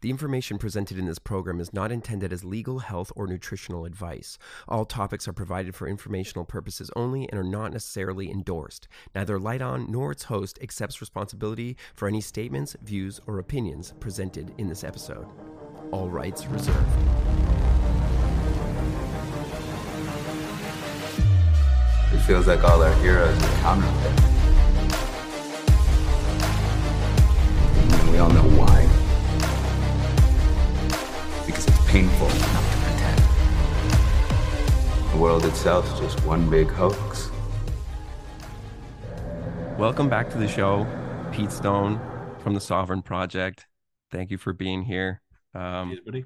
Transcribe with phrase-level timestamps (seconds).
[0.00, 4.38] The information presented in this program is not intended as legal, health, or nutritional advice.
[4.68, 8.86] All topics are provided for informational purposes only and are not necessarily endorsed.
[9.12, 14.54] Neither Light On nor its host accepts responsibility for any statements, views, or opinions presented
[14.56, 15.26] in this episode.
[15.90, 16.78] All rights reserved.
[22.12, 24.12] It feels like all our heroes are counterfeit.
[28.12, 28.67] We all know why.
[31.98, 33.20] Painful not to pretend.
[35.10, 37.28] The world itself is just one big hoax.
[39.76, 40.86] Welcome back to the show,
[41.32, 42.00] Pete Stone
[42.38, 43.66] from the Sovereign Project.
[44.12, 45.20] Thank you for being here.
[45.54, 46.24] Um, Cheers, buddy.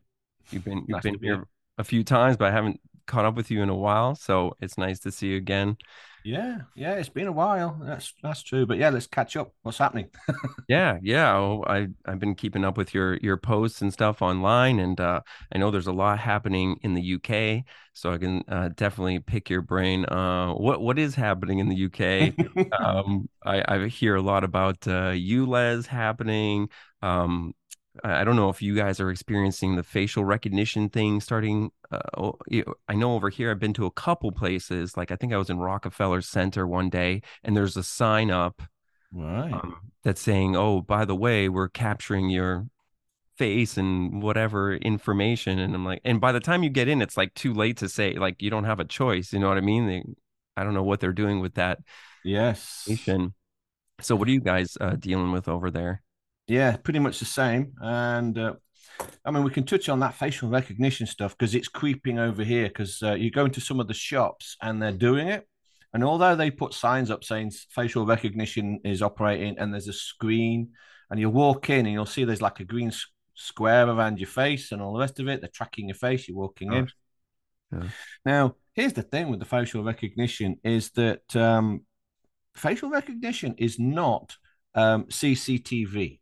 [0.50, 1.46] You've been you've Nice been here here.
[1.78, 4.76] a few times, but I haven't caught up with you in a while, so it's
[4.76, 5.78] nice to see you again.
[6.24, 7.78] Yeah, yeah, it's been a while.
[7.82, 8.64] That's that's true.
[8.66, 9.52] But yeah, let's catch up.
[9.62, 10.10] What's happening?
[10.68, 11.34] Yeah, yeah.
[11.36, 15.20] oh, I I've been keeping up with your your posts and stuff online, and uh,
[15.52, 19.50] I know there's a lot happening in the UK, so I can uh, definitely pick
[19.50, 20.06] your brain.
[20.06, 22.32] Uh, what what is happening in the UK?
[22.78, 26.68] um, I I hear a lot about uh, ULEZ happening.
[27.02, 27.54] Um,
[28.02, 31.70] I don't know if you guys are experiencing the facial recognition thing starting.
[31.90, 32.32] Uh,
[32.88, 34.96] I know over here I've been to a couple places.
[34.96, 38.62] Like I think I was in Rockefeller Center one day, and there's a sign up
[39.12, 39.52] right.
[39.52, 42.66] um, that's saying, "Oh, by the way, we're capturing your
[43.36, 47.18] face and whatever information." And I'm like, and by the time you get in, it's
[47.18, 49.34] like too late to say, like you don't have a choice.
[49.34, 49.86] You know what I mean?
[49.86, 50.02] They,
[50.56, 51.78] I don't know what they're doing with that
[52.24, 52.84] yes.
[52.88, 53.34] information.
[54.00, 56.02] So, what are you guys uh, dealing with over there?
[56.46, 57.72] Yeah, pretty much the same.
[57.80, 58.54] And uh,
[59.24, 62.68] I mean, we can touch on that facial recognition stuff because it's creeping over here.
[62.68, 65.46] Because uh, you go into some of the shops and they're doing it,
[65.92, 70.70] and although they put signs up saying facial recognition is operating, and there's a screen,
[71.10, 74.28] and you walk in and you'll see there's like a green s- square around your
[74.28, 75.40] face and all the rest of it.
[75.40, 76.28] They're tracking your face.
[76.28, 76.88] You're walking in.
[77.72, 77.88] Yeah.
[78.24, 81.82] Now, here's the thing with the facial recognition is that um,
[82.54, 84.36] facial recognition is not
[84.74, 86.20] um, CCTV.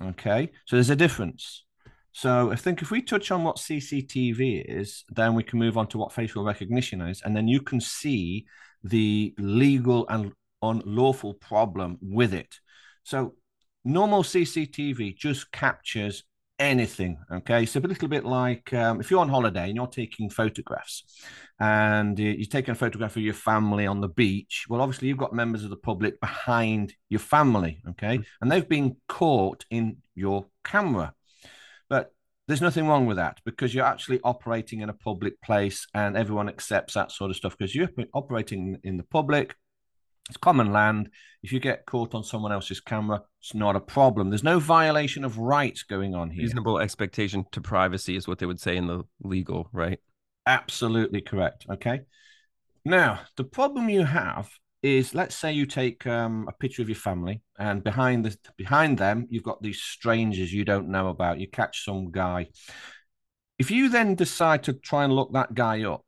[0.00, 1.64] Okay, so there's a difference.
[2.12, 5.88] So I think if we touch on what CCTV is, then we can move on
[5.88, 8.46] to what facial recognition is, and then you can see
[8.82, 10.32] the legal and
[10.62, 12.58] unlawful problem with it.
[13.02, 13.34] So
[13.84, 16.24] normal CCTV just captures
[16.58, 17.18] anything.
[17.30, 21.04] Okay, it's a little bit like um, if you're on holiday and you're taking photographs,
[21.58, 24.66] and you- you're taking a photograph of your family on the beach.
[24.68, 27.82] Well, obviously you've got members of the public behind your family.
[27.90, 31.14] Okay, and they've been caught in your camera,
[31.88, 32.12] but
[32.46, 36.48] there's nothing wrong with that because you're actually operating in a public place and everyone
[36.48, 39.54] accepts that sort of stuff because you're operating in the public
[40.28, 41.10] it's common land.
[41.42, 44.30] If you get caught on someone else's camera, it's not a problem.
[44.30, 46.42] There's no violation of rights going on here.
[46.42, 49.98] Reasonable expectation to privacy is what they would say in the legal, right?
[50.46, 51.66] Absolutely correct.
[51.70, 52.00] Okay.
[52.84, 54.50] Now, the problem you have
[54.82, 58.98] is let's say you take um, a picture of your family and behind the behind
[58.98, 61.40] them you've got these strangers you don't know about.
[61.40, 62.48] You catch some guy.
[63.58, 66.04] If you then decide to try and look that guy up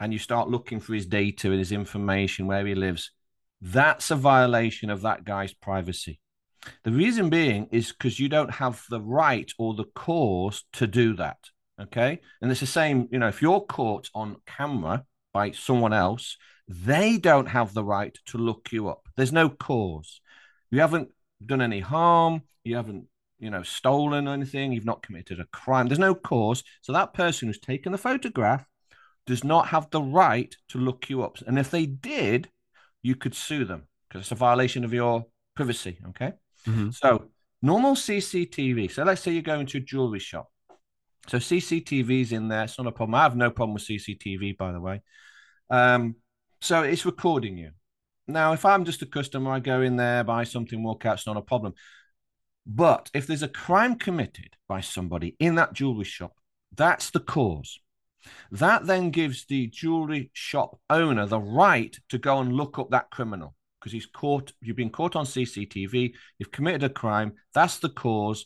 [0.00, 3.10] and you start looking for his data and his information, where he lives,
[3.60, 6.20] that's a violation of that guy's privacy.
[6.84, 11.14] The reason being is because you don't have the right or the cause to do
[11.16, 11.38] that.
[11.80, 12.20] Okay.
[12.42, 16.36] And it's the same, you know, if you're caught on camera by someone else,
[16.68, 19.08] they don't have the right to look you up.
[19.16, 20.20] There's no cause.
[20.70, 21.08] You haven't
[21.44, 22.42] done any harm.
[22.64, 23.06] You haven't,
[23.38, 24.72] you know, stolen anything.
[24.72, 25.88] You've not committed a crime.
[25.88, 26.62] There's no cause.
[26.82, 28.66] So that person who's taken the photograph
[29.26, 31.38] does not have the right to look you up.
[31.46, 32.50] And if they did,
[33.02, 35.98] you could sue them because it's a violation of your privacy.
[36.10, 36.32] Okay.
[36.66, 36.94] Mhm.
[36.94, 37.30] So
[37.62, 38.88] normal CCTV.
[38.88, 40.50] So let's say you go into a jewelry shop.
[41.28, 42.64] So CCTV's in there.
[42.64, 43.14] It's not a problem.
[43.14, 45.02] I have no problem with CCTV, by the way.
[45.68, 46.16] Um,
[46.60, 47.70] so it's recording you.
[48.26, 51.18] Now, if I'm just a customer, I go in there, buy something, walk out.
[51.18, 51.74] It's not a problem.
[52.66, 56.34] But if there's a crime committed by somebody in that jewelry shop,
[56.74, 57.80] that's the cause.
[58.50, 63.10] That then gives the jewelry shop owner the right to go and look up that
[63.10, 67.88] criminal because he's caught, you've been caught on CCTV, you've committed a crime, that's the
[67.88, 68.44] cause.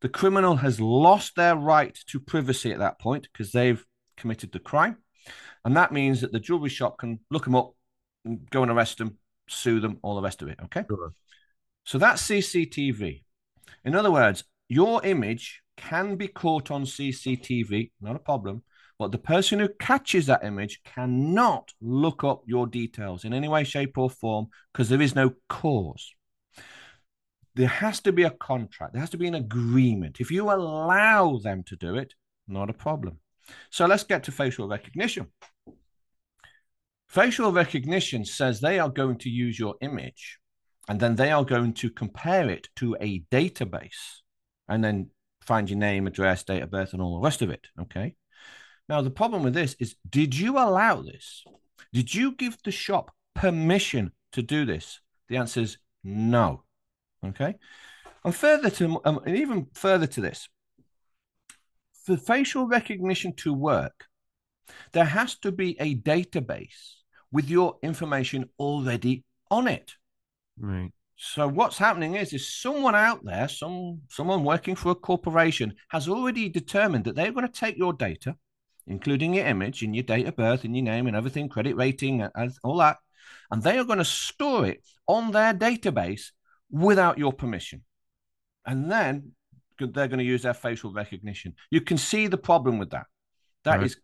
[0.00, 3.84] The criminal has lost their right to privacy at that point because they've
[4.16, 4.96] committed the crime.
[5.64, 7.74] And that means that the jewelry shop can look them up,
[8.24, 9.18] and go and arrest them,
[9.48, 10.58] sue them, all the rest of it.
[10.64, 10.84] Okay.
[10.88, 11.12] Sure.
[11.84, 13.22] So that's CCTV.
[13.84, 18.62] In other words, your image can be caught on CCTV, not a problem.
[19.02, 23.64] But the person who catches that image cannot look up your details in any way,
[23.64, 26.14] shape, or form because there is no cause.
[27.56, 30.20] there has to be a contract, there has to be an agreement.
[30.20, 32.14] If you allow them to do it,
[32.46, 33.18] not a problem.
[33.70, 35.26] So let's get to facial recognition.
[37.08, 40.38] Facial recognition says they are going to use your image
[40.88, 44.20] and then they are going to compare it to a database
[44.68, 45.10] and then
[45.40, 47.66] find your name, address, date of birth, and all the rest of it.
[47.80, 48.14] Okay.
[48.92, 51.44] Now, the problem with this is did you allow this?
[51.94, 55.00] Did you give the shop permission to do this?
[55.30, 56.64] The answer is no.
[57.24, 57.54] Okay.
[58.22, 60.46] And further to, um, and even further to this,
[62.04, 64.08] for facial recognition to work,
[64.92, 66.96] there has to be a database
[67.32, 69.94] with your information already on it.
[70.58, 70.92] Right.
[71.16, 76.10] So what's happening is, is someone out there, some someone working for a corporation, has
[76.10, 78.36] already determined that they're going to take your data,
[78.86, 82.22] including your image and your date of birth and your name and everything, credit rating
[82.22, 82.96] and all that,
[83.50, 86.30] and they are going to store it on their database
[86.70, 87.82] without your permission.
[88.66, 89.32] And then
[89.78, 91.54] they're going to use their facial recognition.
[91.70, 93.06] You can see the problem with that.
[93.64, 93.86] That right.
[93.86, 93.96] is,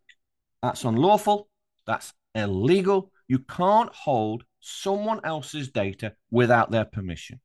[0.63, 1.49] that's unlawful.
[1.87, 3.13] That's illegal.
[3.29, 7.41] You can't hold someone else's data without their permission.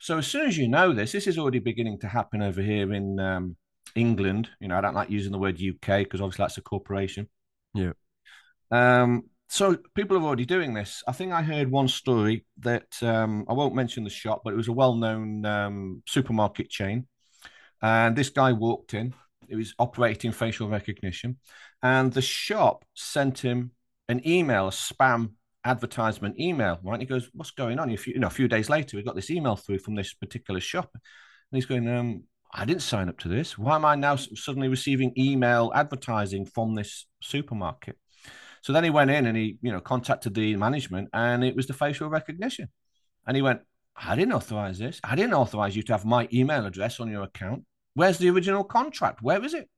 [0.00, 2.92] So as soon as you know this, this is already beginning to happen over here
[2.92, 3.56] in um,
[3.94, 4.48] England.
[4.60, 7.28] You know, I don't like using the word UK because obviously that's a corporation.
[7.74, 7.92] Yeah.
[8.70, 11.02] Um, so people are already doing this.
[11.08, 14.56] I think I heard one story that um, I won't mention the shop, but it
[14.56, 17.06] was a well-known um, supermarket chain,
[17.80, 19.14] and this guy walked in.
[19.48, 21.38] It was operating facial recognition,
[21.82, 23.70] and the shop sent him
[24.10, 25.32] an email, a spam
[25.64, 26.78] advertisement email.
[26.82, 26.94] Right?
[26.94, 29.02] And he goes, "What's going on?" A few, you know, a few days later, we
[29.02, 31.00] got this email through from this particular shop, and
[31.52, 33.58] he's going, um, "I didn't sign up to this.
[33.58, 37.98] Why am I now suddenly receiving email advertising from this supermarket?"
[38.62, 41.66] So then he went in and he, you know, contacted the management, and it was
[41.66, 42.68] the facial recognition,
[43.26, 43.62] and he went,
[43.96, 45.00] "I didn't authorize this.
[45.04, 47.64] I didn't authorize you to have my email address on your account.
[47.94, 49.22] Where's the original contract?
[49.22, 49.70] Where is it?"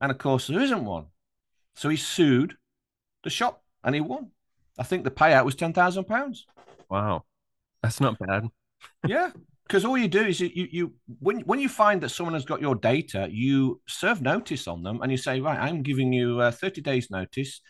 [0.00, 1.06] And of course, there isn't one.
[1.74, 2.56] So he sued
[3.24, 4.30] the shop and he won.
[4.78, 6.46] I think the payout was ten thousand pounds.
[6.88, 7.24] Wow,
[7.82, 8.48] that's not bad.
[9.06, 9.30] yeah,
[9.72, 12.44] because all you do is you, you you when when you find that someone has
[12.44, 16.42] got your data, you serve notice on them and you say, right, I'm giving you
[16.42, 17.62] uh, thirty days notice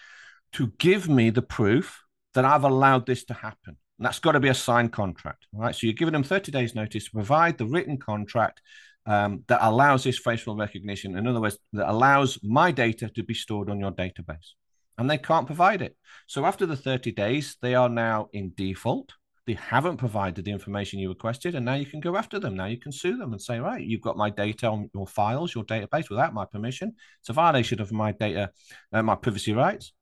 [0.54, 2.02] to give me the proof
[2.34, 3.76] that I've allowed this to happen.
[3.99, 5.72] And that's got to be a signed contract, right?
[5.72, 8.60] So you're giving them 30 days notice to provide the written contract
[9.06, 11.16] um, that allows this facial recognition.
[11.16, 14.55] In other words, that allows my data to be stored on your database
[14.98, 15.96] and they can't provide it.
[16.26, 19.12] So after the 30 days, they are now in default.
[19.46, 22.56] They haven't provided the information you requested, and now you can go after them.
[22.56, 25.54] Now you can sue them and say, right, you've got my data on your files,
[25.54, 26.94] your database without my permission.
[27.20, 28.52] It's a violation of my data,
[28.92, 29.92] uh, my privacy rights.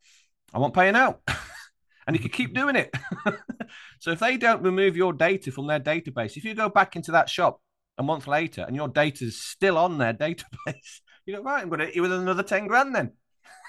[0.53, 1.23] I want paying out.
[2.07, 2.95] and you can keep doing it.
[4.01, 7.13] so if they don't remove your data from their database, if you go back into
[7.13, 7.61] that shop
[7.99, 11.69] a month later and your data is still on their database, you go, right, I'm
[11.69, 13.13] going to hit you with another 10 grand then.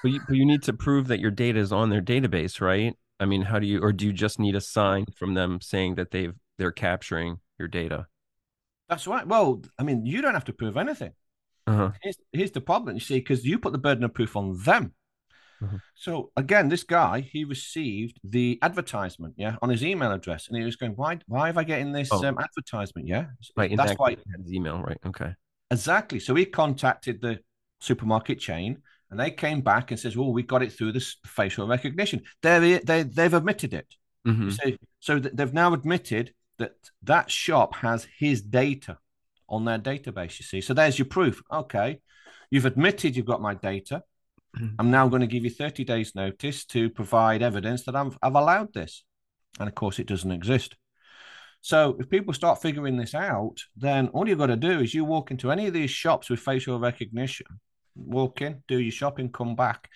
[0.01, 2.95] But you, but you need to prove that your data is on their database, right?
[3.21, 5.95] I mean, how do you, or do you just need a sign from them saying
[5.95, 8.07] that they've they're capturing your data?
[8.89, 9.25] That's right.
[9.25, 11.11] Well, I mean, you don't have to prove anything.
[11.67, 11.91] Uh-huh.
[12.01, 14.93] Here's, here's the problem, you see, because you put the burden of proof on them.
[15.63, 15.77] Uh-huh.
[15.93, 20.63] So again, this guy he received the advertisement, yeah, on his email address, and he
[20.63, 21.19] was going, "Why?
[21.27, 22.25] Why have I getting this oh.
[22.25, 23.71] um, advertisement?" Yeah, right.
[23.77, 24.97] That's that why his email, right?
[25.05, 25.33] Okay,
[25.69, 26.19] exactly.
[26.19, 27.39] So he contacted the
[27.79, 28.81] supermarket chain
[29.11, 32.79] and they came back and says, "Well, we got it through this facial recognition." They
[32.79, 33.87] they they've admitted it.
[34.25, 34.49] Mm-hmm.
[34.51, 36.71] So so they've now admitted that
[37.03, 38.97] that shop has his data
[39.49, 40.39] on their database.
[40.39, 41.43] You see, so there's your proof.
[41.51, 41.99] Okay,
[42.49, 44.03] you've admitted you've got my data.
[44.57, 44.75] Mm-hmm.
[44.79, 48.35] I'm now going to give you 30 days notice to provide evidence that I've, I've
[48.35, 49.03] allowed this.
[49.59, 50.75] And of course, it doesn't exist.
[51.61, 55.05] So if people start figuring this out, then all you've got to do is you
[55.05, 57.45] walk into any of these shops with facial recognition
[57.95, 59.89] walk in, do your shopping, come back.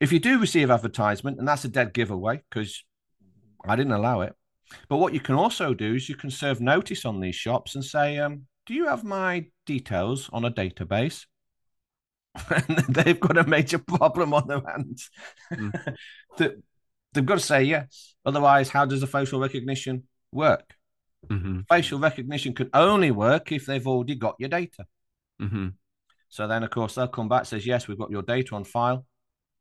[0.00, 2.84] If you do receive advertisement, and that's a dead giveaway because
[3.64, 4.34] I didn't allow it.
[4.88, 7.84] But what you can also do is you can serve notice on these shops and
[7.84, 11.26] say, um, "Do you have my details on a database?"
[12.50, 15.10] and they've got a major problem on their hands.
[16.38, 16.62] Mm.
[17.12, 18.14] they've got to say yes.
[18.24, 20.74] Otherwise, how does the facial recognition work?
[21.28, 21.60] Mm-hmm.
[21.68, 24.86] Facial recognition can only work if they've already got your data.
[25.40, 25.68] Mm-hmm.
[26.32, 29.04] So then, of course, they'll come back says, "Yes, we've got your data on file."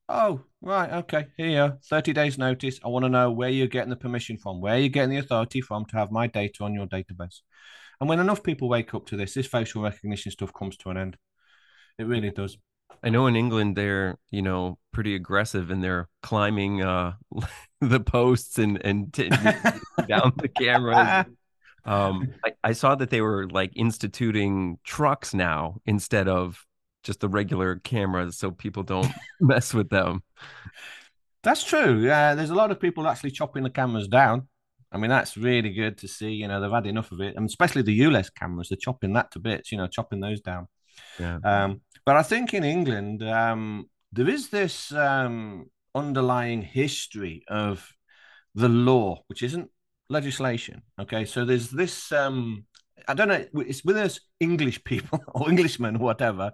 [0.07, 2.79] Oh, right, okay, here, thirty days notice.
[2.81, 5.59] I want to know where you're getting the permission from, where you're getting the authority
[5.59, 7.41] from to have my data on your database.
[7.99, 10.97] And when enough people wake up to this, this facial recognition stuff comes to an
[10.97, 11.17] end.
[11.97, 12.57] It really does.
[13.03, 17.15] I know in England they're you know pretty aggressive and they're climbing uh,
[17.81, 19.27] the posts and and t-
[20.07, 21.25] down the cameras.
[21.85, 26.65] Um, I, I saw that they were like instituting trucks now instead of
[27.03, 30.23] just the regular cameras, so people don't mess with them.
[31.43, 32.01] That's true.
[32.01, 34.47] Yeah, there's a lot of people actually chopping the cameras down.
[34.91, 36.31] I mean, that's really good to see.
[36.31, 39.31] You know, they've had enough of it, and especially the ULEZ cameras, they're chopping that
[39.31, 39.71] to bits.
[39.71, 40.67] You know, chopping those down.
[41.19, 41.39] Yeah.
[41.43, 47.89] Um, but I think in England, um, there is this um, underlying history of
[48.53, 49.69] the law, which isn't
[50.11, 50.83] legislation.
[50.99, 52.11] Okay, so there's this.
[52.11, 52.65] Um,
[53.07, 53.45] I don't know.
[53.55, 56.51] It's with us English people or Englishmen or whatever.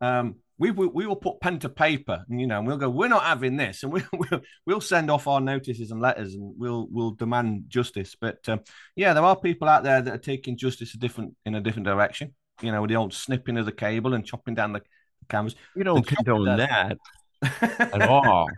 [0.00, 2.88] Um, we, we, we will put pen to paper, and you know, and we'll go.
[2.88, 6.54] We're not having this, and we, we'll we'll send off our notices and letters, and
[6.56, 8.16] we'll we'll demand justice.
[8.20, 8.60] But um,
[8.96, 11.86] yeah, there are people out there that are taking justice a different in a different
[11.86, 12.34] direction.
[12.62, 14.82] You know, with the old snipping of the cable and chopping down the
[15.28, 15.56] cameras.
[15.74, 16.98] We don't condone that
[17.60, 18.48] at all.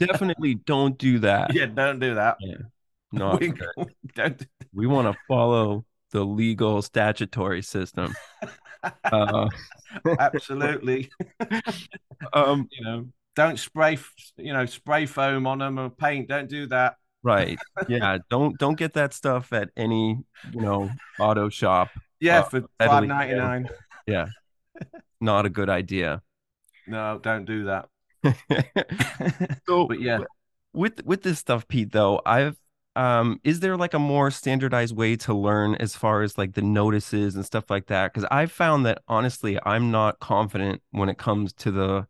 [0.00, 1.54] Definitely don't do that.
[1.54, 2.38] Yeah, don't do that.
[2.40, 2.56] Yeah.
[3.12, 4.46] No, we, we don't.
[4.74, 8.14] we want to follow the legal statutory system.
[9.10, 9.48] Uh,
[10.20, 11.10] Absolutely.
[12.32, 13.98] um, you know, don't spray,
[14.36, 16.28] you know, spray foam on them or paint.
[16.28, 16.96] Don't do that.
[17.22, 17.58] right.
[17.88, 18.18] Yeah.
[18.30, 20.18] Don't don't get that stuff at any
[20.52, 21.90] you know auto shop.
[22.20, 23.68] Yeah, Uh, for five ninety nine.
[24.06, 24.26] Yeah.
[25.20, 26.22] Not a good idea.
[26.86, 27.88] No, don't do that.
[29.66, 30.20] so But yeah,
[30.72, 32.56] with with this stuff, Pete, though, I've
[32.96, 36.62] um is there like a more standardized way to learn as far as like the
[36.62, 38.12] notices and stuff like that?
[38.12, 42.06] Because I've found that honestly, I'm not confident when it comes to the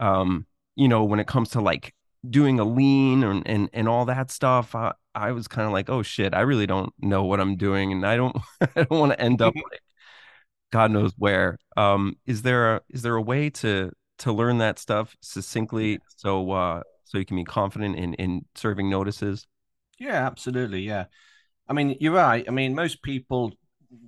[0.00, 0.46] um,
[0.76, 1.94] you know, when it comes to like
[2.28, 4.74] doing a lien and and, and all that stuff.
[4.74, 7.92] I, I was kind of like, oh shit, I really don't know what I'm doing,
[7.92, 9.80] and I don't I don't want to end up like
[10.72, 11.58] God knows where.
[11.76, 16.50] Um, is there a is there a way to to learn that stuff succinctly so
[16.52, 19.46] uh so you can be confident in in serving notices?
[19.98, 20.82] Yeah, absolutely.
[20.82, 21.06] Yeah.
[21.68, 22.44] I mean, you're right.
[22.46, 23.52] I mean, most people,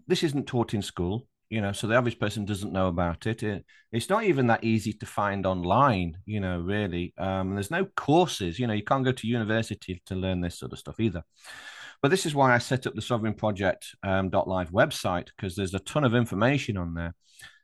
[0.07, 3.43] this isn't taught in school, you know, so the average person doesn't know about it.
[3.43, 7.15] it it's not even that easy to find online, you know, really.
[7.19, 10.73] Um, there's no courses, you know, you can't go to university to learn this sort
[10.73, 11.25] of stuff either.
[12.01, 15.75] But this is why I set up the Sovereign Project um, .live website because there's
[15.75, 17.15] a ton of information on there.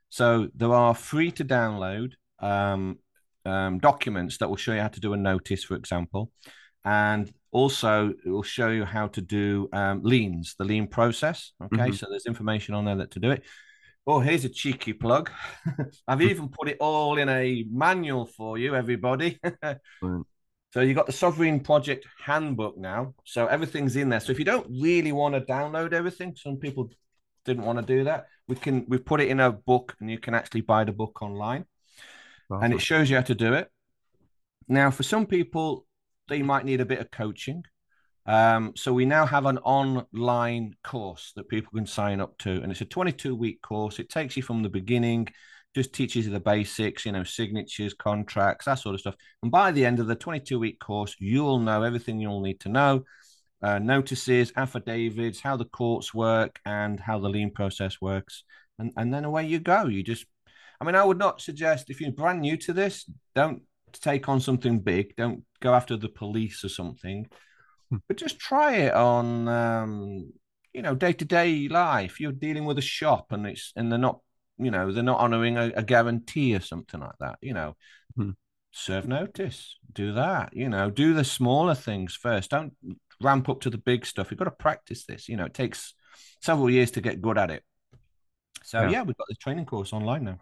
[0.09, 2.99] So there are free to download um,
[3.45, 6.31] um, documents that will show you how to do a notice, for example,
[6.83, 11.53] and also it will show you how to do um, liens, the lien process.
[11.63, 11.95] Okay, Mhm.
[11.95, 13.43] so there's information on there that to do it.
[14.05, 15.31] Oh, here's a cheeky plug.
[16.07, 19.39] I've even put it all in a manual for you, everybody.
[20.73, 23.13] So you've got the Sovereign Project Handbook now.
[23.23, 24.19] So everything's in there.
[24.19, 26.89] So if you don't really want to download everything, some people
[27.45, 28.25] didn't want to do that.
[28.49, 31.21] We can we put it in a book, and you can actually buy the book
[31.21, 31.63] online,
[32.49, 33.71] and it shows you how to do it.
[34.67, 35.84] Now, for some people,
[36.27, 37.63] they might need a bit of coaching.
[38.25, 42.71] Um, so we now have an online course that people can sign up to, and
[42.71, 43.99] it's a 22 week course.
[43.99, 45.27] It takes you from the beginning,
[45.75, 49.15] just teaches you the basics, you know, signatures, contracts, that sort of stuff.
[49.43, 52.69] And by the end of the 22 week course, you'll know everything you'll need to
[52.69, 53.03] know
[53.61, 58.43] uh, notices, affidavits, how the courts work, and how the lien process works.
[58.77, 59.85] And, and then away you go.
[59.85, 60.25] You just,
[60.79, 63.63] I mean, I would not suggest if you're brand new to this, don't
[63.99, 65.15] take on something big.
[65.15, 67.27] Don't go after the police or something,
[67.89, 67.97] Hmm.
[68.07, 70.33] but just try it on, um,
[70.73, 72.19] you know, day to day life.
[72.19, 74.19] You're dealing with a shop and it's, and they're not,
[74.57, 77.75] you know, they're not honoring a, a guarantee or something like that, you know.
[78.15, 78.31] Hmm.
[78.71, 82.49] Serve notice, do that, you know, do the smaller things first.
[82.51, 82.73] Don't
[83.21, 84.29] ramp up to the big stuff.
[84.31, 85.29] You've got to practice this.
[85.29, 85.93] You know, it takes
[86.41, 87.63] several years to get good at it.
[88.63, 88.89] So Yeah.
[88.89, 90.39] yeah, we've got the training course online now.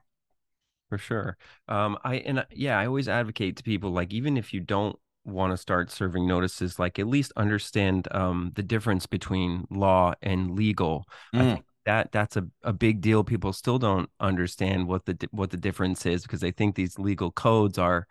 [0.93, 1.37] For sure.
[1.67, 4.95] Um, I and yeah, I always advocate to people like even if you don't
[5.25, 10.51] want to start serving notices, like at least understand um the difference between law and
[10.55, 11.05] legal.
[11.35, 11.55] I Mm.
[11.55, 13.23] think that that's a, a big deal.
[13.23, 17.31] People still don't understand what the what the difference is because they think these legal
[17.31, 18.07] codes are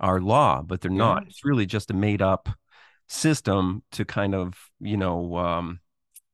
[0.00, 1.22] are law, but they're not.
[1.28, 2.48] It's really just a made up
[3.08, 5.80] system to kind of you know um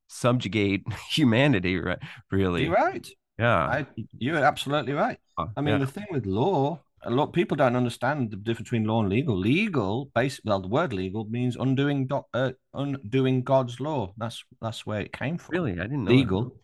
[0.08, 1.98] subjugate humanity, right?
[2.32, 3.08] Really, You're right.
[3.40, 3.58] Yeah.
[3.66, 3.86] I,
[4.18, 5.18] you're absolutely right.
[5.38, 5.78] I mean, yeah.
[5.78, 9.36] the thing with law, a lot people don't understand the difference between law and legal.
[9.36, 14.12] Legal, basically, well, the word legal means undoing doc, uh, undoing God's law.
[14.18, 15.54] That's that's where it came from.
[15.54, 16.16] really, I didn't know that.
[16.16, 16.56] legal.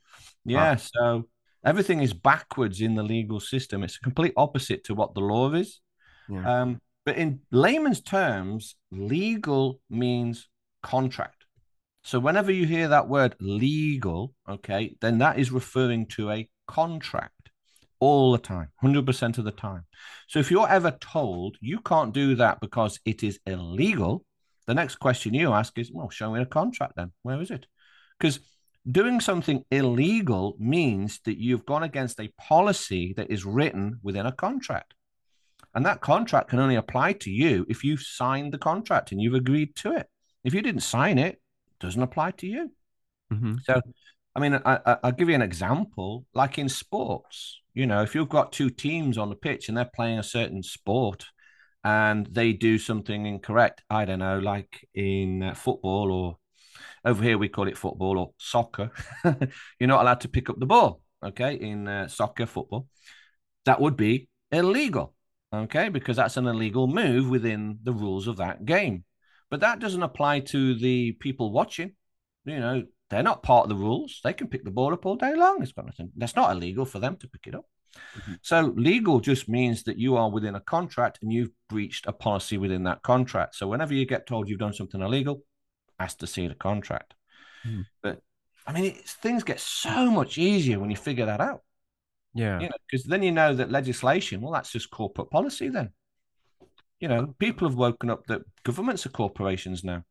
[0.44, 1.24] Yeah, so
[1.64, 3.82] everything is backwards in the legal system.
[3.82, 5.80] It's a complete opposite to what the law is.
[6.28, 6.62] Yeah.
[6.62, 10.48] Um, but in layman's terms, legal means
[10.82, 11.44] contract.
[12.02, 17.50] So whenever you hear that word legal, okay, then that is referring to a contract
[17.98, 19.84] all the time, 100% of the time.
[20.28, 24.24] So if you're ever told you can't do that because it is illegal,
[24.66, 27.12] the next question you ask is, well, show me a contract then.
[27.22, 27.66] Where is it?
[28.18, 28.40] Because
[28.90, 34.32] doing something illegal means that you've gone against a policy that is written within a
[34.32, 34.94] contract.
[35.74, 39.34] And that contract can only apply to you if you've signed the contract and you've
[39.34, 40.08] agreed to it.
[40.42, 42.72] If you didn't sign it, it doesn't apply to you.
[43.32, 43.56] Mm-hmm.
[43.64, 43.80] So,
[44.36, 46.26] I mean, I, will give you an example.
[46.34, 49.90] Like in sports, you know, if you've got two teams on the pitch and they're
[49.94, 51.24] playing a certain sport
[51.82, 56.36] and they do something incorrect, I don't know, like in uh, football or
[57.02, 58.90] over here we call it football or soccer.
[59.24, 61.54] You're not allowed to pick up the ball, okay?
[61.54, 62.88] In uh, soccer, football,
[63.64, 65.14] that would be illegal,
[65.50, 65.88] okay?
[65.88, 69.04] Because that's an illegal move within the rules of that game.
[69.50, 71.92] But that doesn't apply to the people watching.
[72.44, 74.20] You know, they're not part of the rules.
[74.24, 75.62] They can pick the ball up all day long.
[75.62, 76.10] It's got nothing.
[76.16, 77.66] That's not illegal for them to pick it up.
[78.18, 78.34] Mm-hmm.
[78.42, 82.58] So legal just means that you are within a contract and you've breached a policy
[82.58, 83.54] within that contract.
[83.54, 85.42] So whenever you get told you've done something illegal,
[85.98, 87.14] ask to see the contract.
[87.66, 87.86] Mm.
[88.02, 88.20] But
[88.66, 91.62] I mean, things get so much easier when you figure that out.
[92.34, 94.42] Yeah, because you know, then you know that legislation.
[94.42, 95.68] Well, that's just corporate policy.
[95.70, 95.90] Then,
[97.00, 100.04] you know, people have woken up that governments are corporations now.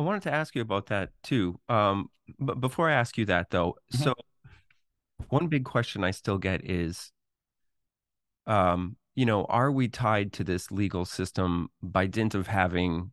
[0.00, 1.60] I wanted to ask you about that too.
[1.68, 4.02] Um, but before I ask you that, though, mm-hmm.
[4.02, 4.14] so
[5.28, 7.12] one big question I still get is,
[8.46, 13.12] um, you know, are we tied to this legal system by dint of having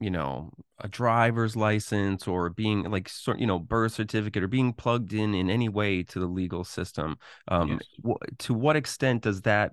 [0.00, 0.50] you know
[0.80, 5.34] a driver's license or being like sort you know birth certificate or being plugged in
[5.34, 8.16] in any way to the legal system um yes.
[8.38, 9.72] to what extent does that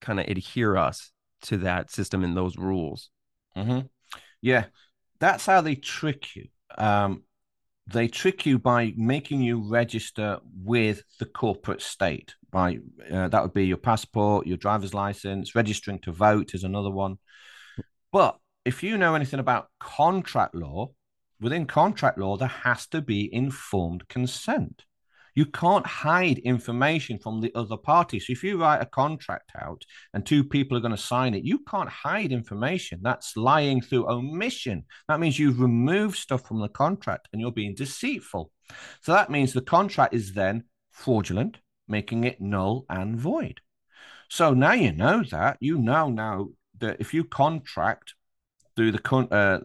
[0.00, 3.10] kind of adhere us to that system and those rules
[3.54, 3.80] mm-hmm.
[4.40, 4.64] yeah
[5.20, 6.46] that's how they trick you.
[6.76, 7.22] Um
[7.86, 12.78] they trick you by making you register with the corporate state by
[13.10, 17.16] uh, that would be your passport your driver's license registering to vote is another one.
[18.12, 20.90] But if you know anything about contract law,
[21.40, 24.84] within contract law, there has to be informed consent.
[25.38, 28.18] You can't hide information from the other party.
[28.18, 31.44] So if you write a contract out and two people are going to sign it,
[31.44, 32.98] you can't hide information.
[33.02, 34.82] That's lying through omission.
[35.06, 38.50] That means you've removed stuff from the contract and you're being deceitful.
[39.02, 43.60] So that means the contract is then fraudulent, making it null and void.
[44.28, 45.58] So now you know that.
[45.60, 46.48] You now know now
[46.80, 48.14] that if you contract
[48.74, 49.60] through the uh,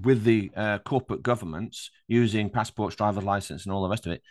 [0.00, 4.22] with the uh, corporate governments using passports, driver license, and all the rest of it,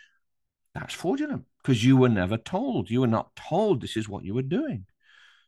[0.74, 2.90] that's fraudulent because you were never told.
[2.90, 4.86] You were not told this is what you were doing.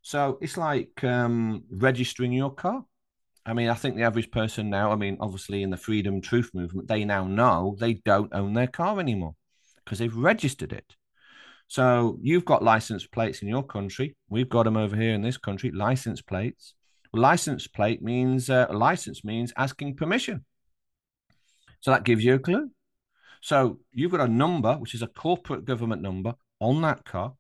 [0.03, 2.85] So it's like um, registering your car.
[3.45, 6.51] I mean, I think the average person now, I mean, obviously in the freedom truth
[6.55, 9.35] movement, they now know they don't own their car anymore
[9.85, 10.95] because they've registered it.
[11.69, 14.17] So you've got license plates in your country.
[14.29, 16.75] We've got them over here in this country, license plates.
[17.13, 20.45] License plate means uh, license means asking permission.
[21.81, 22.71] So that gives you a clue.
[23.43, 27.35] So you've got a number, which is a corporate government number on that car.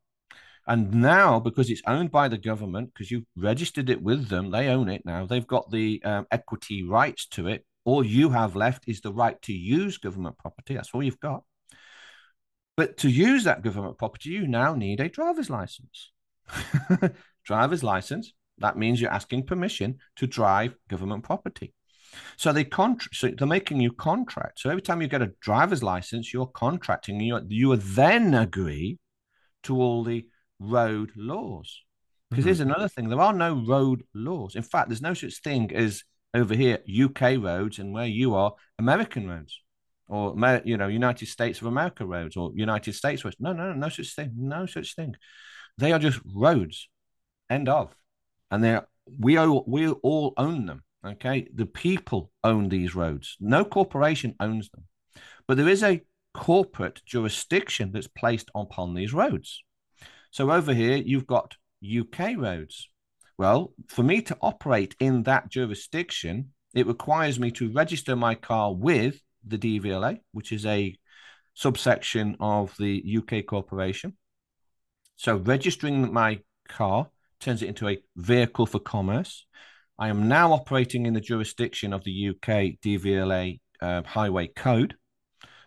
[0.66, 4.68] And now, because it's owned by the government, because you registered it with them, they
[4.68, 5.26] own it now.
[5.26, 7.64] They've got the um, equity rights to it.
[7.84, 10.74] All you have left is the right to use government property.
[10.74, 11.42] That's all you've got.
[12.76, 16.12] But to use that government property, you now need a driver's license.
[17.44, 21.74] driver's license that means you're asking permission to drive government property.
[22.36, 23.16] So they contract.
[23.16, 24.60] So they're making you contract.
[24.60, 27.20] So every time you get a driver's license, you're contracting.
[27.20, 28.98] You you then agree
[29.64, 30.26] to all the
[30.58, 31.82] road laws.
[32.30, 32.48] Because mm-hmm.
[32.48, 34.54] here's another thing: there are no road laws.
[34.54, 36.02] In fact, there's no such thing as
[36.34, 39.60] over here UK roads, and where you are American roads,
[40.08, 43.36] or you know United States of America roads, or United States roads.
[43.40, 44.32] No, no, no, no such thing.
[44.36, 45.14] No such thing.
[45.78, 46.88] They are just roads.
[47.50, 47.94] End of
[48.52, 48.78] and they
[49.18, 50.84] we all, we all own them.
[51.04, 53.36] Okay, the people own these roads.
[53.40, 54.84] No corporation owns them,
[55.48, 59.64] but there is a corporate jurisdiction that's placed upon these roads.
[60.30, 62.88] So over here, you've got UK roads.
[63.36, 68.72] Well, for me to operate in that jurisdiction, it requires me to register my car
[68.72, 70.96] with the DVLA, which is a
[71.54, 74.16] subsection of the UK corporation.
[75.16, 77.08] So registering my car
[77.40, 79.46] turns it into a vehicle for commerce.
[80.02, 84.96] I am now operating in the jurisdiction of the UK DVLA uh, highway code.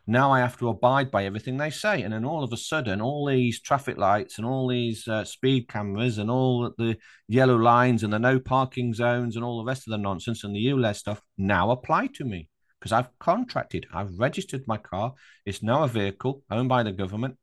[0.08, 2.02] Now I have to abide by everything they say.
[2.02, 5.70] And then all of a sudden, all these traffic lights and all these uh, speed
[5.70, 6.98] cameras and all the
[7.30, 10.54] yellow lines and the no parking zones and all the rest of the nonsense and
[10.54, 15.14] the ULEZ stuff now apply to me because I've contracted, I've registered my car.
[15.46, 17.38] It's now a vehicle owned by the government.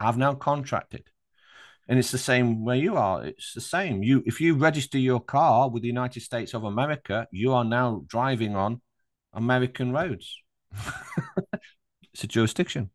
[0.00, 1.10] I've now contracted
[1.90, 5.20] and it's the same where you are it's the same you if you register your
[5.20, 8.80] car with the united states of america you are now driving on
[9.34, 10.40] american roads
[12.12, 12.90] it's a jurisdiction.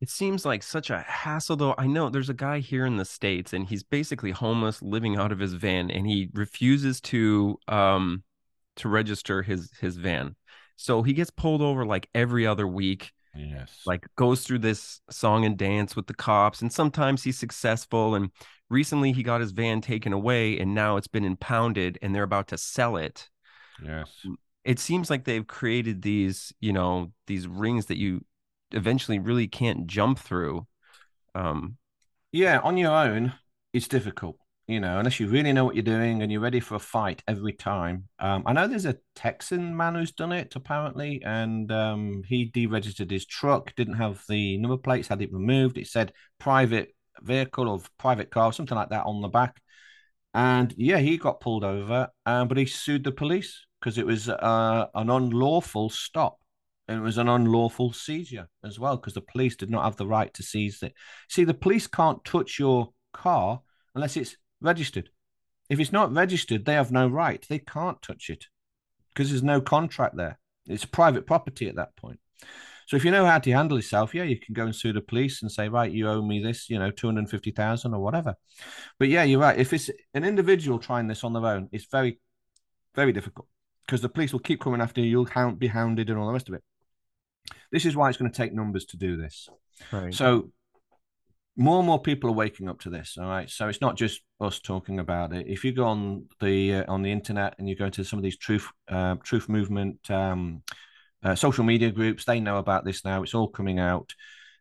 [0.00, 1.74] It seems like such a hassle, though.
[1.78, 5.30] I know there's a guy here in the States and he's basically homeless, living out
[5.30, 8.24] of his van, and he refuses to um
[8.76, 10.34] to register his his van.
[10.76, 13.12] So he gets pulled over like every other week.
[13.34, 13.82] Yes.
[13.86, 18.14] Like goes through this song and dance with the cops, and sometimes he's successful.
[18.14, 18.30] And
[18.68, 22.48] recently he got his van taken away, and now it's been impounded, and they're about
[22.48, 23.28] to sell it.
[23.82, 24.10] Yes.
[24.64, 28.24] It seems like they've created these, you know, these rings that you
[28.70, 30.66] eventually really can't jump through.
[31.34, 31.78] Um,
[32.30, 33.32] yeah, on your own,
[33.72, 34.36] it's difficult,
[34.72, 37.22] you know, unless you really know what you're doing and you're ready for a fight
[37.28, 38.08] every time.
[38.18, 43.10] Um, I know there's a Texan man who's done it apparently, and um, he deregistered
[43.10, 45.78] his truck, didn't have the number plates, had it removed.
[45.78, 49.60] It said private vehicle or private car, something like that on the back.
[50.34, 54.28] And yeah, he got pulled over, um, but he sued the police because it was
[54.28, 56.38] uh, an unlawful stop
[56.88, 60.06] and it was an unlawful seizure as well because the police did not have the
[60.06, 60.94] right to seize it.
[61.28, 63.60] See, the police can't touch your car
[63.94, 65.10] unless it's registered.
[65.68, 67.44] If it's not registered, they have no right.
[67.48, 68.46] They can't touch it
[69.08, 70.38] because there's no contract there.
[70.66, 72.20] It's private property at that point.
[72.86, 75.00] So if you know how to handle yourself, yeah, you can go and sue the
[75.00, 78.00] police and say, right, you owe me this, you know, two hundred fifty thousand or
[78.00, 78.34] whatever.
[78.98, 79.58] But yeah, you're right.
[79.58, 82.20] If it's an individual trying this on their own, it's very,
[82.94, 83.46] very difficult
[83.86, 85.08] because the police will keep coming after you.
[85.08, 86.62] You'll hound, be hounded and all the rest of it.
[87.70, 89.48] This is why it's going to take numbers to do this.
[89.90, 90.14] right.
[90.14, 90.50] So
[91.56, 93.16] more and more people are waking up to this.
[93.18, 93.48] All right.
[93.48, 95.46] So it's not just us talking about it.
[95.46, 98.22] If you go on the uh, on the internet and you go to some of
[98.22, 100.62] these truth uh, truth movement um,
[101.22, 103.22] uh, social media groups, they know about this now.
[103.22, 104.14] It's all coming out.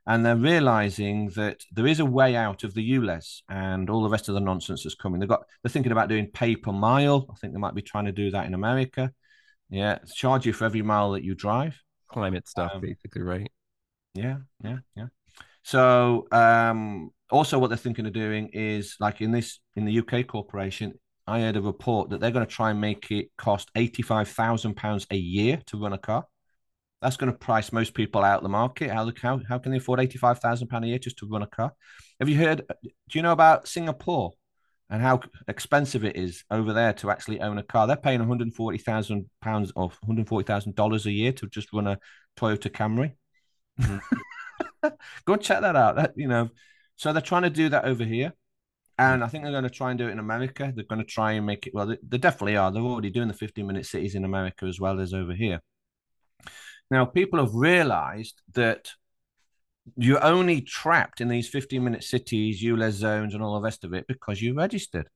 [0.08, 4.10] And they're realizing that there is a way out of the ULEZ and all the
[4.10, 5.20] rest of the nonsense that's coming.
[5.20, 7.28] They've got they're thinking about doing pay per mile.
[7.32, 9.14] I think they might be trying to do that in America.
[9.70, 11.80] Yeah, charge you for every mile that you drive.
[12.12, 13.50] climate stuff, um, basically, right?
[14.14, 15.08] Yeah, yeah, yeah.
[15.63, 20.28] So um, also what they're thinking of doing is like in this in the UK
[20.28, 20.93] corporation,
[21.28, 24.28] I heard a report that they're going to try and make it cost eighty five
[24.28, 26.26] thousand pounds a year to run a car.
[27.02, 28.91] That's going to price most people out of the market.
[28.91, 31.41] How how, how can they afford eighty five thousand pound a year just to run
[31.41, 31.74] a car?
[32.19, 32.63] Have you heard?
[32.84, 34.32] Do you know about Singapore
[34.89, 37.88] and how expensive it is over there to actually own a car?
[37.88, 41.32] They're paying one hundred forty thousand pounds or one hundred forty thousand dollars a year
[41.34, 42.00] to just run a
[42.38, 43.13] Toyota Camry.
[45.26, 45.95] Go check that out.
[45.95, 46.50] That you know,
[46.95, 48.34] so they're trying to do that over here,
[48.97, 50.71] and I think they're going to try and do it in America.
[50.76, 51.74] They're going to try and make it.
[51.74, 52.71] Well, they, they definitely are.
[52.71, 55.62] They're already doing the fifteen minute cities in America as well as over here.
[56.91, 58.91] Now, people have realized that
[59.95, 63.93] you're only trapped in these 15 minute cities, ULEZ zones, and all the rest of
[63.93, 65.10] it because you registered.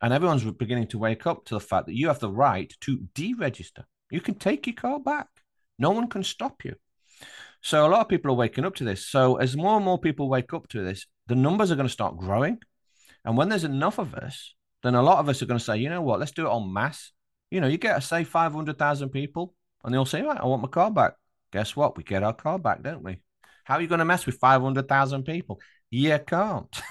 [0.00, 2.98] And everyone's beginning to wake up to the fact that you have the right to
[3.14, 3.84] deregister.
[4.10, 5.28] You can take your car back,
[5.78, 6.74] no one can stop you.
[7.62, 9.06] So, a lot of people are waking up to this.
[9.06, 11.92] So, as more and more people wake up to this, the numbers are going to
[11.92, 12.58] start growing.
[13.24, 15.76] And when there's enough of us, then a lot of us are going to say,
[15.76, 17.12] you know what, let's do it on mass.
[17.50, 20.90] You know, you get, say, 500,000 people, and they'll say, right, I want my car
[20.90, 21.14] back.
[21.52, 21.96] Guess what?
[21.96, 23.18] We get our car back, don't we?
[23.64, 25.60] How are you going to mess with 500,000 people?
[25.90, 26.80] You can't.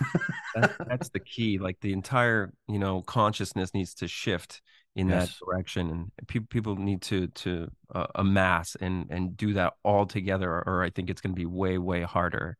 [0.54, 1.60] That, that's the key.
[1.60, 4.62] Like the entire, you know, consciousness needs to shift
[4.96, 5.28] in Yes.
[5.30, 10.06] that direction, and people people need to to uh, amass and and do that all
[10.06, 12.58] together, or I think it's going to be way way harder.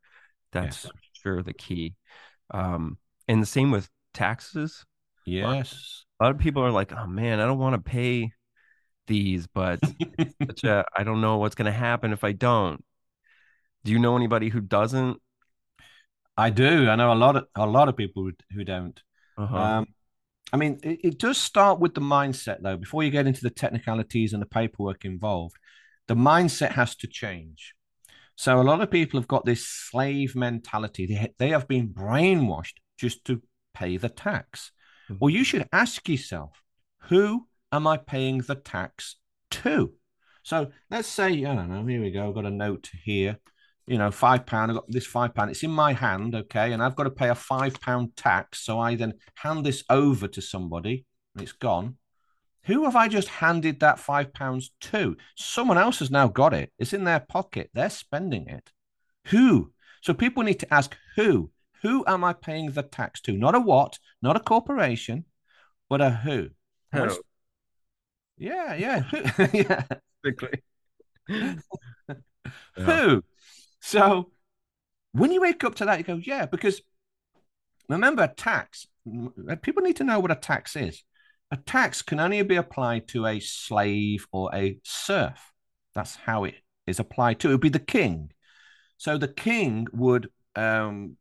[0.52, 0.92] That's Yes.
[1.14, 1.96] sure the key.
[2.52, 4.86] Um, and the same with taxes.
[5.26, 6.06] yes.
[6.20, 8.32] A lot of people are like, "Oh man, I don't want to pay
[9.08, 9.80] these, but
[10.48, 12.84] such a, I don't know what's going to happen if I don't."
[13.84, 15.20] Do you know anybody who doesn't?
[16.38, 16.90] I do.
[16.90, 19.02] I know a lot of a lot of people who, who don't.
[19.38, 19.58] Uh-huh.
[19.58, 19.86] Um,
[20.54, 22.78] I mean, it, it does start with the mindset, though.
[22.78, 25.56] Before you get into the technicalities and the paperwork involved,
[26.08, 27.74] the mindset has to change.
[28.36, 31.06] So a lot of people have got this slave mentality.
[31.06, 33.42] They they have been brainwashed just to
[33.74, 34.72] pay the tax.
[35.20, 35.44] Well, you mm-hmm.
[35.44, 36.62] should ask yourself,
[37.04, 39.18] who am I paying the tax
[39.52, 39.94] to?
[40.44, 42.28] So let's say, I don't know, here we go.
[42.28, 43.38] I've got a note here.
[43.92, 44.72] You know, five pound.
[44.72, 45.52] I've got this five pound.
[45.52, 48.60] It's in my hand, okay, and I've got to pay a five pound tax.
[48.66, 51.98] So I then hand this over to somebody, and it's gone.
[52.66, 55.18] Who have I just handed that five pounds to?
[55.36, 56.72] Someone else has now got it.
[56.80, 57.70] It's in their pocket.
[57.74, 58.72] They're spending it.
[59.28, 59.74] Who?
[60.02, 61.52] So people need to ask who.
[61.82, 63.34] Who am I paying the tax to?
[63.34, 65.26] Not a what, not a corporation,
[65.90, 66.50] but a who.
[66.94, 67.22] And once- Who.
[68.38, 69.84] Yeah, yeah, who- yeah.
[72.78, 72.86] Yeah.
[72.86, 73.24] Who?
[73.82, 74.32] So
[75.12, 76.82] when you wake up to that, you go, yeah, because
[77.90, 78.88] remember, tax,
[79.62, 81.04] people need to know what a tax is.
[81.52, 85.52] A tax can only be applied to a slave or a serf.
[85.94, 86.56] That's how it
[86.88, 87.50] is applied to.
[87.50, 88.32] It would be the king.
[88.98, 91.18] So the king would um,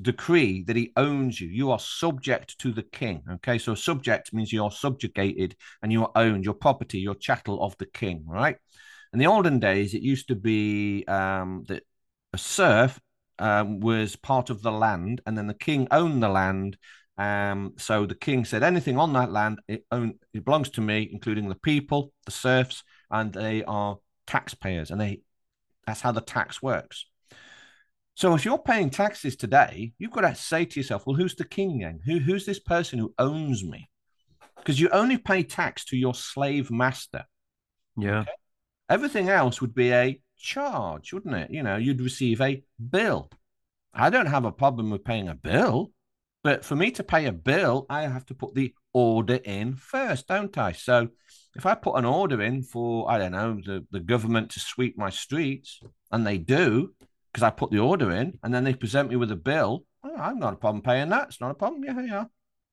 [0.00, 1.48] decree that he owns you.
[1.48, 3.22] You are subject to the king.
[3.34, 7.86] Okay, so subject means you're subjugated and you're owned, your property, your chattel of the
[7.86, 8.56] king, right?
[9.12, 11.82] In the olden days, it used to be um, that
[12.34, 13.00] a serf
[13.38, 16.76] um, was part of the land, and then the king owned the land.
[17.16, 21.08] Um, so the king said, anything on that land, it, own, it belongs to me,
[21.10, 25.20] including the people, the serfs, and they are taxpayers, and they
[25.86, 27.06] that's how the tax works.
[28.14, 31.44] So if you're paying taxes today, you've got to say to yourself, well, who's the
[31.44, 32.00] king then?
[32.04, 33.90] Who, who's this person who owns me?
[34.56, 37.24] Because you only pay tax to your slave master.
[37.96, 38.20] Yeah.
[38.20, 38.30] Okay?
[38.88, 41.50] Everything else would be a charge, wouldn't it?
[41.50, 43.30] You know, you'd receive a bill.
[43.92, 45.90] I don't have a problem with paying a bill,
[46.42, 50.28] but for me to pay a bill, I have to put the order in first,
[50.28, 50.72] don't I?
[50.72, 51.08] So
[51.56, 54.98] if I put an order in for, I don't know, the, the government to sweep
[54.98, 55.80] my streets,
[56.12, 56.94] and they do,
[57.32, 59.84] because I put the order in and then they present me with a bill.
[60.04, 61.28] Oh, I've not a problem paying that.
[61.28, 61.82] It's not a problem.
[61.82, 62.24] Yeah, yeah.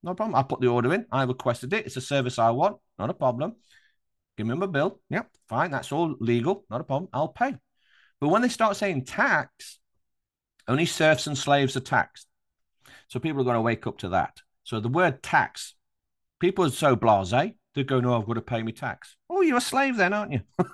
[0.04, 0.36] No problem.
[0.36, 1.08] I put the order in.
[1.12, 1.88] I requested it.
[1.88, 2.78] It's a service I want.
[3.00, 3.56] Not a problem.
[4.38, 5.00] Give me my bill.
[5.10, 5.72] Yep, fine.
[5.72, 6.66] That's all legal.
[6.70, 7.10] Not a problem.
[7.14, 7.56] I'll pay.
[8.20, 9.80] But when they start saying tax,
[10.68, 12.28] only serfs and slaves are taxed.
[13.08, 14.42] So people are going to wake up to that.
[14.64, 15.76] So the word tax,
[16.40, 19.16] people are so blase, they go, no, I've got to pay me tax.
[19.30, 20.42] Oh, you're a slave then, aren't you?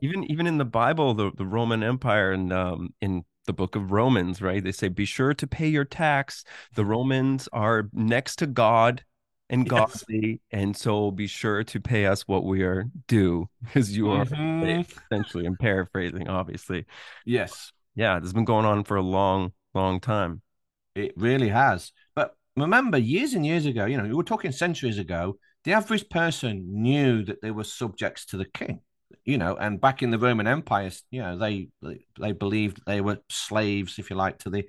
[0.00, 3.90] even even in the Bible, the, the Roman Empire and um, in the book of
[3.90, 4.62] Romans, right?
[4.62, 6.44] They say, be sure to pay your tax.
[6.74, 9.02] The Romans are next to God
[9.50, 10.38] and godly, yes.
[10.50, 14.82] and so be sure to pay us what we are due, because you are mm-hmm.
[15.12, 15.46] essentially.
[15.46, 16.86] I'm paraphrasing, obviously.
[17.24, 17.72] Yes.
[17.94, 20.42] Yeah, this has been going on for a long, long time.
[20.94, 21.92] It really has.
[22.14, 26.08] But remember, years and years ago, you know, we were talking centuries ago, the average
[26.08, 28.80] person knew that they were subjects to the king
[29.24, 31.68] you know, and back in the Roman Empire, you know, they
[32.18, 34.66] they believed they were slaves, if you like, to the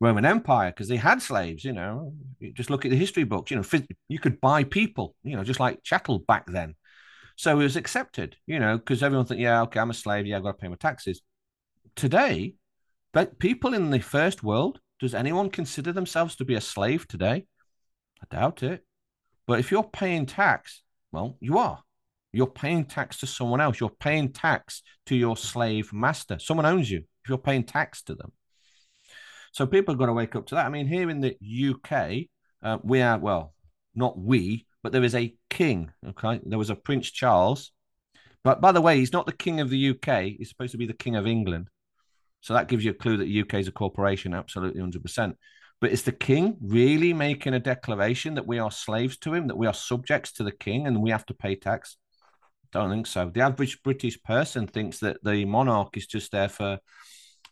[0.00, 1.64] Roman Empire because they had slaves.
[1.64, 2.14] You know,
[2.54, 3.50] just look at the history books.
[3.50, 5.14] You know, you could buy people.
[5.22, 6.74] You know, just like chattel back then.
[7.36, 8.36] So it was accepted.
[8.46, 10.26] You know, because everyone thought, yeah, okay, I'm a slave.
[10.26, 11.22] Yeah, I've got to pay my taxes.
[11.96, 12.54] Today,
[13.12, 17.46] but people in the first world, does anyone consider themselves to be a slave today?
[18.22, 18.84] I doubt it.
[19.46, 21.82] But if you're paying tax, well, you are.
[22.32, 23.80] You're paying tax to someone else.
[23.80, 26.38] You're paying tax to your slave master.
[26.38, 28.32] Someone owns you if you're paying tax to them.
[29.52, 30.66] So people are going to wake up to that.
[30.66, 31.36] I mean, here in the
[31.70, 32.28] UK,
[32.62, 33.54] uh, we are, well,
[33.94, 35.90] not we, but there is a king.
[36.06, 36.40] Okay.
[36.44, 37.72] There was a Prince Charles.
[38.42, 40.34] But by the way, he's not the king of the UK.
[40.38, 41.68] He's supposed to be the king of England.
[42.40, 45.34] So that gives you a clue that the UK is a corporation, absolutely 100%.
[45.80, 49.56] But is the king really making a declaration that we are slaves to him, that
[49.56, 51.96] we are subjects to the king and we have to pay tax?
[52.72, 53.30] Don't think so.
[53.32, 56.78] The average British person thinks that the monarch is just there for,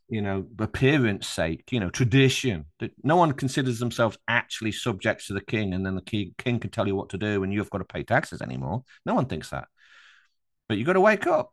[0.09, 2.65] you know, appearance sake, you know, tradition.
[2.81, 6.59] That no one considers themselves actually subjects to the king, and then the king, king
[6.59, 8.85] can tell you what to do, and you've got to pay taxes anymore.
[9.05, 9.69] No one thinks that.
[10.69, 11.53] But you got to wake up.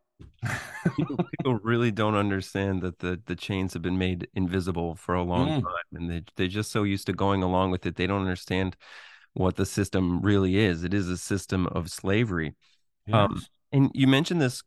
[0.96, 5.22] people, people, really don't understand that the the chains have been made invisible for a
[5.22, 5.62] long mm.
[5.62, 7.96] time, and they they're just so used to going along with it.
[7.96, 8.76] They don't understand
[9.34, 10.82] what the system really is.
[10.82, 12.54] It is a system of slavery.
[13.12, 13.40] Um, yes.
[13.40, 14.62] Um, and you mentioned this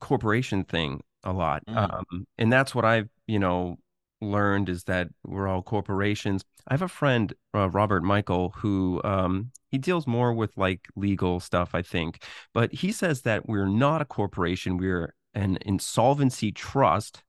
[0.00, 1.62] corporation thing a lot.
[1.66, 1.76] Mm.
[1.76, 3.76] Um, and that's what I've, you know,
[4.22, 6.42] learned is that we're all corporations.
[6.68, 11.40] I have a friend, uh, Robert Michael, who um, he deals more with like legal
[11.40, 12.22] stuff, I think.
[12.54, 17.22] But he says that we're not a corporation, we're an insolvency trust.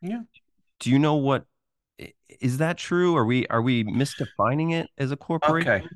[0.00, 0.22] Yeah.
[0.80, 1.44] Do you know what
[2.40, 3.16] is that true?
[3.16, 5.70] Are we are we misdefining it as a corporation?
[5.70, 5.86] Okay.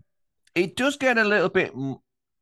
[0.55, 1.75] It does get a little bit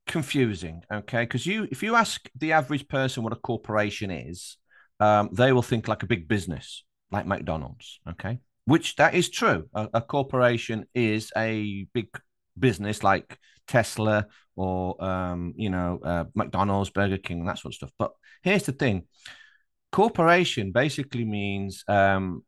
[0.07, 1.23] confusing, okay?
[1.23, 4.57] Because you, if you ask the average person what a corporation is,
[5.01, 8.39] um, they will think like a big business, like McDonald's, okay?
[8.65, 9.69] Which that is true.
[9.75, 12.09] A, a corporation is a big
[12.59, 14.27] business like Tesla
[14.57, 17.93] or um, you know uh, McDonald's, Burger King, that sort of stuff.
[17.99, 19.07] But here's the thing:
[19.93, 22.45] corporation basically means um,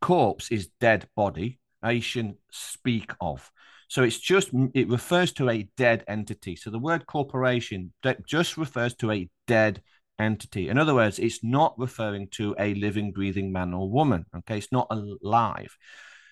[0.00, 1.60] corpse is dead body.
[1.84, 3.50] Asian speak of.
[3.88, 6.56] So it's just, it refers to a dead entity.
[6.56, 7.92] So the word corporation
[8.26, 9.82] just refers to a dead
[10.18, 10.68] entity.
[10.68, 14.26] In other words, it's not referring to a living, breathing man or woman.
[14.38, 14.58] Okay.
[14.58, 15.76] It's not alive.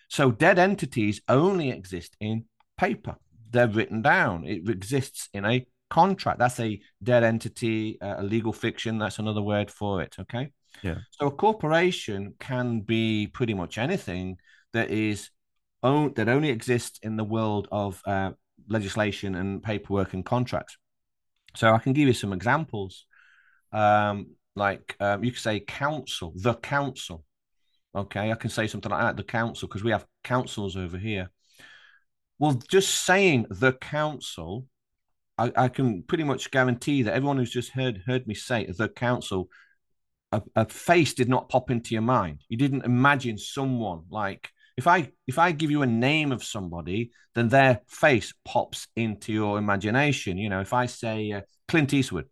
[0.09, 2.45] So dead entities only exist in
[2.77, 3.17] paper,
[3.51, 4.45] they're written down.
[4.47, 6.39] It exists in a contract.
[6.39, 8.99] That's a dead entity, uh, a legal fiction.
[8.99, 10.17] That's another word for it.
[10.19, 10.51] Okay.
[10.83, 10.99] Yeah.
[11.13, 14.39] So a corporation can be pretty much anything
[14.73, 15.31] that is
[15.83, 18.33] own, that only exists in the world of uh,
[18.69, 20.77] legislation and paperwork and contracts.
[21.55, 23.07] So I can give you some examples.
[23.75, 27.25] Um, like um, you could say council, the council.
[27.95, 31.31] Okay, I can say something like that, the council, because we have councils over here.
[32.39, 34.67] Well, just saying the council,
[35.39, 38.89] I, I, can pretty much guarantee that everyone who's just heard heard me say the
[38.89, 39.49] council,
[40.33, 42.41] a, a face did not pop into your mind.
[42.49, 47.13] You didn't imagine someone like if I if I give you a name of somebody,
[47.35, 50.39] then their face pops into your imagination.
[50.39, 52.27] You know, if I say uh, Clint Eastwood,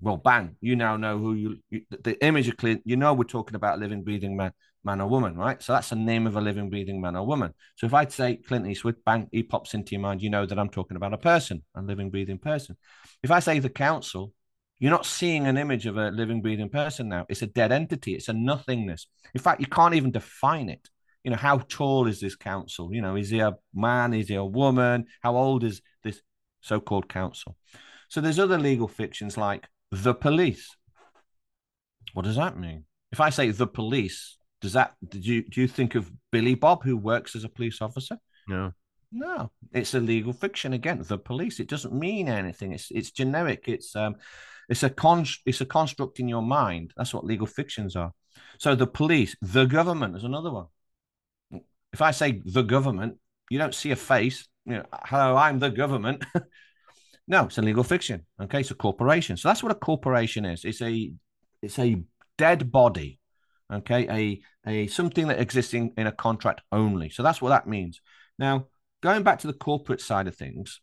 [0.00, 3.24] well, bang, you now know who you, you, the image of Clint, you know, we're
[3.24, 4.52] talking about a living, breathing man,
[4.84, 5.60] man or woman, right?
[5.60, 7.52] So that's the name of a living, breathing man or woman.
[7.76, 10.58] So if I'd say Clint Eastwood, bang, he pops into your mind, you know that
[10.58, 12.76] I'm talking about a person, a living, breathing person.
[13.22, 14.32] If I say the council,
[14.78, 17.26] you're not seeing an image of a living, breathing person now.
[17.28, 19.08] It's a dead entity, it's a nothingness.
[19.34, 20.88] In fact, you can't even define it.
[21.24, 22.94] You know, how tall is this council?
[22.94, 24.14] You know, is he a man?
[24.14, 25.06] Is he a woman?
[25.20, 26.22] How old is this
[26.60, 27.56] so called council?
[28.08, 30.76] So there's other legal fictions like the police.
[32.14, 32.84] What does that mean?
[33.12, 36.82] If I say the police, does that do you do you think of Billy Bob
[36.82, 38.18] who works as a police officer?
[38.48, 38.72] No.
[39.10, 41.02] No, it's a legal fiction again.
[41.02, 41.60] The police.
[41.60, 42.72] It doesn't mean anything.
[42.72, 43.64] It's it's generic.
[43.66, 44.16] It's um,
[44.68, 46.92] it's a con it's a construct in your mind.
[46.96, 48.12] That's what legal fictions are.
[48.58, 50.66] So the police, the government is another one.
[51.92, 53.16] If I say the government,
[53.50, 54.46] you don't see a face.
[54.66, 56.24] You know, hello, I'm the government.
[57.28, 58.24] No, it's a legal fiction.
[58.40, 59.36] Okay, it's a corporation.
[59.36, 60.64] So that's what a corporation is.
[60.64, 61.12] It's a
[61.62, 62.02] it's a
[62.38, 63.20] dead body.
[63.70, 67.10] Okay, a a something that exists in, in a contract only.
[67.10, 68.00] So that's what that means.
[68.38, 68.68] Now,
[69.02, 70.80] going back to the corporate side of things,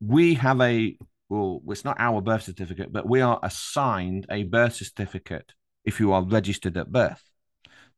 [0.00, 0.96] we have a
[1.28, 5.52] well, it's not our birth certificate, but we are assigned a birth certificate
[5.84, 7.22] if you are registered at birth.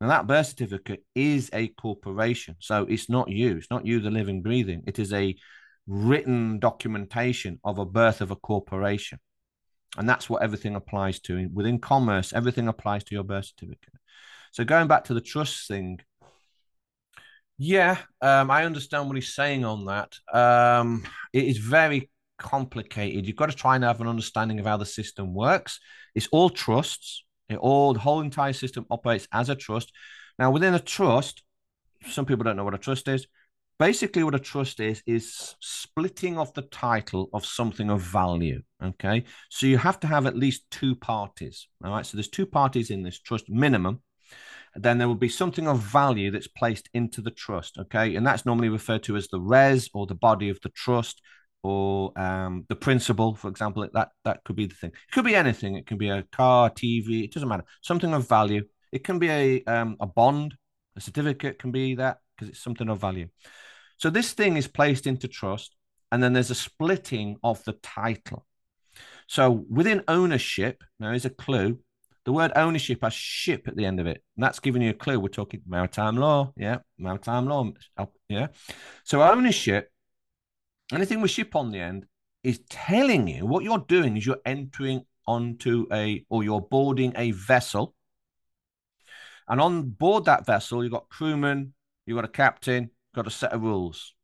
[0.02, 2.56] Now, that birth certificate is a corporation.
[2.58, 3.56] So it's not you.
[3.56, 4.82] It's not you, the living, breathing.
[4.86, 5.34] It is a
[5.86, 9.18] written documentation of a birth of a corporation.
[9.96, 11.48] And that's what everything applies to.
[11.52, 13.94] Within commerce, everything applies to your birth certificate.
[14.52, 16.00] So going back to the trust thing,
[17.58, 20.14] yeah, um, I understand what he's saying on that.
[20.32, 23.26] Um, it is very complicated.
[23.26, 25.78] You've got to try and have an understanding of how the system works.
[26.14, 27.24] It's all trusts.
[27.48, 29.92] It all the whole entire system operates as a trust.
[30.38, 31.42] Now, within a trust,
[32.08, 33.26] some people don't know what a trust is
[33.78, 39.24] basically what a trust is is splitting off the title of something of value okay?
[39.50, 42.06] So you have to have at least two parties all right?
[42.06, 44.02] So there's two parties in this trust minimum.
[44.74, 48.14] Then there will be something of value that's placed into the trust okay?
[48.16, 51.20] And that's normally referred to as the res or the body of the trust
[51.62, 53.86] or um, the principal for example.
[53.92, 54.90] That that could be the thing.
[54.90, 55.76] It could be anything.
[55.76, 57.64] It can be a car tv it doesn't matter.
[57.82, 58.64] Something of value.
[58.90, 60.54] It can be a um, a bond.
[60.96, 63.28] A certificate can be that because it's something of value
[64.02, 65.76] so this thing is placed into trust,
[66.10, 68.44] and then there's a splitting of the title.
[69.28, 71.78] So within ownership, now here's a clue.
[72.24, 74.24] The word ownership has ship at the end of it.
[74.36, 75.20] And that's giving you a clue.
[75.20, 76.52] We're talking maritime law.
[76.56, 76.78] Yeah.
[76.98, 77.70] Maritime law.
[78.28, 78.48] Yeah.
[79.04, 79.88] So ownership,
[80.92, 82.06] anything with ship on the end,
[82.42, 87.30] is telling you what you're doing is you're entering onto a or you're boarding a
[87.30, 87.94] vessel.
[89.46, 91.74] And on board that vessel, you've got crewmen,
[92.06, 94.14] you've got a captain, got a set of rules.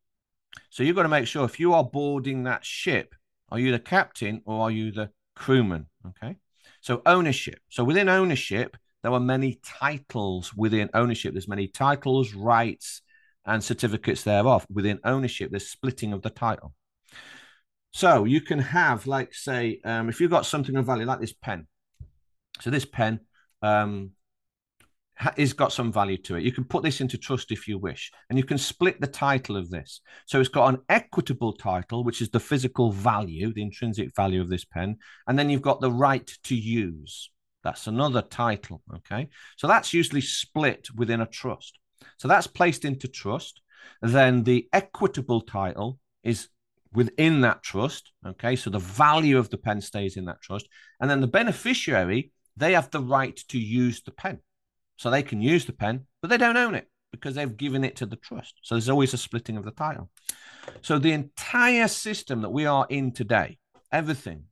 [0.69, 3.15] So you've got to make sure if you are boarding that ship,
[3.49, 5.87] are you the captain or are you the crewman?
[6.07, 6.35] Okay.
[6.81, 7.59] So ownership.
[7.69, 11.33] So within ownership, there are many titles within ownership.
[11.33, 13.01] There's many titles, rights,
[13.45, 14.65] and certificates thereof.
[14.71, 16.73] Within ownership, there's splitting of the title.
[17.91, 21.33] So you can have, like, say, um, if you've got something of value, like this
[21.33, 21.67] pen.
[22.61, 23.21] So this pen,
[23.61, 24.11] um,
[25.35, 26.43] is got some value to it.
[26.43, 29.57] You can put this into trust if you wish, and you can split the title
[29.57, 30.01] of this.
[30.25, 34.49] So it's got an equitable title, which is the physical value, the intrinsic value of
[34.49, 37.29] this pen, and then you've got the right to use.
[37.63, 38.81] That's another title.
[38.95, 39.27] Okay.
[39.57, 41.77] So that's usually split within a trust.
[42.17, 43.61] So that's placed into trust.
[44.01, 46.47] Then the equitable title is
[46.93, 48.11] within that trust.
[48.25, 48.55] Okay.
[48.55, 50.67] So the value of the pen stays in that trust.
[51.01, 54.39] And then the beneficiary, they have the right to use the pen.
[54.99, 57.95] So they can use the pen, but they don't own it because they've given it
[57.95, 58.55] to the trust.
[58.63, 60.09] So there's always a splitting of the title.
[60.81, 63.59] So the entire system that we are in today,
[63.93, 64.43] everything,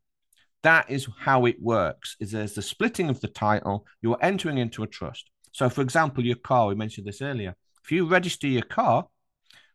[0.63, 2.15] that is how it works.
[2.21, 5.29] Is there's the splitting of the title, you're entering into a trust.
[5.51, 7.53] So for example, your car, we mentioned this earlier.
[7.83, 9.05] If you register your car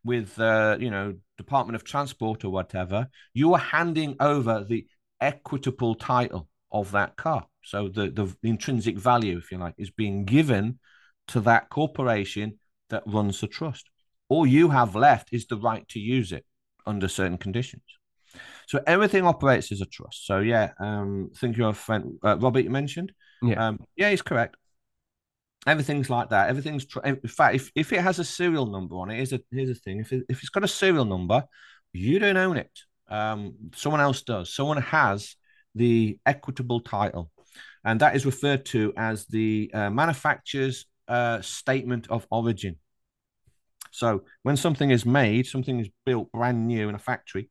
[0.03, 4.87] with uh, you know, Department of Transport or whatever, you are handing over the
[5.20, 7.47] equitable title of that car.
[7.64, 10.78] So the, the, the intrinsic value, if you like, is being given
[11.28, 12.58] to that corporation
[12.90, 13.88] that runs the trust.
[14.28, 16.44] All you have left is the right to use it
[16.86, 17.82] under certain conditions.
[18.66, 20.26] So everything operates as a trust.
[20.26, 23.12] So yeah, um, think your friend uh, Robert you mentioned.
[23.42, 23.68] Yeah.
[23.68, 24.56] Um, yeah, he's correct.
[25.66, 26.48] Everything's like that.
[26.48, 29.40] Everything's tr- in fact, if, if it has a serial number on it, here's a
[29.50, 30.00] here's a thing.
[30.00, 31.44] If it, if it's got a serial number,
[31.92, 32.70] you don't own it.
[33.08, 34.54] Um, someone else does.
[34.54, 35.36] Someone has
[35.74, 37.30] the equitable title,
[37.85, 42.76] and that is referred to as the uh, manufacturer's uh, statement of origin.
[43.91, 47.51] So when something is made, something is built brand new in a factory,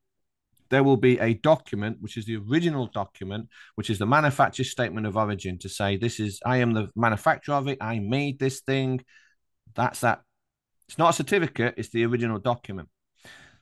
[0.72, 5.06] there will be a document, which is the original document, which is the manufacturer's statement
[5.06, 7.78] of origin to say, this is, I am the manufacturer of it.
[7.82, 9.04] I made this thing.
[9.76, 10.22] That's that.
[10.88, 12.90] It's not a certificate, it's the original document.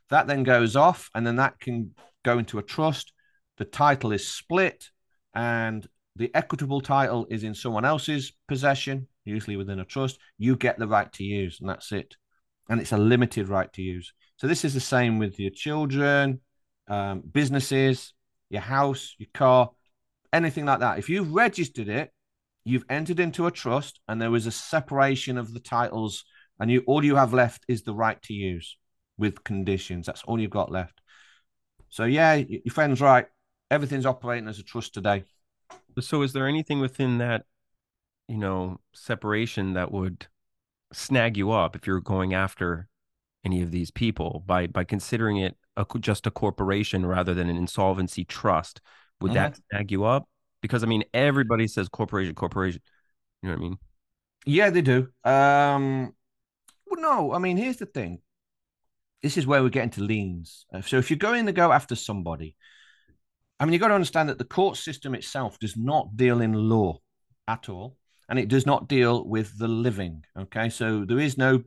[0.09, 1.93] That then goes off, and then that can
[2.24, 3.11] go into a trust.
[3.57, 4.89] The title is split,
[5.36, 5.86] and
[6.20, 10.20] the equitable title is in someone else's possession, usually within a trust.
[10.38, 12.15] You get the right to use, and that's it.
[12.70, 14.13] And it's a limited right to use.
[14.36, 16.41] So this is the same with your children,
[16.89, 18.13] um, businesses,
[18.49, 19.72] your house, your car,
[20.34, 20.99] anything like that.
[20.99, 22.11] If you've registered it,
[22.65, 26.26] you've entered into a trust, and there was a separation of the titles,
[26.59, 28.78] and you all you have left is the right to use
[29.17, 30.05] with conditions.
[30.05, 30.99] That's all you've got left.
[31.88, 33.26] So yeah, your friend's right.
[33.72, 35.24] Everything's operating as a trust today.
[36.01, 37.45] So is there anything within that,
[38.27, 40.27] you know, separation that would
[40.93, 42.89] snag you up if you're going after
[43.45, 47.57] any of these people by by considering it a, just a corporation rather than an
[47.57, 48.81] insolvency trust?
[49.21, 49.61] Would that Mm-hmm.
[49.71, 50.29] snag you up?
[50.61, 52.81] Because I mean, everybody says corporation, corporation.
[53.43, 53.79] You know what I mean?
[54.45, 55.09] Yeah, they do.
[55.23, 56.15] Um,
[56.87, 58.21] well, no, I mean, here's the thing.
[59.21, 60.65] This is where we get into liens.
[60.73, 62.55] Uh, So if you're going to go after somebody,
[63.60, 66.53] I mean, you've got to understand that the court system itself does not deal in
[66.53, 66.99] law
[67.47, 67.97] at all,
[68.30, 70.24] and it does not deal with the living.
[70.38, 71.64] Okay, so there is no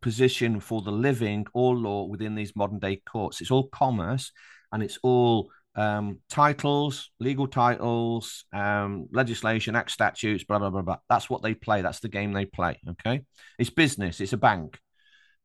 [0.00, 3.40] position for the living or law within these modern day courts.
[3.40, 4.32] It's all commerce,
[4.72, 10.98] and it's all um, titles, legal titles, um, legislation, act statutes, blah blah blah blah.
[11.10, 11.82] That's what they play.
[11.82, 12.80] That's the game they play.
[12.88, 13.22] Okay,
[13.58, 14.20] it's business.
[14.20, 14.78] It's a bank.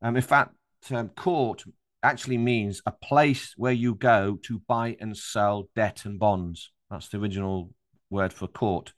[0.01, 0.55] Um, in fact,
[0.91, 1.63] um, court
[2.03, 6.71] actually means a place where you go to buy and sell debt and bonds.
[6.89, 7.71] That's the original
[8.09, 8.93] word for court.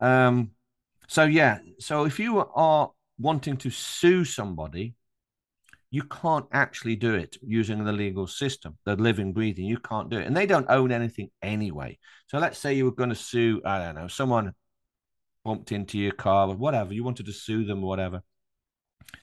[0.00, 0.52] Um,
[1.08, 4.94] so yeah, so if you are wanting to sue somebody,
[5.90, 9.66] you can't actually do it using the legal system, the living, breathing.
[9.66, 11.98] You can't do it, and they don't own anything anyway.
[12.26, 14.54] So let's say you were going to sue, I don't know, someone
[15.44, 16.92] bumped into your car or whatever.
[16.92, 18.22] You wanted to sue them or whatever.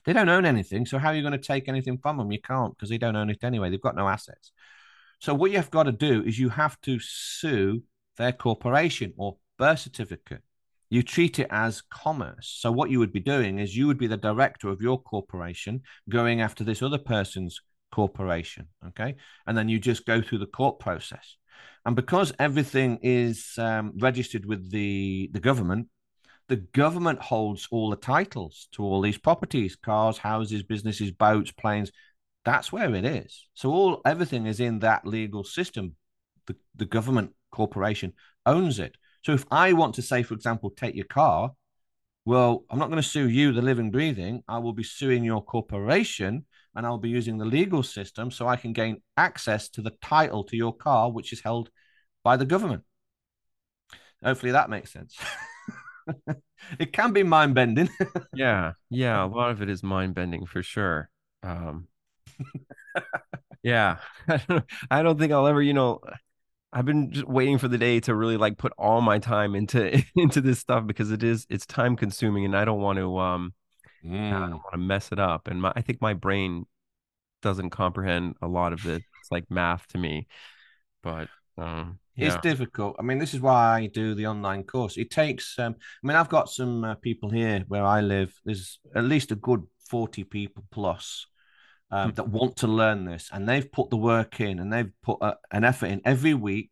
[0.04, 0.86] They don't own anything.
[0.86, 2.32] So how are you going to take anything from them?
[2.32, 3.70] You can't because they don't own it anyway.
[3.70, 4.52] They've got no assets.
[5.20, 7.82] So what you've got to do is you have to sue
[8.16, 10.42] their corporation or birth certificate.
[10.90, 12.54] You treat it as commerce.
[12.60, 15.82] So what you would be doing is you would be the director of your corporation
[16.08, 17.60] going after this other person's
[17.92, 18.68] corporation.
[18.88, 19.14] Okay.
[19.46, 21.36] And then you just go through the court process.
[21.86, 25.88] And because everything is um, registered with the, the government,
[26.52, 31.90] the government holds all the titles to all these properties cars houses businesses boats planes.
[32.44, 33.46] That's where it is.
[33.54, 35.96] So all everything is in that legal system.
[36.46, 38.12] The, the government corporation
[38.44, 38.98] owns it.
[39.24, 41.52] So if i want to say for example take your car
[42.26, 44.42] well i'm not going to sue you the living breathing.
[44.46, 46.44] I will be suing your corporation
[46.76, 50.44] and i'll be using the legal system so i can gain access to the title
[50.44, 51.70] to your car which is held
[52.22, 52.82] by the government.
[54.22, 55.16] Hopefully that makes sense
[56.78, 57.88] it can be mind bending.
[58.34, 61.10] Yeah, yeah, a lot of it is mind bending for sure.
[61.42, 61.88] Um,
[63.62, 63.98] yeah,
[64.90, 66.00] I don't think I'll ever, you know,
[66.72, 70.02] I've been just waiting for the day to really like put all my time into
[70.16, 73.54] into this stuff because it is it's time consuming and I don't want to um
[74.30, 76.66] I don't want to mess it up and my I think my brain
[77.42, 79.04] doesn't comprehend a lot of it.
[79.20, 80.28] It's like math to me,
[81.02, 82.96] but um It's difficult.
[82.98, 84.98] I mean, this is why I do the online course.
[84.98, 85.58] It takes.
[85.58, 88.38] Um, I mean, I've got some uh, people here where I live.
[88.44, 91.26] There's at least a good forty people plus
[91.90, 92.14] um, Hmm.
[92.16, 95.36] that want to learn this, and they've put the work in, and they've put a,
[95.50, 96.70] an effort in every week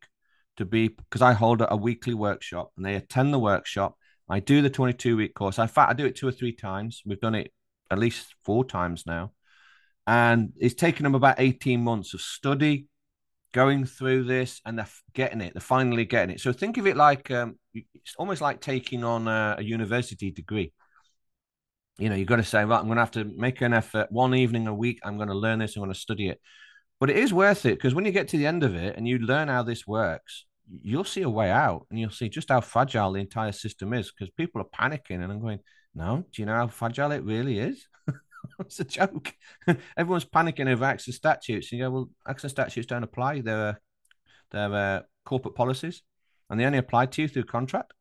[0.56, 0.88] to be.
[0.88, 3.96] Because I hold a, a weekly workshop, and they attend the workshop.
[4.28, 5.58] I do the twenty-two week course.
[5.58, 7.02] In fact, I do it two or three times.
[7.06, 7.50] We've done it
[7.90, 9.32] at least four times now,
[10.06, 12.88] and it's taken them about eighteen months of study
[13.52, 15.54] going through this and they're getting it.
[15.54, 16.40] They're finally getting it.
[16.40, 20.72] So think of it like um, it's almost like taking on a, a university degree.
[21.98, 24.10] You know, you've got to say, right, I'm going to have to make an effort
[24.10, 25.00] one evening a week.
[25.04, 25.76] I'm going to learn this.
[25.76, 26.40] I'm going to study it.
[26.98, 29.06] But it is worth it because when you get to the end of it and
[29.08, 30.46] you learn how this works,
[30.82, 34.12] you'll see a way out and you'll see just how fragile the entire system is
[34.12, 35.22] because people are panicking.
[35.22, 35.60] And I'm going,
[35.94, 37.86] no, do you know how fragile it really is?
[38.66, 39.34] it's a joke.
[39.96, 41.72] Everyone's panicking over and statutes.
[41.72, 43.40] You go, well, acts and statutes don't apply.
[43.40, 43.78] They're a
[44.50, 46.02] their uh, corporate policies,
[46.48, 47.92] and they only apply to you through contract.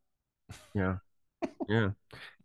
[0.73, 0.97] Yeah.
[1.69, 1.91] Yeah.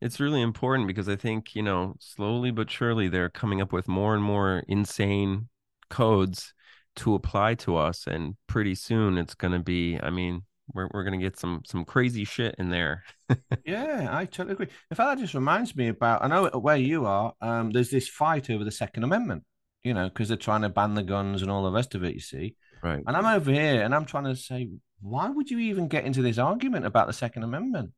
[0.03, 3.89] It's really important because I think, you know, slowly but surely they're coming up with
[3.89, 5.49] more and more insane
[5.89, 6.53] codes
[6.97, 8.07] to apply to us.
[8.07, 10.43] And pretty soon it's going to be, I mean,
[10.73, 13.05] we're, we're going to get some some crazy shit in there.
[13.67, 14.69] yeah, I totally agree.
[14.91, 18.09] In fact, that just reminds me about, I know where you are, um, there's this
[18.09, 19.45] fight over the Second Amendment,
[19.83, 22.15] you know, because they're trying to ban the guns and all the rest of it,
[22.15, 22.57] you see.
[22.83, 23.03] Right.
[23.07, 26.23] And I'm over here and I'm trying to say, why would you even get into
[26.23, 27.93] this argument about the Second Amendment?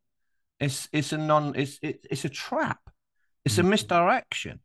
[0.59, 2.81] It's it's a non it's it, it's a trap.
[3.45, 3.71] It's a mm-hmm.
[3.71, 4.61] misdirection.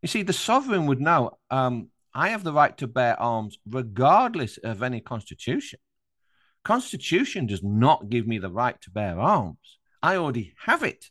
[0.00, 1.32] You see, the sovereign would know.
[1.50, 5.80] Um, I have the right to bear arms regardless of any constitution.
[6.64, 9.78] Constitution does not give me the right to bear arms.
[10.02, 11.10] I already have it.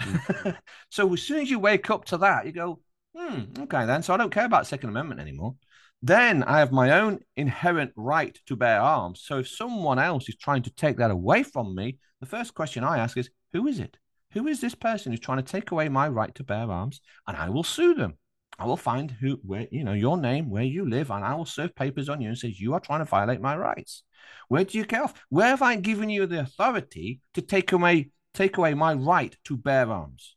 [0.00, 0.50] Mm-hmm.
[0.90, 2.80] so as soon as you wake up to that, you go,
[3.16, 4.02] hmm, okay, then.
[4.02, 5.54] So I don't care about Second Amendment anymore.
[6.02, 9.22] Then I have my own inherent right to bear arms.
[9.24, 12.82] So if someone else is trying to take that away from me, the first question
[12.82, 13.96] I ask is, who is it?
[14.32, 17.00] Who is this person who's trying to take away my right to bear arms?
[17.28, 18.14] And I will sue them.
[18.58, 21.46] I will find who, where, you know, your name, where you live, and I will
[21.46, 24.02] serve papers on you and says you are trying to violate my rights.
[24.48, 25.14] Where do you get off?
[25.28, 29.56] Where have I given you the authority to take away, take away my right to
[29.56, 30.36] bear arms?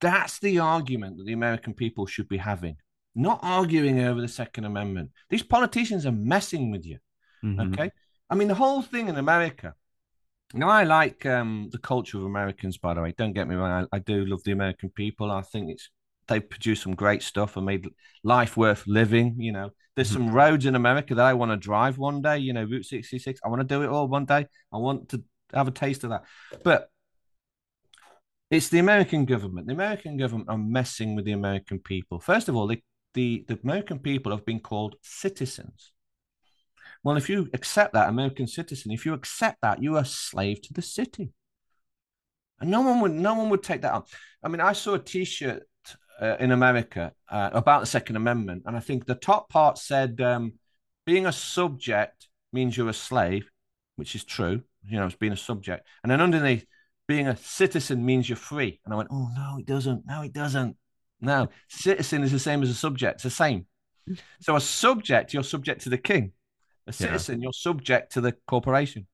[0.00, 2.76] That's the argument that the American people should be having,
[3.14, 5.10] not arguing over the Second Amendment.
[5.28, 6.98] These politicians are messing with you.
[7.44, 7.72] Mm-hmm.
[7.72, 7.90] Okay.
[8.30, 9.74] I mean, the whole thing in America
[10.52, 13.14] now, I like um, the culture of Americans, by the way.
[13.16, 13.86] Don't get me wrong.
[13.92, 15.30] I, I, do love the American people.
[15.30, 15.90] I think it's
[16.30, 17.86] they produce some great stuff and made
[18.24, 19.36] life worth living.
[19.38, 20.28] You know, there's mm-hmm.
[20.28, 22.38] some roads in America that I want to drive one day.
[22.38, 23.40] You know, Route 66.
[23.44, 24.46] I want to do it all one day.
[24.72, 25.22] I want to
[25.52, 26.24] have a taste of that.
[26.64, 26.88] But
[28.50, 29.66] it's the American government.
[29.66, 32.18] The American government are messing with the American people.
[32.18, 32.82] First of all, the,
[33.14, 35.92] the, the American people have been called citizens.
[37.02, 40.62] Well, if you accept that American citizen, if you accept that, you are a slave
[40.62, 41.30] to the city.
[42.60, 44.02] And no one would, no one would take that on.
[44.42, 45.62] I mean, I saw a T-shirt
[46.20, 50.20] uh, in America uh, about the Second Amendment, and I think the top part said,
[50.20, 50.54] um,
[51.06, 53.50] "Being a subject means you're a slave,"
[53.96, 54.62] which is true.
[54.86, 56.66] You know, it's being a subject, and then underneath,
[57.08, 58.80] being a citizen means you're free.
[58.84, 60.04] And I went, "Oh no, it doesn't.
[60.06, 60.76] No, it doesn't.
[61.20, 63.16] No, citizen is the same as a subject.
[63.16, 63.66] It's the same.
[64.40, 66.32] So a subject, you're subject to the king."
[66.86, 67.44] A citizen, yeah.
[67.44, 69.06] you're subject to the corporation.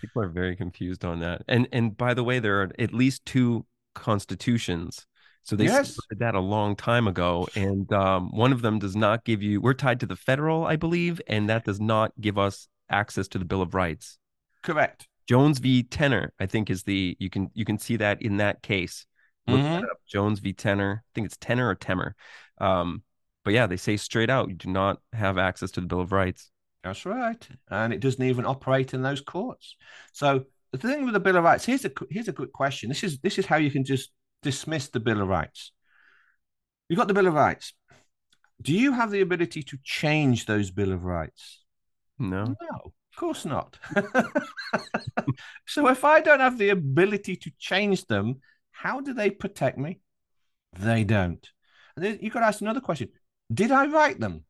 [0.00, 1.42] People are very confused on that.
[1.48, 5.06] And and by the way, there are at least two constitutions.
[5.44, 5.92] So they yes.
[5.92, 9.60] started that a long time ago, and um, one of them does not give you.
[9.60, 13.38] We're tied to the federal, I believe, and that does not give us access to
[13.38, 14.18] the Bill of Rights.
[14.62, 15.06] Correct.
[15.28, 15.82] Jones v.
[15.82, 19.04] Tenner, I think, is the you can you can see that in that case.
[19.46, 19.84] Look mm-hmm.
[20.08, 20.54] Jones v.
[20.54, 21.04] Tenner.
[21.04, 22.16] I think it's Tenner or Temmer.
[22.58, 23.02] Um,
[23.44, 26.12] but yeah, they say straight out you do not have access to the Bill of
[26.12, 26.50] Rights.
[26.82, 29.76] That's right, and it doesn't even operate in those courts.
[30.12, 32.88] So the thing with the Bill of Rights here's a here's a good question.
[32.88, 34.10] This is this is how you can just
[34.44, 35.72] dismiss the Bill of Rights.
[36.88, 37.72] You've got the Bill of Rights.
[38.62, 41.64] Do you have the ability to change those Bill of Rights?
[42.18, 42.44] No.
[42.44, 43.76] No, of course not.
[45.66, 48.40] so if I don't have the ability to change them,
[48.70, 50.00] how do they protect me?
[50.78, 51.44] They don't.
[51.96, 53.08] And got to ask another question.
[53.52, 54.44] Did I write them?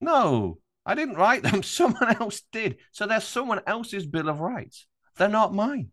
[0.00, 0.58] No.
[0.86, 1.62] I didn't write them.
[1.78, 2.76] Someone else did.
[2.92, 4.86] So they're someone else's Bill of Rights.
[5.16, 5.90] They're not mine.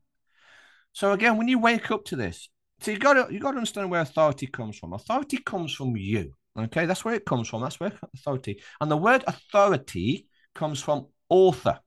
[0.94, 2.50] So again, when you wake up to this,
[2.80, 4.94] so you got to you got to understand where authority comes from.
[4.94, 6.34] Authority comes from you.
[6.58, 7.62] Okay, that's where it comes from.
[7.62, 8.62] That's where authority.
[8.80, 11.80] And the word authority comes from author.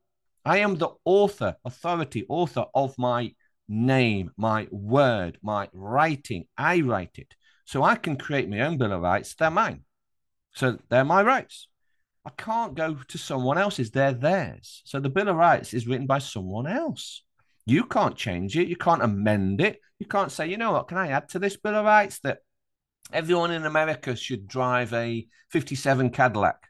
[0.44, 3.34] I am the author, authority, author of my
[3.68, 6.44] name, my word, my writing.
[6.56, 7.34] I write it.
[7.64, 9.34] So I can create my own Bill of Rights.
[9.34, 9.84] They're mine.
[10.54, 11.68] So they're my rights.
[12.24, 13.90] I can't go to someone else's.
[13.90, 14.82] They're theirs.
[14.84, 17.22] So the Bill of Rights is written by someone else.
[17.66, 18.68] You can't change it.
[18.68, 19.80] You can't amend it.
[19.98, 22.38] You can't say, you know what, can I add to this Bill of Rights that
[23.12, 26.68] everyone in America should drive a 57 Cadillac?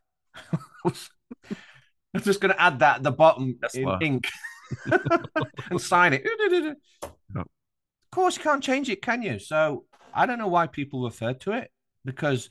[0.85, 4.27] I'm just going to add that at the bottom in ink
[5.71, 6.25] and sign it.
[7.35, 9.39] Of course, you can't change it, can you?
[9.39, 11.71] So I don't know why people refer to it
[12.05, 12.49] because,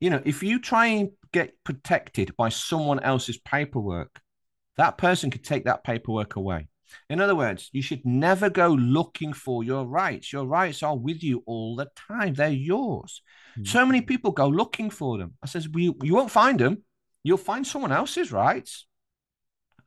[0.00, 4.20] you know, if you try and get protected by someone else's paperwork,
[4.76, 6.68] that person could take that paperwork away.
[7.10, 10.32] In other words, you should never go looking for your rights.
[10.32, 12.34] Your rights are with you all the time.
[12.34, 13.22] They're yours.
[13.52, 13.64] Mm-hmm.
[13.64, 15.34] So many people go looking for them.
[15.42, 16.84] I says, well, you, you won't find them.
[17.22, 18.86] You'll find someone else's rights.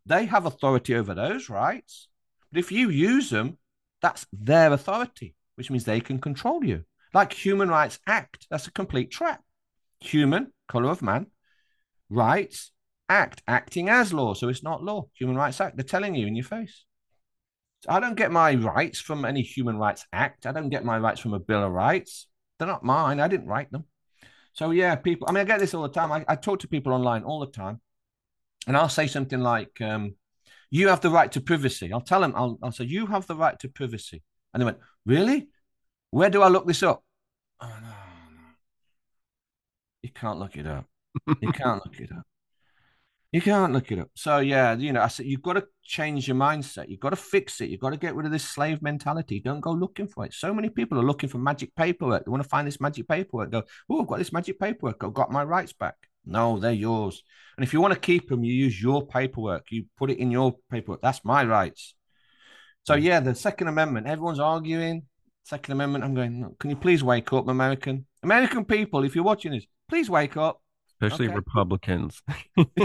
[0.06, 2.08] They have authority over those rights.
[2.52, 3.58] But if you use them,
[4.02, 6.84] that's their authority, which means they can control you.
[7.14, 9.42] Like Human Rights Act, that's a complete trap.
[10.00, 11.28] Human, color of man,
[12.10, 12.72] rights,
[13.12, 14.34] Act, acting as law.
[14.34, 15.08] So it's not law.
[15.16, 15.76] Human Rights Act.
[15.76, 16.86] They're telling you in your face.
[17.88, 20.46] I don't get my rights from any Human Rights Act.
[20.46, 22.28] I don't get my rights from a Bill of Rights.
[22.60, 23.20] They're not mine.
[23.20, 23.86] I didn't write them.
[24.54, 25.28] So yeah, people.
[25.28, 26.12] I mean, I get this all the time.
[26.12, 27.80] I, I talk to people online all the time,
[28.68, 30.16] and I'll say something like, um,
[30.70, 32.34] "You have the right to privacy." I'll tell them.
[32.36, 34.22] I'll, I'll say, "You have the right to privacy,"
[34.54, 35.50] and they went, "Really?
[36.12, 37.04] Where do I look this up?"
[37.62, 38.52] Oh no, no.
[40.04, 40.86] You can't look it up.
[41.40, 42.26] You can't look it up.
[43.32, 44.10] You can't look it up.
[44.14, 46.90] So yeah, you know, I said you've got to change your mindset.
[46.90, 47.70] You've got to fix it.
[47.70, 49.40] You've got to get rid of this slave mentality.
[49.40, 50.34] Don't go looking for it.
[50.34, 52.26] So many people are looking for magic paperwork.
[52.26, 53.52] They want to find this magic paperwork.
[53.52, 55.02] Go, oh, I've got this magic paperwork.
[55.02, 55.96] I've got my rights back.
[56.26, 57.24] No, they're yours.
[57.58, 59.72] And if you want to keep them, you use your paperwork.
[59.72, 61.02] You put it in your paperwork.
[61.02, 61.96] That's my rights.
[62.84, 63.02] So mm.
[63.02, 64.08] yeah, the Second Amendment.
[64.08, 65.04] Everyone's arguing
[65.44, 66.04] Second Amendment.
[66.04, 66.56] I'm going.
[66.60, 69.04] Can you please wake up, American American people?
[69.04, 70.61] If you're watching this, please wake up
[71.02, 71.36] especially okay.
[71.36, 72.22] Republicans.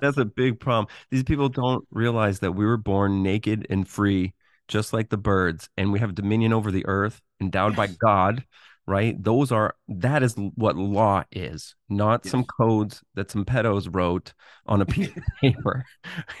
[0.00, 0.86] That's a big problem.
[1.10, 4.34] These people don't realize that we were born naked and free,
[4.68, 7.76] just like the birds, and we have dominion over the earth, endowed yes.
[7.76, 8.44] by God.
[8.86, 9.22] Right?
[9.22, 12.32] Those are that is what law is, not yes.
[12.32, 14.34] some codes that some pedos wrote
[14.66, 15.84] on a piece of paper.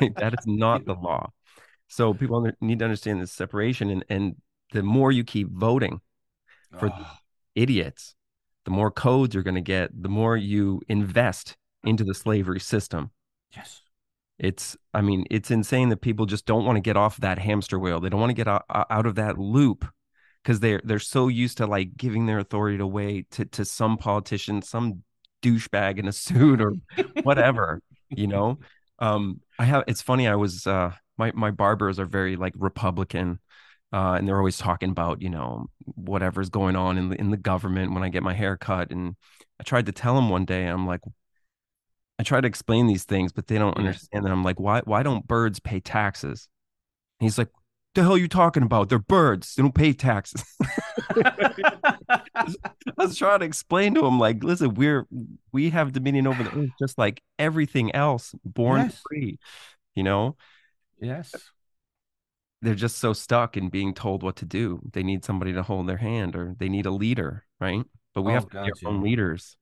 [0.16, 1.30] that is not the law.
[1.88, 4.36] So people need to understand this separation, and and
[4.72, 6.00] the more you keep voting
[6.78, 7.10] for oh.
[7.54, 8.14] idiots
[8.64, 13.10] the more codes you're going to get, the more you invest into the slavery system.
[13.54, 13.82] Yes.
[14.38, 17.78] It's, I mean, it's insane that people just don't want to get off that hamster
[17.78, 18.00] wheel.
[18.00, 19.84] They don't want to get out, out of that loop
[20.42, 24.60] because they're they're so used to like giving their authority away to to some politician,
[24.62, 25.02] some
[25.42, 26.74] douchebag in a suit or
[27.22, 28.58] whatever, you know.
[28.98, 29.84] Um, I have.
[29.86, 30.28] It's funny.
[30.28, 33.40] I was uh, my my barbers are very like Republican
[33.94, 37.36] uh, and they're always talking about you know whatever's going on in the, in the
[37.36, 38.90] government when I get my hair cut.
[38.90, 39.14] And
[39.60, 41.00] I tried to tell him one day, I'm like,
[42.18, 44.24] I try to explain these things, but they don't understand.
[44.24, 46.48] And I'm like, why why don't birds pay taxes?
[47.20, 47.50] And he's like,
[47.94, 48.88] the hell are you talking about?
[48.88, 49.54] They're birds.
[49.54, 50.42] They don't pay taxes.
[51.14, 52.50] I
[52.96, 55.06] was trying to explain to him, like, listen, we're
[55.52, 59.00] we have dominion over the earth just like everything else, born yes.
[59.08, 59.38] free.
[59.94, 60.36] You know?
[61.00, 61.32] Yes
[62.64, 64.80] they're just so stuck in being told what to do.
[64.92, 67.84] They need somebody to hold their hand or they need a leader, right?
[68.14, 69.56] But we oh, have to be our own leaders.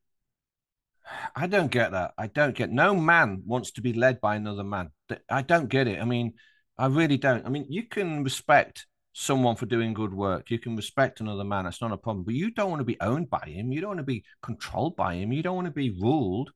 [1.35, 2.13] I don't get that.
[2.17, 4.91] I don't get no man wants to be led by another man.
[5.29, 6.01] I don't get it.
[6.01, 6.35] I mean,
[6.79, 7.45] I really don't.
[7.45, 10.51] I mean, you can respect someone for doing good work.
[10.51, 11.67] You can respect another man.
[11.67, 12.25] It's not a problem.
[12.25, 13.73] But you don't want to be owned by him.
[13.73, 15.33] You don't want to be controlled by him.
[15.33, 16.53] You don't want to be ruled.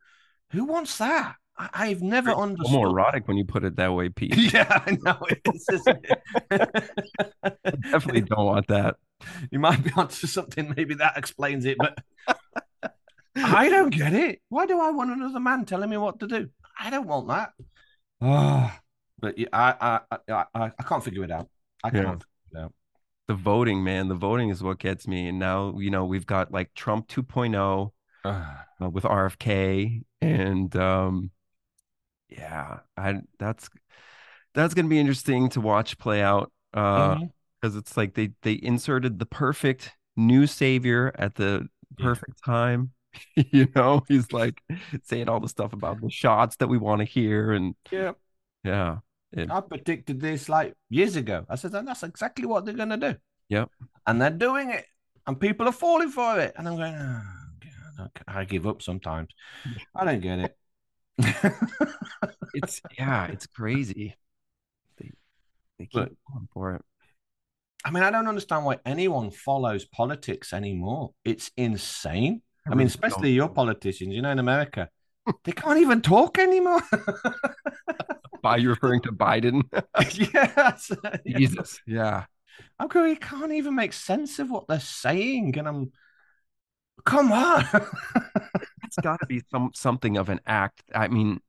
[0.53, 1.35] Who wants that?
[1.59, 2.73] I, have never it's understood.
[2.73, 4.37] More erotic when you put it that way, Pete.
[4.53, 5.19] yeah, I know.
[5.45, 5.89] It's just...
[7.91, 8.97] definitely don't want that.
[9.51, 10.75] You might be onto something.
[10.77, 11.99] Maybe that explains it, but
[13.35, 14.41] I don't get it.
[14.49, 16.49] Why do I want another man telling me what to do?
[16.79, 17.53] I don't want that.
[18.21, 18.71] Oh,
[19.19, 21.49] but yeah, I, I, I, I, I can't figure it out.
[21.83, 22.23] I can't.
[22.55, 22.69] Yeah.
[23.29, 25.29] The voting, man, the voting is what gets me.
[25.29, 27.91] And now, you know, we've got like Trump 2.0
[28.25, 31.31] uh, with RFK and um
[32.29, 33.69] yeah, I that's
[34.55, 36.53] that's gonna be interesting to watch play out.
[36.75, 37.19] Uh
[37.61, 37.79] because mm-hmm.
[37.79, 41.69] it's like they they inserted the perfect new savior at the
[41.99, 42.53] perfect yeah.
[42.53, 42.91] time.
[43.37, 44.61] you know, he's like
[45.05, 48.13] saying all the stuff about the shots that we want to hear and yeah.
[48.65, 48.99] Yeah.
[49.33, 51.45] It, I predicted this like years ago.
[51.49, 53.15] I said that's exactly what they're gonna do.
[53.49, 53.71] Yep.
[54.07, 54.85] And they're doing it.
[55.27, 56.55] And people are falling for it.
[56.57, 57.23] And I'm going, oh,
[57.99, 59.29] God, I give up sometimes.
[59.95, 60.57] I don't get it
[61.19, 64.15] it's yeah, it's crazy.
[64.99, 65.13] They
[65.79, 66.83] they keep going for it.
[67.85, 71.13] I mean, I don't understand why anyone follows politics anymore.
[71.25, 72.43] It's insane.
[72.67, 74.89] I, I mean, especially your politicians, you know, in America,
[75.45, 76.83] they can't even talk anymore.
[78.43, 79.63] By you referring to Biden?
[80.35, 80.91] yes.
[81.27, 81.81] Jesus.
[81.87, 82.25] Yeah.
[82.79, 85.57] I'm going, you can't even make sense of what they're saying.
[85.59, 85.93] And I'm,
[87.05, 87.65] come on
[88.87, 90.83] it's got to be some something of an act.
[90.95, 91.41] I mean,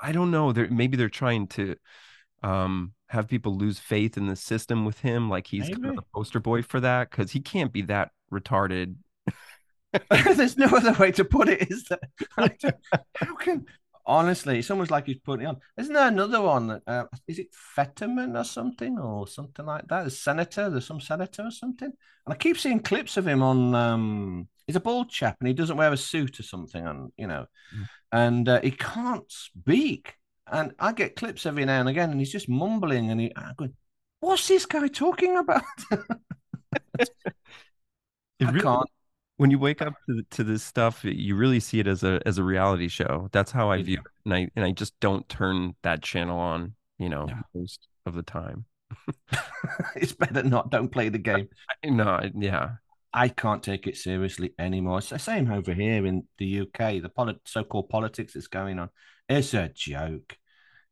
[0.00, 0.52] I don't know.
[0.52, 1.76] They're maybe they're trying to
[2.42, 6.02] um have people lose faith in the system with him, like he's kind of the
[6.14, 8.94] poster boy for that, because he can't be that retarded.
[10.10, 11.98] There's no other way to put it, is there?
[13.16, 13.66] How can
[14.10, 15.58] honestly, it's almost like he's putting on.
[15.76, 20.06] Isn't there another one uh, is it Fetterman or something or something like that?
[20.06, 21.92] A senator, there's some senator or something.
[22.26, 25.54] And I keep seeing clips of him on um he's a bald chap and he
[25.54, 27.88] doesn't wear a suit or something, and you know, mm.
[28.12, 30.14] and uh, he can't speak.
[30.52, 33.54] And I get clips every now and again, and he's just mumbling, and he, I'm
[33.56, 33.74] going,
[34.18, 37.06] "What's this guy talking about?" I
[38.40, 38.90] really, can't.
[39.40, 42.36] When you wake up to, to this stuff, you really see it as a as
[42.36, 43.30] a reality show.
[43.32, 46.38] That's how I You view it, and I and I just don't turn that channel
[46.38, 47.36] on, you know, No.
[47.54, 48.66] most of the time.
[49.96, 50.70] it's better not.
[50.70, 51.48] Don't play the game.
[51.86, 52.72] No, yeah,
[53.14, 54.98] I can't take it seriously anymore.
[54.98, 57.00] It's the same over here in the UK.
[57.00, 58.90] The polit- so-called politics that's going on,
[59.26, 60.36] it's a joke.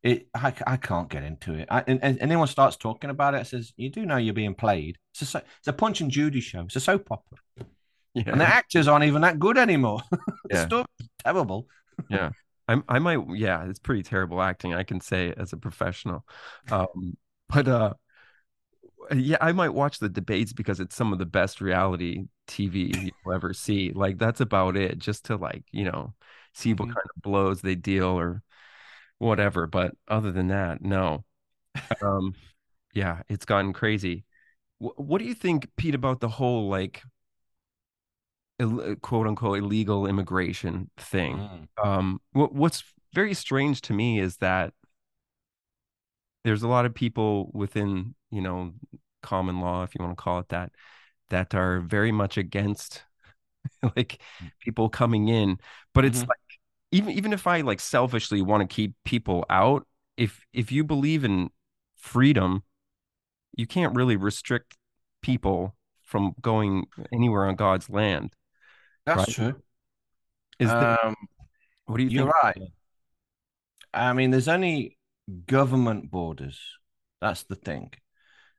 [0.02, 1.68] It, I, I can't get into it.
[1.70, 4.96] I, and, and anyone starts talking about it, says you do know you're being played.
[5.12, 6.62] It's a, it's a Punch and Judy show.
[6.62, 7.38] It's a soap opera,
[8.26, 10.00] yeah, and the actors aren't even that good anymore.
[10.50, 10.66] the Yeah.
[10.66, 10.86] story's
[11.24, 11.66] terrible.
[12.08, 12.30] yeah.
[12.70, 14.74] I'm, I might, yeah, it's pretty terrible acting.
[14.74, 16.26] I can say as a professional,
[16.70, 17.16] um,
[17.48, 17.94] but uh,
[19.14, 23.34] yeah, I might watch the debates because it's some of the best reality TV you'll
[23.34, 23.92] ever see.
[23.92, 26.14] Like that's about it, just to like you know
[26.54, 26.94] see what Mhm.
[26.94, 28.42] kind of blows they deal or
[29.18, 29.66] whatever.
[29.66, 31.24] But other than that, no.
[32.02, 32.34] Um,
[32.94, 34.24] yeah, it's gotten crazy.
[34.78, 37.17] Wh- what do you think, Pete, about the whole like Ill-
[39.02, 41.36] quote unquote illegal immigration thing?
[41.36, 41.86] Mm.
[41.86, 42.82] Um, what what's
[43.14, 44.72] very strange to me is that
[46.44, 48.72] there's a lot of people within, you know,
[49.22, 50.72] common law, if you want to call it that,
[51.30, 53.02] that are very much against
[53.96, 54.20] like
[54.60, 55.58] people coming in.
[55.94, 56.28] But it's Mhm.
[56.28, 56.38] like
[56.92, 59.86] even even if I like selfishly want to keep people out,
[60.16, 61.50] if if you believe in
[61.96, 62.62] freedom,
[63.56, 64.76] you can't really restrict
[65.22, 68.34] people from going anywhere on God's land.
[69.14, 69.34] That's Right.
[69.34, 69.54] true.
[70.58, 71.14] Is that Um,
[71.86, 72.34] what do you you're think?
[72.42, 72.58] right.
[73.92, 74.98] I mean, there's only
[75.46, 76.60] government borders.
[77.20, 77.92] That's the thing.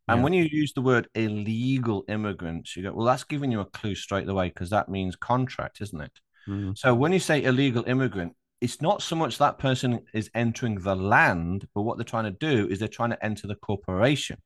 [0.07, 0.23] And Yeah.
[0.23, 3.95] when you use the word illegal immigrants, you go, well, that's giving you a clue
[3.95, 6.19] straight away because that means contract, isn't it?
[6.47, 10.79] Mm, So when you say illegal immigrant, it's not so much that person is entering
[10.79, 14.37] the land, but what they're trying to do is they're trying to enter the corporation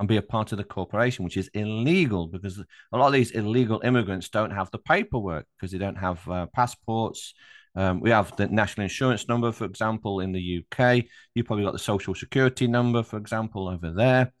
[0.00, 3.32] and be a part of the corporation, which is illegal because a lot of these
[3.32, 7.34] illegal immigrants don't have the paperwork because they don't have uh, passports.
[7.76, 11.04] Um, we have the national insurance number, for example, in the UK.
[11.34, 14.32] You probably got the social security number, for example, over there.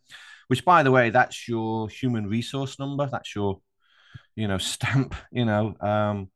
[0.48, 3.06] Which, by the way, that's your human resource number.
[3.06, 3.60] That's your,
[4.34, 5.14] you know, stamp.
[5.30, 6.30] You know, um,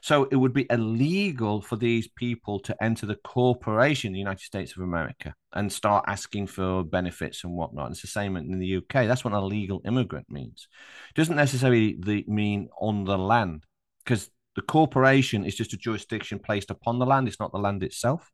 [0.00, 4.76] so it would be illegal for these people to enter the corporation, the United States
[4.76, 7.90] of America, and start asking for benefits and whatnot.
[7.90, 9.06] It's the same in the UK.
[9.06, 10.68] That's what a legal immigrant means.
[11.10, 13.64] It doesn't necessarily mean on the land,
[14.04, 17.28] because the corporation is just a jurisdiction placed upon the land.
[17.28, 18.30] It's not the land itself.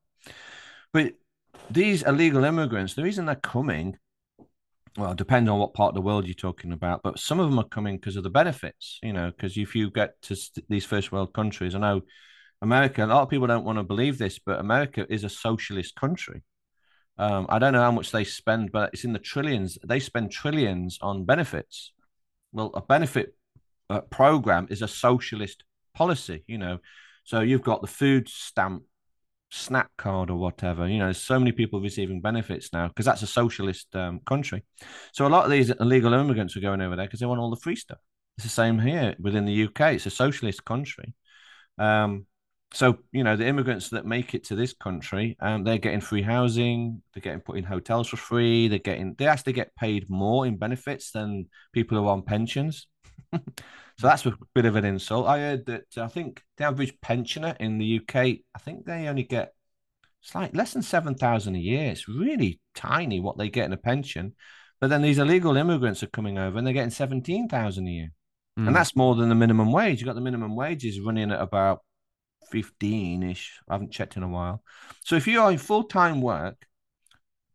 [0.93, 1.15] But
[1.71, 3.99] these illegal immigrants, the reason they're coming
[4.97, 7.59] well, depending on what part of the world you're talking about, but some of them
[7.59, 10.85] are coming because of the benefits, you know, because if you get to st- these
[10.85, 12.03] first world countries, I know
[12.63, 15.95] America, a lot of people don't want to believe this, but America is a socialist
[15.97, 16.43] country.
[17.19, 19.79] Um, I don't know how much they spend, but it's in the trillions.
[19.87, 21.93] They spend trillions on benefits.
[22.53, 23.35] Well, a benefit
[23.91, 26.79] uh, program is a socialist policy, you know.
[27.25, 28.83] So you've got the food stamp
[29.57, 30.89] snap card or whatever.
[30.89, 34.65] You know, there's so many people receiving benefits now because that's a socialist um, country.
[35.13, 37.51] So a lot of these illegal immigrants are going over there because they want all
[37.51, 37.99] the free stuff.
[38.37, 39.95] It's the same here within the UK.
[39.95, 41.15] It's a socialist country.
[41.79, 42.27] Um,
[42.73, 46.23] so you know the immigrants that make it to this country, um, they're getting free
[46.23, 50.47] housing, they're getting put in hotels for free, they're getting they actually get paid more
[50.47, 52.87] in benefits than people who are on pensions.
[53.33, 53.41] So
[53.99, 55.27] that's a bit of an insult.
[55.27, 59.25] I heard that I think the average pensioner in the UK, I think they only
[59.25, 59.53] get
[60.23, 61.91] it's like less than seven thousand a year.
[61.91, 64.35] It's really tiny what they get in a pension.
[64.81, 68.13] But then these illegal immigrants are coming over and they're getting seventeen thousand a year,
[68.59, 70.01] mm, and that's more than the minimum wage.
[70.01, 71.81] You have got the minimum wages running at about
[72.51, 73.61] fifteen ish.
[73.69, 74.63] I haven't checked in a while.
[75.05, 76.67] So if you are in full time work,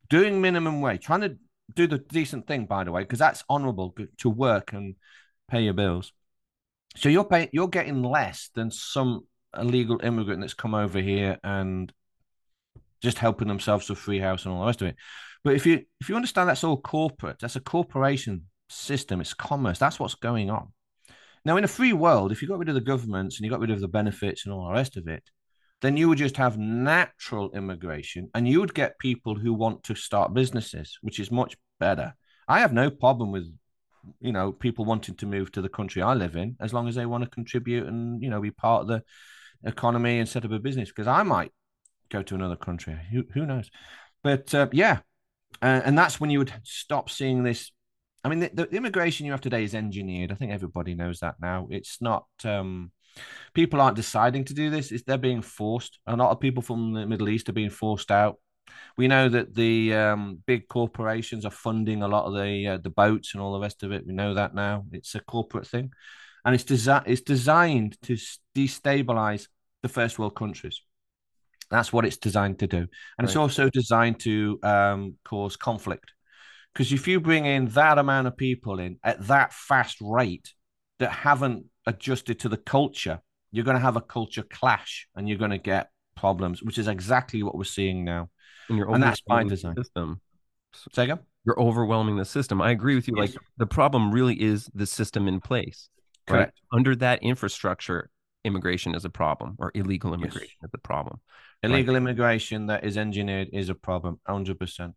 [0.09, 1.37] doing minimum wage, trying to
[1.75, 4.95] do the decent thing, by the way, because that's honourable to work and
[5.51, 6.13] pay your bills.
[6.95, 9.27] So you're paying, you're getting less than some
[9.57, 11.91] illegal immigrant that's come over here and
[13.01, 14.95] just helping themselves with free house and all the rest of it.
[15.43, 19.79] But if you if you understand that's all corporate, that's a corporation system, it's commerce,
[19.79, 20.71] that's what's going on.
[21.43, 23.59] Now, in a free world, if you got rid of the governments and you got
[23.59, 25.23] rid of the benefits and all the rest of it,
[25.81, 29.95] then you would just have natural immigration and you would get people who want to
[29.95, 32.13] start businesses, which is much better.
[32.47, 33.51] I have no problem with
[34.19, 36.95] you know people wanting to move to the country I live in as long as
[36.95, 39.03] they want to contribute and you know be part of the
[39.63, 41.51] economy and set up a business because I might
[42.09, 42.97] go to another country.
[43.11, 43.69] Who, who knows?
[44.23, 44.99] But uh, yeah
[45.61, 47.71] uh, and that's when you would stop seeing this
[48.23, 50.31] I mean the, the immigration you have today is engineered.
[50.31, 51.67] I think everybody knows that now.
[51.69, 52.91] It's not um
[53.53, 54.91] people aren't deciding to do this.
[54.91, 55.99] It's they're being forced.
[56.05, 58.37] A lot of people from the Middle East are being forced out
[58.97, 62.89] we know that the um, big corporations are funding a lot of the uh, the
[62.89, 64.05] boats and all the rest of it.
[64.05, 64.85] We know that now.
[64.91, 65.91] It's a corporate thing.
[66.45, 68.17] and it's designed it's designed to
[68.55, 69.47] destabilize
[69.83, 70.81] the first world countries.
[71.69, 72.89] That's what it's designed to do, and
[73.19, 73.25] right.
[73.25, 76.13] it's also designed to um, cause conflict.
[76.73, 80.53] Because if you bring in that amount of people in at that fast rate
[80.99, 83.19] that haven't adjusted to the culture,
[83.51, 86.87] you're going to have a culture clash, and you're going to get problems, which is
[86.87, 88.29] exactly what we're seeing now.
[88.71, 89.75] And, you're and that's by design.
[89.75, 90.21] System.
[90.93, 91.19] Say again?
[91.45, 92.61] You're overwhelming the system.
[92.61, 93.15] I agree with you.
[93.17, 93.33] Yes.
[93.33, 95.89] Like the problem really is the system in place.
[96.25, 96.53] Correct.
[96.71, 96.77] Right?
[96.77, 98.09] Under that infrastructure,
[98.45, 100.69] immigration is a problem, or illegal immigration yes.
[100.69, 101.19] is a problem.
[101.63, 101.97] Illegal right?
[101.97, 104.65] immigration that is engineered is a problem, hundred yeah.
[104.65, 104.95] percent.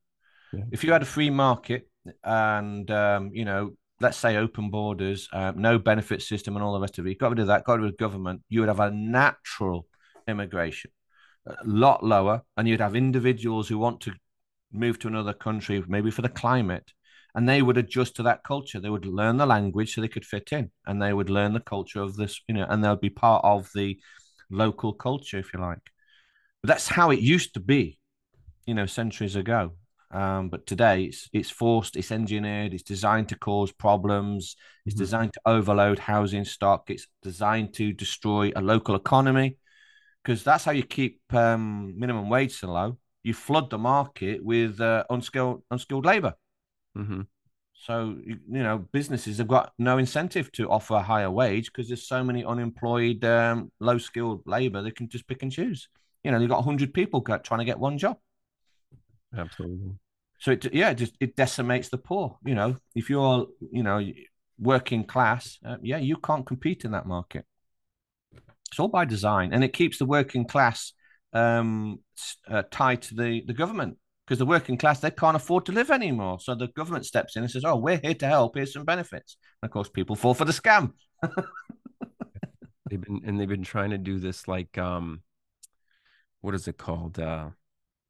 [0.70, 1.88] If you had a free market
[2.22, 6.80] and um, you know, let's say open borders, um, no benefit system, and all the
[6.80, 8.80] rest of it, you got rid of that, got rid of government, you would have
[8.80, 9.88] a natural
[10.28, 10.92] immigration,
[11.46, 14.12] a lot lower, and you'd have individuals who want to
[14.72, 16.92] move to another country, maybe for the climate,
[17.34, 18.80] and they would adjust to that culture.
[18.80, 21.60] They would learn the language so they could fit in, and they would learn the
[21.60, 23.98] culture of this, you know, and they'll be part of the
[24.50, 25.90] local culture, if you like.
[26.62, 27.98] But that's how it used to be,
[28.66, 29.72] you know, centuries ago.
[30.10, 35.02] Um, but today it's it's forced, it's engineered, it's designed to cause problems, it's mm-hmm.
[35.02, 39.58] designed to overload housing stock, it's designed to destroy a local economy
[40.24, 44.80] because that's how you keep um, minimum wage so low you flood the market with
[44.80, 46.34] uh, unskilled unskilled labor.
[46.96, 47.22] Mm-hmm.
[47.72, 51.88] So you, you, know businesses have got no incentive to offer a higher wage because
[51.88, 54.82] there's so many unemployed, um, low skilled labor.
[54.82, 55.88] They can just pick and choose.
[56.22, 58.18] You know, you've got hundred people trying to get one job.
[59.36, 59.94] Absolutely.
[60.38, 62.36] So it yeah, it just it decimates the poor.
[62.44, 64.06] You know, if you're you know
[64.58, 67.46] working class, uh, yeah, you can't compete in that market.
[68.74, 70.94] It's all by design, and it keeps the working class
[71.32, 72.00] um,
[72.50, 75.92] uh, tied to the, the government because the working class they can't afford to live
[75.92, 76.40] anymore.
[76.40, 78.56] So the government steps in and says, "Oh, we're here to help.
[78.56, 80.90] Here's some benefits." And of course, people fall for the scam.
[82.90, 85.22] they've been and they've been trying to do this like um,
[86.40, 87.20] what is it called?
[87.20, 87.50] Uh,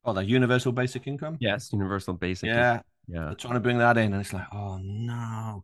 [0.02, 1.36] oh, the universal basic income.
[1.40, 2.46] Yes, universal basic.
[2.46, 2.84] Yeah, income.
[3.08, 3.24] yeah.
[3.26, 5.62] They're trying to bring that in, and it's like, oh no,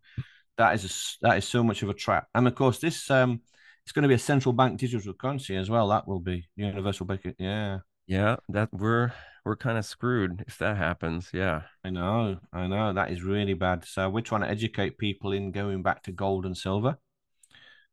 [0.58, 2.26] that is a, that is so much of a trap.
[2.34, 3.40] And of course, this um
[3.84, 5.88] it's going to be a central bank digital currency as well.
[5.88, 7.22] That will be universal bank.
[7.38, 7.80] Yeah.
[8.06, 9.12] Yeah, that we're
[9.44, 11.30] we're kind of screwed if that happens.
[11.32, 11.62] Yeah.
[11.84, 12.38] I know.
[12.52, 12.92] I know.
[12.92, 13.84] That is really bad.
[13.84, 16.98] So we're trying to educate people in going back to gold and silver.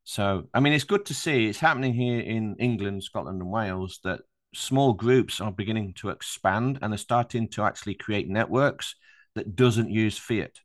[0.04, 4.00] So I mean it's good to see it's happening here in England, Scotland, and Wales
[4.04, 4.22] that
[4.56, 8.96] small groups are beginning to expand and they're starting to actually create networks
[9.36, 10.60] that doesn't use fiat.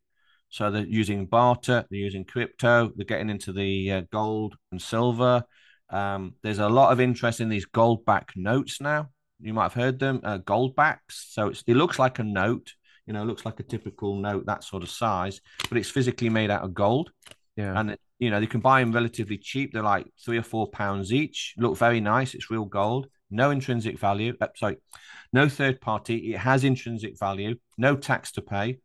[0.52, 5.44] So they're using barter, they're using crypto, they're getting into the uh, gold and silver.
[5.88, 9.08] Um, there's a lot of interest in these gold back notes now.
[9.40, 11.28] You might have heard them, uh, gold backs.
[11.30, 12.74] So it looks like a note,
[13.06, 15.40] you know, looks like a typical note, that sort of size,
[15.70, 17.10] but it's physically made out of gold.
[17.56, 17.72] Yeah.
[17.74, 19.72] And, you know, you can buy them relatively cheap.
[19.72, 21.54] They're like three or four pounds each.
[21.56, 22.34] Look very nice.
[22.34, 23.06] It's real gold.
[23.30, 24.34] No intrinsic value.
[24.38, 24.76] Uh, sorry,
[25.32, 26.34] no third party.
[26.34, 27.54] It has intrinsic value.
[27.78, 28.80] No tax to pay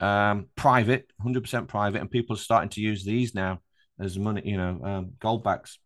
[0.00, 3.60] um, private, 100% private, and people are starting to use these now
[3.98, 5.78] as money, you know, um, gold backs.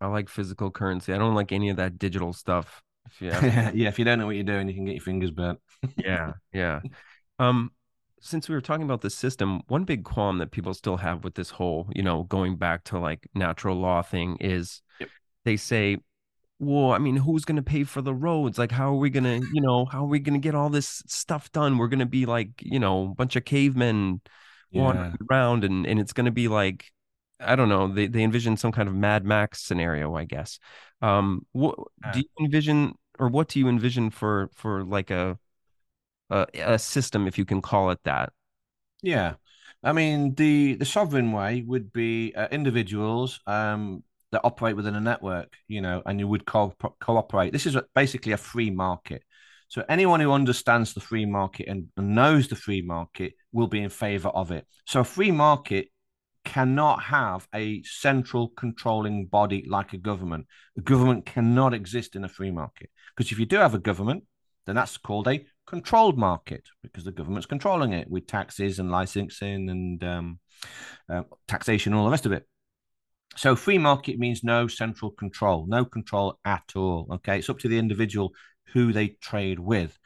[0.00, 1.12] I like physical currency.
[1.12, 2.82] I don't like any of that digital stuff.
[3.06, 5.30] If you yeah, if you don't know what you're doing, you can get your fingers
[5.30, 5.58] burnt.
[5.96, 6.80] yeah, yeah.
[7.38, 7.72] Um,
[8.20, 11.34] since we were talking about the system, one big qualm that people still have with
[11.34, 15.08] this whole, you know, going back to like natural law thing is yep.
[15.44, 15.98] they say
[16.60, 18.58] well, I mean, who's going to pay for the roads?
[18.58, 20.68] Like, how are we going to, you know, how are we going to get all
[20.68, 21.78] this stuff done?
[21.78, 24.20] We're going to be like, you know, a bunch of cavemen
[24.70, 24.82] yeah.
[24.82, 26.92] wandering around, and and it's going to be like,
[27.40, 27.88] I don't know.
[27.88, 30.58] They they envision some kind of Mad Max scenario, I guess.
[31.00, 32.12] Um, what yeah.
[32.12, 35.38] do you envision, or what do you envision for for like a
[36.28, 38.34] a, a system, if you can call it that?
[39.02, 39.36] Yeah,
[39.82, 45.00] I mean, the the sovereign way would be uh, individuals um, that operate within a
[45.00, 47.52] network, you know, and you would co- cooperate.
[47.52, 49.22] This is basically a free market.
[49.68, 53.88] So anyone who understands the free market and knows the free market will be in
[53.88, 54.66] favor of it.
[54.86, 55.88] So a free market
[56.44, 60.46] cannot have a central controlling body like a government.
[60.76, 64.24] A government cannot exist in a free market because if you do have a government,
[64.66, 69.68] then that's called a controlled market because the government's controlling it with taxes and licensing
[69.70, 70.38] and um,
[71.08, 72.46] uh, taxation and all the rest of it.
[73.36, 77.08] So free market means no central control, no control at all.
[77.14, 78.32] Okay, it's up to the individual
[78.72, 79.98] who they trade with.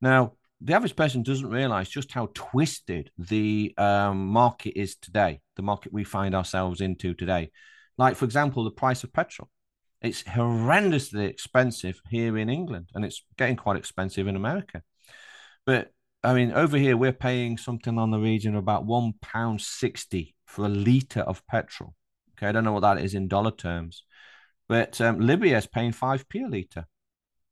[0.00, 5.62] Now, the average person doesn't realize just how twisted the um, market is today, the
[5.62, 7.50] market we find ourselves into today.
[7.96, 9.48] Like, for example, the price of petrol.
[10.00, 14.82] It's horrendously expensive here in England, and it's getting quite expensive in America.
[15.66, 15.90] But
[16.22, 20.36] I mean, over here, we're paying something on the region of about one pound sixty
[20.46, 21.94] for a liter of petrol.
[22.38, 24.04] Okay, I don't know what that is in dollar terms,
[24.68, 26.86] but um, Libya is paying five p a liter,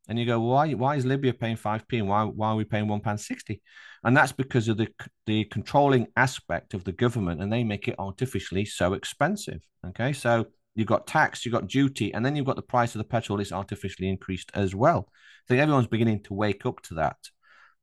[0.09, 0.73] and you go, why?
[0.75, 3.63] Why is Libya paying five p, and why why are we paying one pound sixty?
[4.05, 4.89] And that's because of the
[5.27, 9.61] the controlling aspect of the government, and they make it artificially so expensive.
[9.85, 12.99] Okay, so you've got tax, you've got duty, and then you've got the price of
[12.99, 15.09] the petrol is artificially increased as well.
[15.09, 17.17] I think everyone's beginning to wake up to that.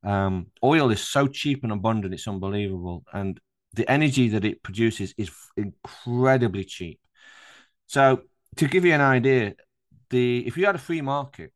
[0.03, 3.03] Um, oil is so cheap and abundant, it's unbelievable.
[3.11, 3.39] And
[3.74, 6.99] the energy that it produces is incredibly cheap.
[7.88, 8.21] So
[8.57, 9.55] to give you an idea,
[10.09, 11.51] the if you had a free market,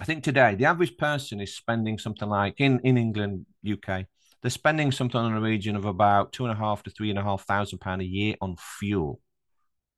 [0.00, 4.06] I think today the average person is spending something like in, in England, UK,
[4.42, 7.18] they're spending something in the region of about two and a half to three and
[7.18, 9.20] a half thousand pound a year on fuel,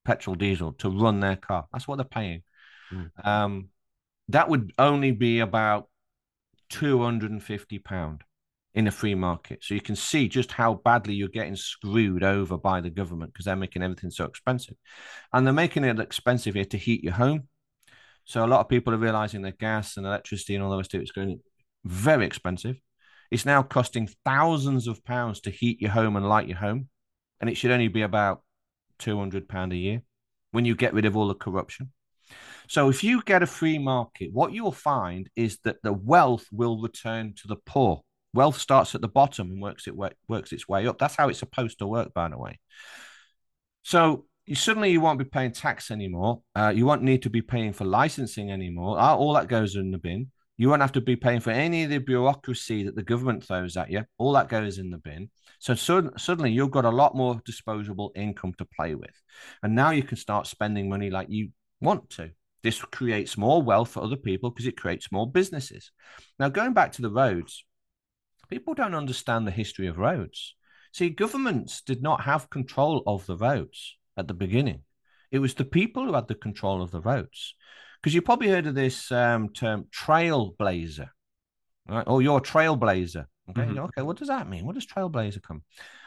[0.05, 1.67] petrol, diesel to run their car.
[1.73, 2.43] That's what they're paying.
[2.93, 3.27] Mm.
[3.27, 3.69] Um,
[4.29, 5.89] that would only be about
[6.71, 8.23] 250 pound
[8.75, 9.65] in a free market.
[9.65, 13.47] So you can see just how badly you're getting screwed over by the government because
[13.47, 14.77] they're making everything so expensive.
[15.33, 17.49] And they're making it expensive here to heat your home.
[18.25, 20.95] So a lot of people are realizing that gas and electricity and all the rest
[20.95, 21.41] of it is going
[21.85, 22.77] very expensive.
[23.31, 26.89] It's now costing thousands of pounds to heat your home and light your home.
[27.41, 28.43] And it should only be about
[29.01, 30.03] £200 a year
[30.53, 31.93] when you get rid of all the corruption.
[32.69, 36.81] So if you get a free market, what you'll find is that the wealth will
[36.81, 38.03] return to the poor.
[38.33, 40.99] Wealth starts at the bottom and works it works its way up.
[40.99, 42.59] That's how it's supposed to work, by the way.
[43.83, 46.43] So you suddenly you won't be paying tax anymore.
[46.55, 48.99] Uh, you won't need to be paying for licensing anymore.
[48.99, 50.31] All that goes in the bin.
[50.57, 53.77] You won't have to be paying for any of the bureaucracy that the government throws
[53.77, 54.05] at you.
[54.19, 55.31] All that goes in the bin.
[55.59, 59.15] So suddenly you've got a lot more disposable income to play with.
[59.63, 61.51] And now you can start spending money like you
[61.81, 62.31] want to.
[62.63, 65.93] This creates more wealth for other people because it creates more businesses.
[66.39, 67.65] Now, going back to the roads,
[68.51, 70.55] people don't understand the history of roads.
[70.93, 74.83] See, governments did not have control of the roads at the beginning.
[75.31, 77.55] It was the people who had the control of the roads.
[78.03, 81.11] Because you probably heard of this um, term trailblazer,
[81.89, 82.05] right?
[82.07, 83.27] Oh, you're a trailblazer.
[83.51, 83.63] Okay.
[83.63, 83.79] Mm-hmm.
[83.79, 84.03] Okay.
[84.03, 84.65] What does that mean?
[84.65, 85.63] What does trailblazer come?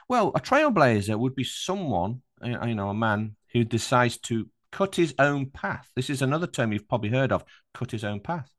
[0.10, 5.14] Well, a trailblazer would be someone, you know, a man who decides to cut his
[5.20, 5.88] own path.
[5.96, 8.50] This is another term you've probably heard of cut his own path.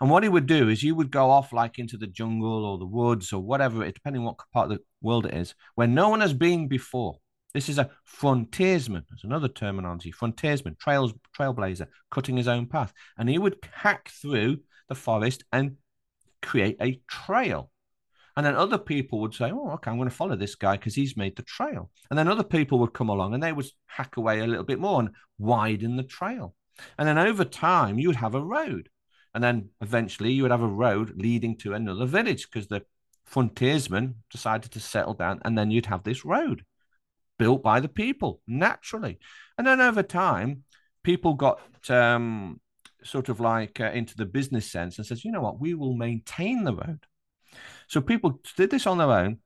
[0.00, 2.78] And what he would do is you would go off like into the jungle or
[2.78, 6.20] the woods or whatever, depending what part of the world it is, where no one
[6.20, 7.16] has been before.
[7.54, 9.04] This is a frontiersman.
[9.08, 10.10] That's another terminology.
[10.10, 12.92] Frontiersman, trails, trailblazer, cutting his own path.
[13.16, 15.76] And he would hack through the forest and
[16.42, 17.70] create a trail.
[18.36, 20.94] And then other people would say, oh, okay, I'm going to follow this guy because
[20.94, 21.90] he's made the trail.
[22.10, 24.78] And then other people would come along and they would hack away a little bit
[24.78, 26.54] more and widen the trail.
[26.98, 28.90] And then over time, you would have a road.
[29.36, 32.86] And then eventually you would have a road leading to another village because the
[33.26, 35.42] frontiersmen decided to settle down.
[35.44, 36.64] And then you'd have this road
[37.38, 39.18] built by the people naturally.
[39.58, 40.64] And then over time,
[41.02, 41.60] people got
[41.90, 42.62] um,
[43.04, 45.92] sort of like uh, into the business sense and says, you know what, we will
[45.92, 47.00] maintain the road.
[47.88, 49.40] So people did this on their own,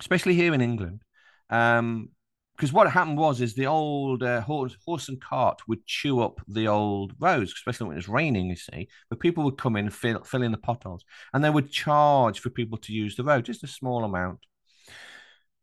[0.00, 1.02] especially here in England.
[1.50, 2.12] Um,
[2.58, 6.40] because what happened was is the old uh, horse, horse and cart would chew up
[6.48, 8.48] the old roads, especially when it was raining.
[8.48, 11.50] You see, but people would come in and fill, fill in the potholes, and they
[11.50, 14.40] would charge for people to use the road, just a small amount.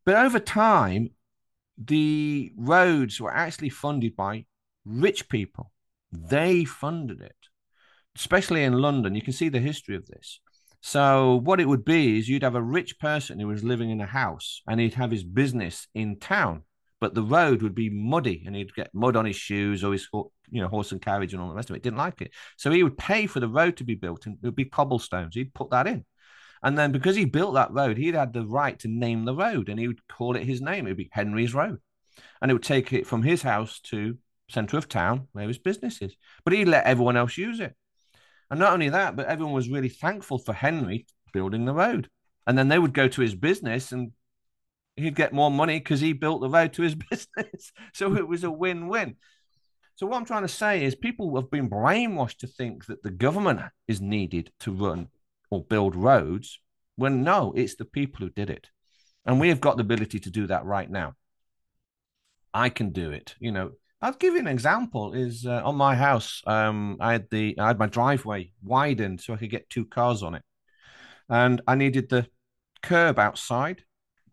[0.06, 1.10] But over time,
[1.76, 4.46] the roads were actually funded by
[4.86, 5.72] rich people.
[6.10, 7.36] They funded it,
[8.16, 9.14] especially in London.
[9.14, 10.40] You can see the history of this.
[10.80, 14.00] So what it would be is you'd have a rich person who was living in
[14.00, 16.62] a house and he'd have his business in town,
[17.00, 20.08] but the road would be muddy and he'd get mud on his shoes or his
[20.12, 21.82] you know horse and carriage and all the rest of it.
[21.82, 24.46] Didn't like it, so he would pay for the road to be built and it
[24.46, 25.34] would be cobblestones.
[25.34, 26.04] He'd put that in,
[26.62, 29.68] and then because he built that road, he'd had the right to name the road
[29.68, 30.86] and he would call it his name.
[30.86, 31.78] It would be Henry's Road,
[32.40, 34.18] and it would take it from his house to
[34.48, 36.16] centre of town where his business is.
[36.44, 37.74] But he'd let everyone else use it.
[38.50, 42.08] And not only that, but everyone was really thankful for Henry building the road.
[42.46, 44.12] And then they would go to his business and
[44.96, 47.72] he'd get more money because he built the road to his business.
[47.92, 49.16] so it was a win win.
[49.96, 53.10] So, what I'm trying to say is people have been brainwashed to think that the
[53.10, 55.08] government is needed to run
[55.50, 56.60] or build roads
[56.96, 58.68] when no, it's the people who did it.
[59.24, 61.14] And we have got the ability to do that right now.
[62.52, 63.34] I can do it.
[63.40, 63.72] You know,
[64.02, 65.14] I'll give you an example.
[65.14, 69.32] Is uh, on my house, um, I had the I had my driveway widened so
[69.32, 70.42] I could get two cars on it,
[71.30, 72.26] and I needed the
[72.82, 73.82] curb outside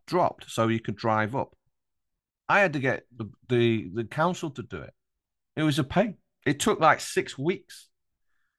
[0.05, 1.55] dropped so you could drive up.
[2.49, 4.93] I had to get the, the, the council to do it.
[5.55, 6.15] It was a pain.
[6.45, 7.87] It took like six weeks.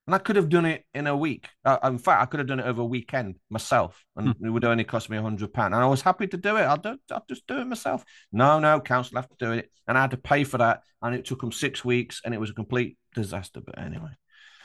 [0.07, 1.49] And I could have done it in a week.
[1.65, 4.47] Uh, in fact, I could have done it over a weekend myself, and Hmm.
[4.47, 5.73] it would only cost me a hundred pound.
[5.73, 6.63] And I was happy to do it.
[6.63, 6.99] I'll do.
[7.11, 8.05] I'll just do it myself.
[8.31, 11.15] No, no, council have to do it, and I had to pay for that, and
[11.15, 13.63] it took them six weeks, and it was a complete disaster.
[13.65, 14.11] But anyway,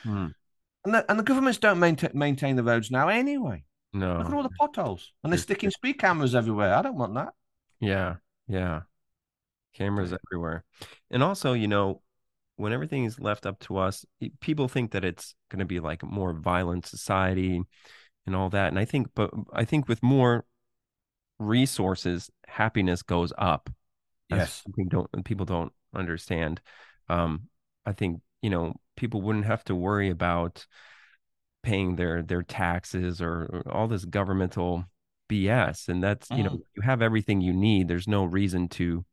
[0.04, 0.28] Hmm.
[0.84, 3.64] and the, and the governments don't maintain maintain the roads now anyway.
[3.94, 4.18] No.
[4.18, 6.76] Look at all the potholes, and they're sticking speed cameras everywhere.
[6.76, 7.34] I don't want that.
[7.80, 8.18] Yeah,
[8.48, 8.82] yeah.
[9.74, 10.64] Cameras everywhere.
[11.10, 12.02] And also, you know,
[12.58, 14.06] when everything is left up to us,
[14.42, 17.62] people think that it's going to be like a more violent society
[18.26, 18.68] and all that.
[18.68, 20.46] And I think, but I think with more
[21.40, 23.70] resources, happiness goes up.
[24.30, 24.64] Yes.
[24.90, 26.62] don't people don't understand.
[27.08, 27.48] Um,
[27.86, 30.68] I think, you know, people wouldn't have to worry about
[31.70, 34.86] paying their their taxes or, or all this governmental
[35.28, 35.88] BS.
[35.88, 36.62] And that's, you know, Mm.
[36.76, 37.88] you have everything you need.
[37.88, 39.06] There's no reason to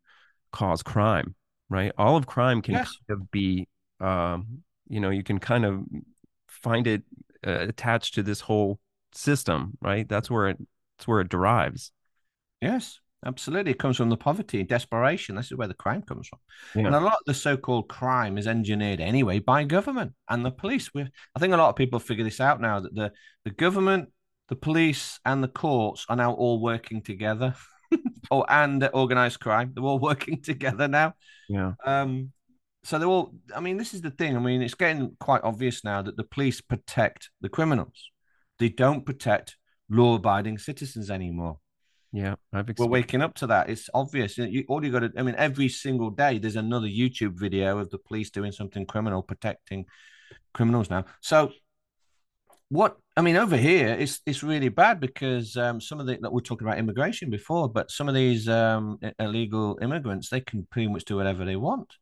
[0.52, 1.34] cause crime,
[1.68, 1.92] right?
[1.98, 2.96] All of crime can Yes.
[3.08, 3.68] kind of be,
[4.00, 5.84] um, you know, you can kind of
[6.48, 7.02] find it
[7.46, 8.78] uh, attached to this whole
[9.12, 10.08] system, right?
[10.08, 10.58] That's where it,
[10.96, 11.92] that's where it derives.
[12.62, 13.72] Yes, absolutely.
[13.72, 15.36] It comes from the poverty, and desperation.
[15.36, 16.38] This is where the crime comes from.
[16.74, 16.86] Yeah.
[16.86, 20.92] And a lot of the so-called crime is engineered anyway by government and the police.
[20.94, 21.02] We,
[21.34, 23.12] I think a lot of people figure this out now that the
[23.44, 24.10] the government,
[24.48, 27.54] the police, and the courts are now all working together.
[28.30, 31.14] oh, and organized crime, they're all working together now.
[31.48, 31.72] Yeah.
[31.84, 32.32] Um,
[32.84, 33.34] so they're all.
[33.54, 34.36] I mean, this is the thing.
[34.36, 38.10] I mean, it's getting quite obvious now that the police protect the criminals.
[38.58, 39.56] They don't protect
[39.90, 41.58] law-abiding citizens anymore.
[42.12, 42.36] Yeah.
[42.52, 43.68] I've We're waking up to that.
[43.68, 44.38] It's obvious.
[44.38, 47.90] You, all you got to, I mean, every single day there's another YouTube video of
[47.90, 49.86] the police doing something criminal, protecting
[50.54, 51.04] criminals now.
[51.20, 51.52] So,
[52.68, 56.32] what I mean over here, it's it's really bad because um, some of the that
[56.32, 60.88] we're talking about immigration before, but some of these um, illegal immigrants they can pretty
[60.88, 61.94] much do whatever they want,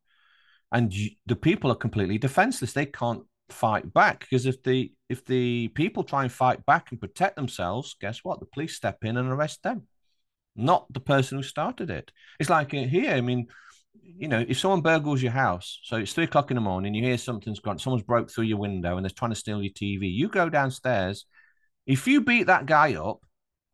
[0.73, 2.73] and you, the people are completely defenseless.
[2.73, 7.01] They can't fight back because if the if the people try and fight back and
[7.01, 8.41] protect themselves, guess what?
[8.41, 9.87] The police step in and arrest them
[10.57, 12.11] not the person who started it.
[12.39, 13.47] It's like uh, here, I mean,
[14.03, 17.03] you know, if someone burgles your house, so it's three o'clock in the morning, you
[17.03, 20.13] hear something's gone, someone's broke through your window and they're trying to steal your TV,
[20.13, 21.27] you go downstairs.
[21.87, 23.21] If you beat that guy up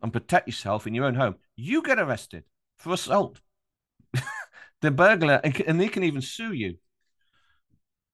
[0.02, 2.44] and protect yourself in your own home, you get arrested
[2.78, 3.40] for assault.
[4.80, 6.76] the burglar, and they can even sue you.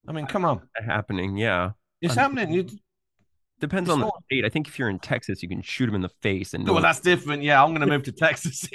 [0.08, 0.62] I mean, come on.
[0.74, 1.36] happening.
[1.36, 1.70] Yeah.
[2.00, 2.52] It's happening.
[2.52, 2.68] You,
[3.58, 4.44] Depends It's on the not- state.
[4.44, 6.74] I think if you're in Texas, you can shoot him in the face and no
[6.74, 7.42] well, that's different.
[7.42, 8.68] Yeah, I'm going to move to Texas.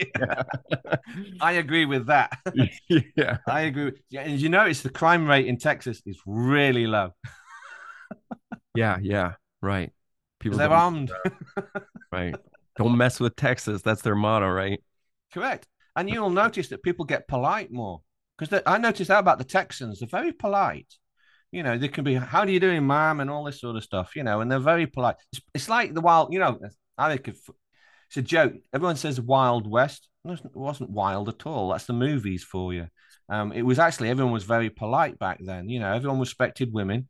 [1.41, 2.31] I agree with that.
[3.15, 3.37] yeah.
[3.47, 3.91] I agree.
[4.09, 7.11] Yeah, and you notice the crime rate in Texas is really low
[8.75, 8.97] Yeah.
[9.01, 9.33] Yeah.
[9.61, 9.91] Right.
[10.39, 11.11] People they're armed.
[12.11, 12.35] right.
[12.77, 13.81] Don't mess with Texas.
[13.83, 14.81] That's their motto, right?
[15.33, 15.67] Correct.
[15.95, 18.01] And you'll notice that people get polite more
[18.39, 19.99] because I noticed that about the Texans.
[19.99, 20.87] They're very polite.
[21.51, 23.83] You know, they can be, how do you doing, ma'am, and all this sort of
[23.83, 25.15] stuff, you know, and they're very polite.
[25.33, 26.59] It's, it's like the wild, you know,
[26.97, 28.53] I think it's a joke.
[28.73, 30.07] Everyone says Wild West.
[30.23, 31.69] It wasn't wild at all.
[31.69, 32.87] That's the movies for you.
[33.27, 35.67] Um, it was actually, everyone was very polite back then.
[35.67, 37.09] You know, everyone respected women,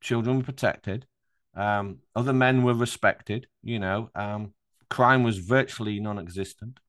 [0.00, 1.06] children were protected,
[1.54, 4.54] um, other men were respected, you know, um,
[4.88, 6.80] crime was virtually non existent.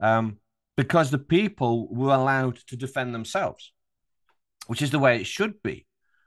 [0.00, 0.38] Um,
[0.76, 3.72] because the people were allowed to defend themselves,
[4.66, 5.86] which is the way it should be.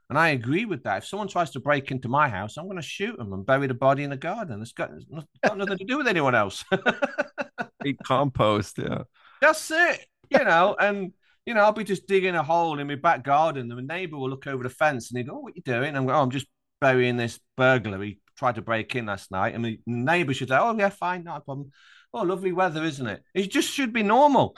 [0.09, 0.99] And I agree with that.
[0.99, 3.67] If someone tries to break into my house, I'm going to shoot them and bury
[3.67, 4.61] the body in the garden.
[4.61, 5.05] It's got, it's
[5.43, 6.63] got nothing to do with anyone else.
[7.81, 8.77] Great compost.
[8.77, 9.03] Yeah.
[9.41, 10.75] That's it, you know.
[10.79, 11.11] And
[11.45, 13.71] you know, I'll be just digging a hole in my back garden.
[13.71, 15.95] And the neighbor will look over the fence and he go, "Oh, what you doing?"
[15.95, 16.47] I'm going, "Oh, I'm just
[16.81, 18.01] burying this burglar.
[18.01, 21.23] He tried to break in last night." And the neighbor should say, "Oh, yeah, fine,
[21.23, 21.71] not a problem."
[22.13, 23.23] Oh, lovely weather, isn't it?
[23.33, 24.57] It just should be normal.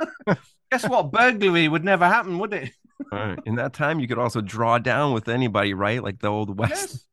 [0.70, 1.12] Guess what?
[1.12, 2.70] Burglary would never happen, would it?
[3.12, 3.38] All right.
[3.44, 6.02] In that time, you could also draw down with anybody, right?
[6.02, 7.06] Like the old West.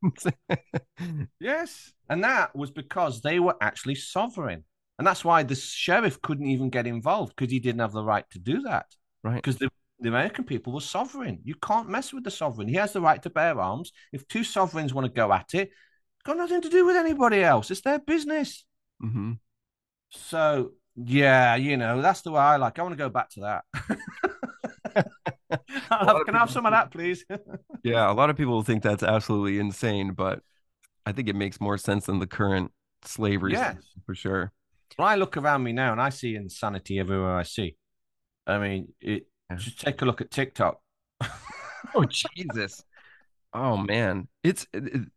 [1.39, 1.93] Yes.
[2.09, 4.63] And that was because they were actually sovereign.
[4.97, 8.25] And that's why the sheriff couldn't even get involved because he didn't have the right
[8.31, 8.85] to do that.
[9.23, 9.35] right.
[9.35, 11.39] Because the, the American people were sovereign.
[11.43, 12.67] You can't mess with the sovereign.
[12.67, 13.91] He has the right to bear arms.
[14.11, 15.71] If two sovereigns want to go at it,
[16.23, 17.71] got nothing to do with anybody else.
[17.71, 18.65] It's their business.
[18.99, 19.33] hmm
[20.11, 22.77] So yeah, you know, that's the way I like.
[22.77, 23.63] I want to go back to that.
[24.95, 27.25] Have- can I have some of that, please?
[27.83, 28.11] Yeah.
[28.11, 30.41] A lot of people think that's absolutely insane, but
[31.05, 32.71] I think it makes more sense than the current
[33.03, 33.77] slavery Yes.
[34.05, 34.51] for sure.
[34.97, 37.75] When I look around me now and I see insanity everywhere I see,
[38.45, 39.27] I mean, it.
[39.55, 40.79] Just take a look at TikTok.
[41.95, 42.83] Oh Jesus.
[43.53, 44.27] Oh man.
[44.43, 44.67] It's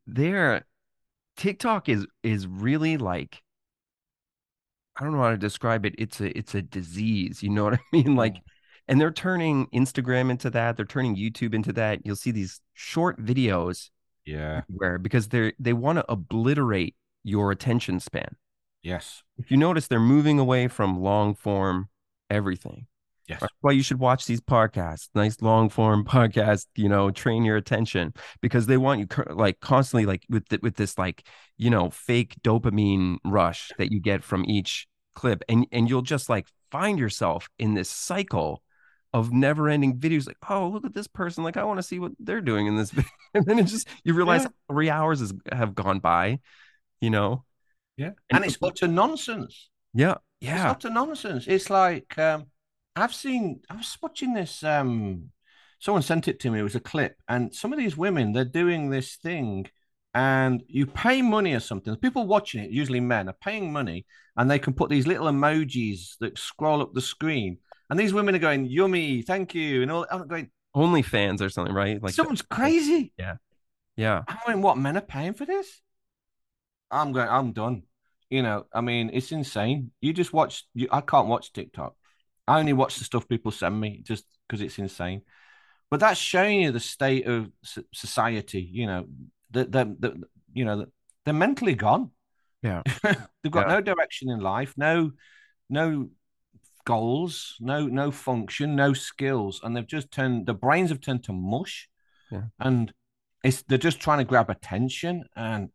[0.07, 0.65] there
[1.37, 3.43] TikTok is is really like
[4.99, 5.95] I don't know how to describe it.
[5.99, 8.15] It's a it's a disease, you know what I mean?
[8.25, 8.43] Like mm.
[8.89, 12.05] And they're turning Instagram into that, they're turning YouTube into that.
[12.05, 13.91] You'll see these short videos
[14.25, 14.63] Yeah.
[14.69, 18.37] where because they're they want to obliterate your attention span.
[18.83, 19.23] Yes.
[19.39, 21.89] If you notice, they're moving away from long form
[22.31, 22.87] everything.
[23.27, 23.41] Yes.
[23.41, 26.67] That's why you should watch these podcasts, nice long form podcast.
[26.77, 28.13] You know, train your attention
[28.43, 32.35] because they want you like constantly like with the, with this like you know fake
[32.43, 37.49] dopamine rush that you get from each clip, and and you'll just like find yourself
[37.59, 38.63] in this cycle
[39.15, 40.27] of never ending videos.
[40.27, 41.43] Like, oh, look at this person.
[41.45, 43.89] Like, I want to see what they're doing in this video, and then it just
[44.05, 44.49] you realize Yeah.
[44.71, 46.41] three hours has, have gone by.
[47.01, 47.45] You know,
[47.97, 48.13] Yeah.
[48.31, 49.71] And- And, it's utter nonsense.
[49.95, 51.47] yeah, yeah It's utter nonsense.
[51.47, 52.47] It's like um,
[52.97, 53.61] I've seen.
[53.71, 54.63] I was watching this.
[54.63, 55.31] Um,
[55.79, 56.59] someone sent it to me.
[56.61, 59.67] It was a clip, and some of these women they're doing this thing,
[60.15, 61.95] and you pay money or something.
[61.97, 66.17] People watching it, usually men, are paying money, and they can put these little emojis
[66.21, 67.59] that scroll up the screen,
[67.91, 70.07] and these women are going "yummy, thank you," and all.
[70.11, 72.03] I'm going, OnlyFans or something, right?
[72.03, 73.13] Like, someone's crazy.
[73.17, 73.37] yeah,
[73.97, 74.23] Yeah.
[74.27, 75.81] I mean, what men are paying for this?
[76.91, 77.29] I'm going.
[77.29, 77.83] I'm done.
[78.31, 79.93] You know, I mean, it's insane.
[80.01, 80.65] You just watch.
[80.75, 81.95] You, I can't watch TikTok.
[82.47, 85.23] I only watch the stuff people send me just because it's insane.
[85.91, 87.51] But that's showing you the state of
[87.93, 88.69] society.
[88.73, 89.07] You know,
[89.53, 90.87] that the, the, you know
[91.25, 92.11] they're mentally gone.
[92.63, 92.83] Yeah.
[93.03, 93.75] they've got Yeah.
[93.75, 94.75] no direction in life.
[94.77, 95.13] No,
[95.69, 96.09] no
[96.85, 97.57] goals.
[97.61, 98.77] No, no function.
[98.77, 99.61] No skills.
[99.63, 100.47] And they've just turned.
[100.47, 101.89] The brains have turned to mush.
[102.31, 102.45] Yeah.
[102.59, 102.93] And
[103.43, 105.69] it's they're just trying to grab attention and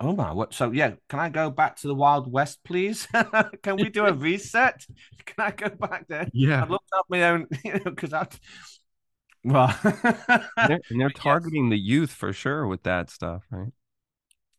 [0.00, 3.06] oh my what so yeah can i go back to the wild west please
[3.62, 4.84] can we do a reset
[5.24, 6.64] can i go back there yeah.
[6.64, 8.26] love to have my own you know because i
[9.44, 9.74] well
[10.60, 11.22] And they're, and they're Yes.
[11.22, 13.72] targeting the youth for sure with that stuff, right?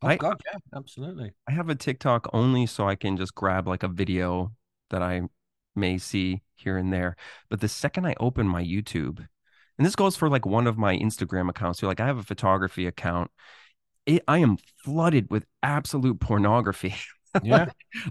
[0.02, 3.68] oh I- god yeah absolutely I have a TikTok only so I can just grab
[3.68, 4.52] like a video
[4.90, 5.22] that I
[5.76, 7.16] may see here and there.
[7.50, 9.26] But the second I open my YouTube,
[9.78, 12.24] and this goes for like one of my Instagram accounts, so like I have a
[12.24, 13.32] photography account,
[14.06, 16.96] it, I am flooded with absolute pornography.
[17.44, 17.68] yeah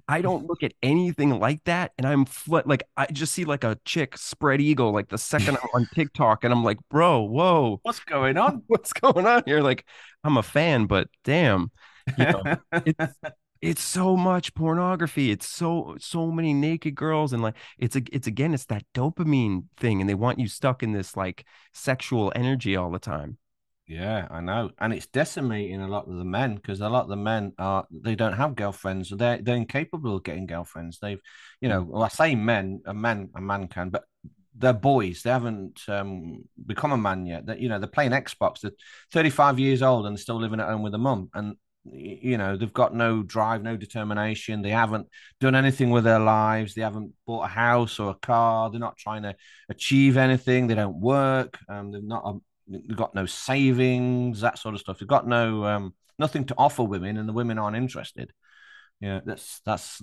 [0.09, 3.65] I don't look at anything like that, and I'm flood like I just see like
[3.65, 7.81] a chick spread eagle like the second I'm on TikTok, and I'm like, bro, whoa,
[7.83, 9.61] what's going on what's going on here?
[9.61, 9.87] Like,
[10.23, 11.71] I'm a fan, but damn,
[12.19, 12.43] you know,
[12.73, 13.19] it's
[13.65, 15.31] it's so much pornography.
[15.31, 19.65] It's so so many naked girls, and like it's a it's again, it's that dopamine
[19.79, 23.39] thing, and they want you stuck in this like sexual energy all the time.
[23.87, 27.09] Yeah, I know, and it's decimating a lot of the men because a lot of
[27.09, 30.99] the men are they don't have girlfriends, they're they're incapable of getting girlfriends.
[30.99, 31.21] They've,
[31.61, 34.05] you know, well, I say men, a man, a man can, but
[34.57, 35.23] they're boys.
[35.23, 37.47] They haven't um, become a man yet.
[37.47, 38.61] That you know, they're playing Xbox.
[38.61, 38.73] They're
[39.11, 42.57] thirty five years old and still living at home with a mum, and you know
[42.57, 44.63] they've got no drive, no determination.
[44.63, 45.09] They haven't
[45.41, 46.75] done anything with their lives.
[46.75, 48.71] They haven't bought a house or a car.
[48.71, 49.35] They're not trying to
[49.69, 50.67] achieve anything.
[50.67, 51.59] They don't work.
[51.69, 54.99] Um, they've not um, they've got no savings, that sort of stuff.
[54.99, 58.33] They've got no um, nothing to offer women, and the women aren't interested.
[59.01, 60.03] Yeah, that's that's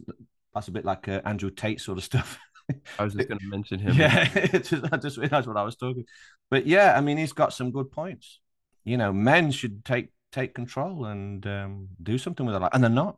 [0.53, 2.39] that's a bit like uh, Andrew Tate sort of stuff.
[2.99, 3.95] I was just going to mention him.
[3.97, 6.05] yeah, it's just, I just realized what I was talking.
[6.49, 8.39] But yeah, I mean, he's got some good points.
[8.83, 12.83] You know, men should take take control and um, do something with their life, and
[12.83, 13.17] they're not,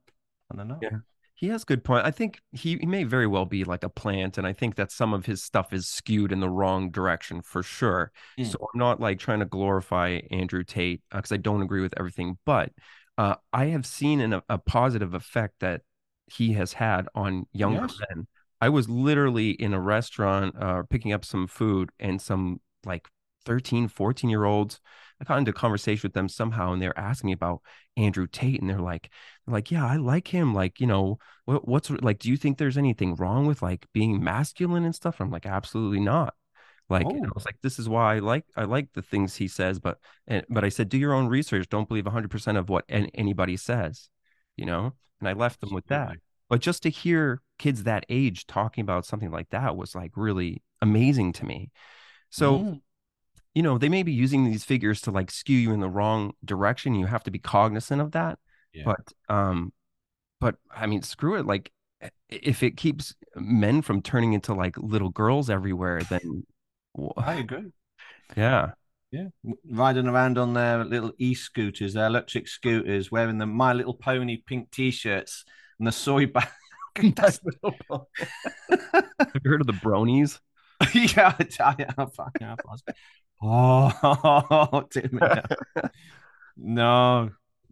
[0.49, 0.80] and they're not.
[0.81, 0.98] Yeah.
[1.35, 2.06] He has good point.
[2.06, 4.91] I think he, he may very well be like a plant, and I think that
[4.91, 8.11] some of his stuff is skewed in the wrong direction for sure.
[8.40, 8.45] Mm.
[8.45, 12.38] So I'm not like trying to glorify Andrew Tate because I don't agree with everything,
[12.45, 12.72] but
[13.18, 15.81] uh, I have seen an, a positive effect that
[16.27, 17.99] he has had on younger Yes.
[18.10, 18.27] men.
[18.61, 23.10] I was literally in a restaurant uh, picking up some food, and some like
[23.45, 24.80] 13, 14 year olds.
[25.23, 27.61] I got into a conversation with them somehow, and they're asking me about
[27.97, 29.09] Andrew Tate, and they're like,
[29.45, 30.53] they're like, yeah, I like him.
[30.53, 34.23] Like, you know, what, what's like, do you think there's anything wrong with like being
[34.23, 35.19] masculine and stuff?
[35.19, 36.33] I'm like, absolutely not.
[36.89, 37.33] Like, and I Oh.
[37.33, 39.97] was like, this is why I like I like the things he says, but
[40.27, 41.69] and, but I said, do your own research.
[41.69, 44.09] Don't believe 100 percent of what an, anybody says,
[44.57, 44.93] you know.
[45.19, 46.17] And I left them with that.
[46.49, 50.61] But just to hear kids that age talking about something like that was like really
[50.81, 51.71] amazing to me.
[52.29, 52.81] So Mm.
[53.53, 56.34] You know, they may be using these figures to like skew you in the wrong
[56.43, 56.95] direction.
[56.95, 58.39] You have to be cognizant of that.
[58.73, 58.84] Yeah.
[58.85, 59.73] But um,
[60.39, 61.45] but I mean, screw it.
[61.45, 61.71] Like
[62.30, 66.45] if it keeps men from turning into like little girls everywhere, then
[67.17, 67.71] I agree.
[68.35, 68.71] yeah.
[69.11, 69.27] Yeah,
[69.69, 74.71] riding around on their little e-scooters, their electric scooters, wearing the My Little Pony pink
[74.71, 75.45] T-shirts
[75.77, 76.47] and the soy bag.
[76.95, 77.39] That's-
[78.71, 80.39] Have you heard of the bronies?
[80.95, 82.59] yeah, I, I, I fucking have.
[83.43, 85.45] Oh, damn it.
[86.57, 87.31] no,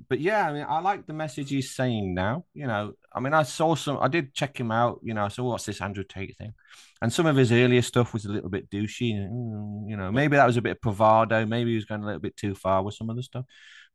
[0.10, 2.46] but yeah, I mean, I like the message he's saying now.
[2.54, 5.00] You know, I mean, I saw some, I did check him out.
[5.04, 6.54] You know, I saw what's this Andrew Tate thing,
[7.02, 9.14] and some of his earlier stuff was a little bit douchey.
[9.16, 11.46] Mm, you know, maybe that was a bit of bravado.
[11.46, 13.46] Maybe he was going a little bit too far with some of the stuff.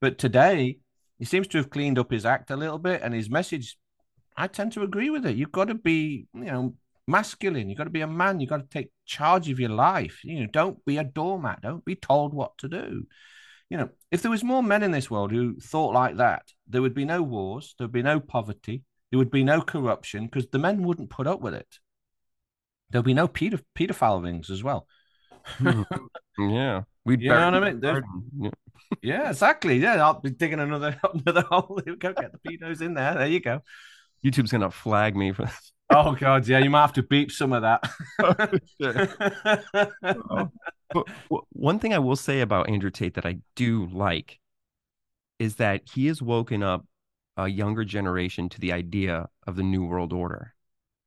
[0.01, 0.79] But today,
[1.19, 3.77] he seems to have cleaned up his act a little bit, and his message.
[4.39, 5.37] I tend to agree with it.
[5.37, 6.75] You've got to be, you know,
[7.07, 7.69] masculine.
[7.69, 8.41] You've got to be a man.
[8.41, 10.21] You've got to take charge of your life.
[10.25, 11.63] You know, don't be a doormat.
[11.63, 13.07] Don't be told what to do.
[13.71, 16.83] You know, if there was more men in this world who thought like that, there
[16.83, 20.49] would be no wars, there would be no poverty, there would be no corruption because
[20.49, 21.79] the men wouldn't put up with it.
[22.91, 24.87] There'll be no pedo- pedophile rings as well.
[25.45, 25.83] Hmm.
[26.39, 27.81] yeah, we you know what I mean?
[27.83, 28.51] Yeah.
[29.03, 29.31] yeah.
[29.31, 29.79] exactly.
[29.79, 31.81] Yeah, I'll be digging another another hole.
[31.99, 33.15] Go get the pedos in there.
[33.15, 33.61] There you go.
[34.25, 35.73] YouTube's gonna flag me for this.
[35.91, 37.83] Oh god, yeah, you might have to beep some of that.
[40.03, 40.51] Oh,
[40.95, 44.39] oh, but one thing I will say about Andrew Tate that I do like
[45.39, 46.87] is that he has woken up
[47.37, 50.55] a younger generation to the idea of the new world order.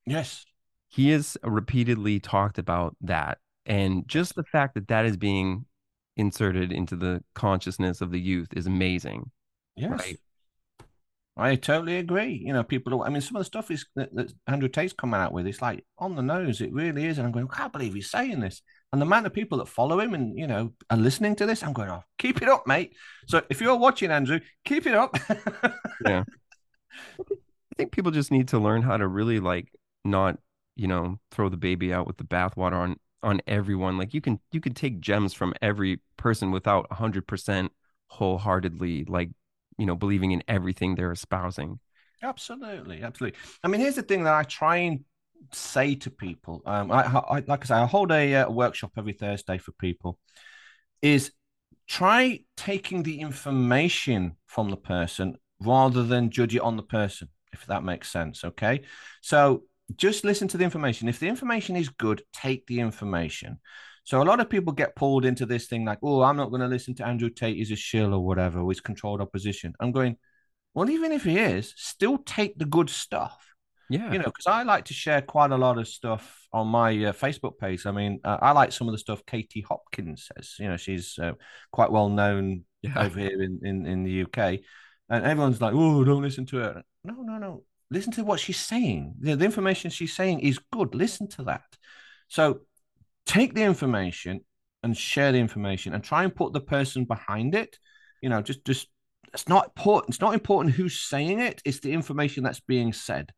[0.05, 0.45] Yes.
[0.89, 5.65] He has repeatedly talked about that and just the fact that that is being
[6.17, 9.31] inserted into the consciousness of the youth is amazing.
[9.75, 9.91] Yes.
[9.91, 10.19] Right?
[11.39, 12.33] I totally agree.
[12.33, 13.01] You know, people.
[13.03, 15.47] I mean, some of the stuff is that, that Andrew Tate's coming out with.
[15.47, 16.61] It's like on the nose.
[16.61, 17.17] It really is.
[17.17, 18.61] And I'm going, I can't believe he's saying this.
[18.91, 21.63] And the amount of people that follow him and you know are listening to this,
[21.63, 22.95] I'm going, oh, keep it up, mate.
[23.27, 25.15] So if you're watching, Andrew, keep it up.
[26.05, 26.23] yeah.
[27.19, 29.71] I think people just need to learn how to really like
[30.03, 30.37] not,
[30.75, 33.97] you know, throw the baby out with the bathwater on on everyone.
[33.97, 37.71] Like you can you can take gems from every person without hundred percent
[38.07, 39.29] wholeheartedly like
[39.79, 41.79] you know believing in everything they're espousing.
[42.21, 43.39] Absolutely absolutely.
[43.63, 45.05] I mean here's the thing that i try and
[45.53, 48.91] say to people um i, I like i say i hold a, a uh, workshop
[48.97, 50.19] every thursday for people
[51.01, 51.31] is
[51.87, 57.65] try taking the information from the person rather than judge it on the person if
[57.67, 58.81] that makes sense okay?
[59.21, 59.63] So
[59.95, 61.07] just listen to the information.
[61.07, 63.59] If the information is good take the information
[64.03, 66.61] so a lot of people get pulled into this thing like, oh, I'm not going
[66.61, 67.57] to listen to Andrew Tate.
[67.57, 68.59] He's a shill or whatever.
[68.59, 69.73] Or he's controlled opposition.
[69.79, 70.17] I'm going,
[70.73, 73.37] well, even if he is, still take the good stuff.
[73.89, 74.11] Yeah.
[74.11, 77.11] You know, because I like to share quite a lot of stuff on my uh,
[77.11, 77.85] Facebook page.
[77.85, 80.55] I mean, uh, I like some of the stuff Katie Hopkins says.
[80.59, 81.33] You know, she's uh,
[81.71, 82.99] quite well known yeah.
[83.03, 84.59] over here in, in, in the UK.
[85.09, 86.83] And everyone's like, oh, don't listen to her.
[87.03, 87.63] No, no, no.
[87.89, 89.15] Listen to what she's saying.
[89.19, 90.93] The, the information she's saying is good.
[90.93, 91.65] Listen to that.
[92.27, 92.61] So
[93.29, 94.41] take the information
[94.81, 97.77] and share the information and try and put the person behind it.
[98.21, 98.87] You know, just just
[99.33, 100.09] it's not important.
[100.09, 101.61] It's not important who's saying it.
[101.63, 103.31] It's the information that's being said.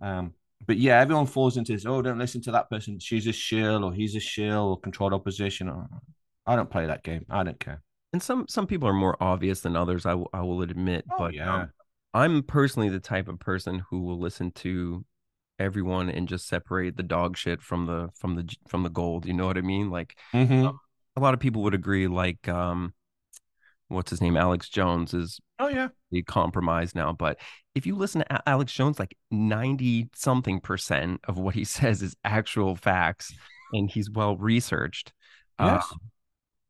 [0.00, 0.34] Um,
[0.66, 1.86] but yeah, everyone falls into this.
[1.86, 2.98] Oh, don't listen to that person.
[2.98, 5.68] She's a shill, or he's a shill, or controlled opposition.
[5.68, 5.88] Oh,
[6.46, 7.24] I don't play that game.
[7.30, 7.82] I don't care.
[8.12, 10.04] And some some people are more obvious than others.
[10.04, 11.06] I, w- I will admit.
[11.10, 11.70] Oh, but yeah, um,
[12.12, 15.04] I'm personally the type of person who will listen to
[15.62, 19.32] everyone and just separate the dog shit from the from the from the gold you
[19.32, 20.68] know what i mean like mm-hmm.
[21.16, 22.92] a lot of people would agree like um
[23.88, 27.38] what's his name alex jones is oh yeah he compromised now but
[27.74, 32.16] if you listen to alex jones like 90 something percent of what he says is
[32.24, 33.32] actual facts
[33.72, 35.12] and he's well researched
[35.60, 35.84] yes.
[35.92, 35.98] Um,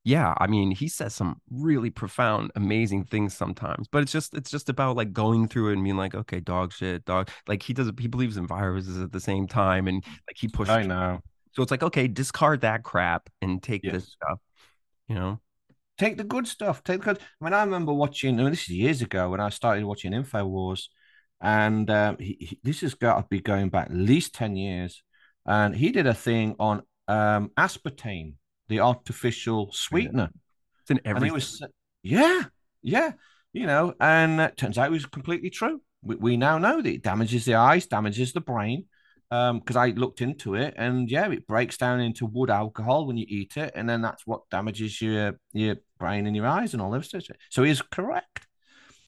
[0.05, 4.51] yeah i mean he says some really profound amazing things sometimes but it's just it's
[4.51, 7.73] just about like going through it and being like okay dog shit dog like he
[7.73, 11.21] does he believes in viruses at the same time and like he pushes i know.
[11.53, 13.95] So it's like okay discard that crap and take yes.
[13.95, 14.39] this stuff
[15.09, 15.41] you know?
[15.99, 18.63] Take the good stuff take the good i mean i remember watching I mean, this
[18.63, 20.87] is years ago when i started watching infowars
[21.41, 25.03] and um, he, he, this has got to be going back at least 10 years
[25.47, 28.35] and he did a thing on um aspartame
[28.73, 30.31] the artificial sweetener.
[30.81, 31.29] It's in everything.
[31.29, 31.63] And was,
[32.03, 32.43] yeah,
[32.83, 33.13] yeah,
[33.53, 35.81] you know, and it turns out it was completely true.
[36.03, 38.87] We, we now know that it damages the eyes, damages the brain.
[39.31, 43.17] Because um, I looked into it, and yeah, it breaks down into wood alcohol when
[43.17, 46.83] you eat it, and then that's what damages your your brain and your eyes and
[46.83, 47.31] all of this.
[47.49, 48.47] So he's correct.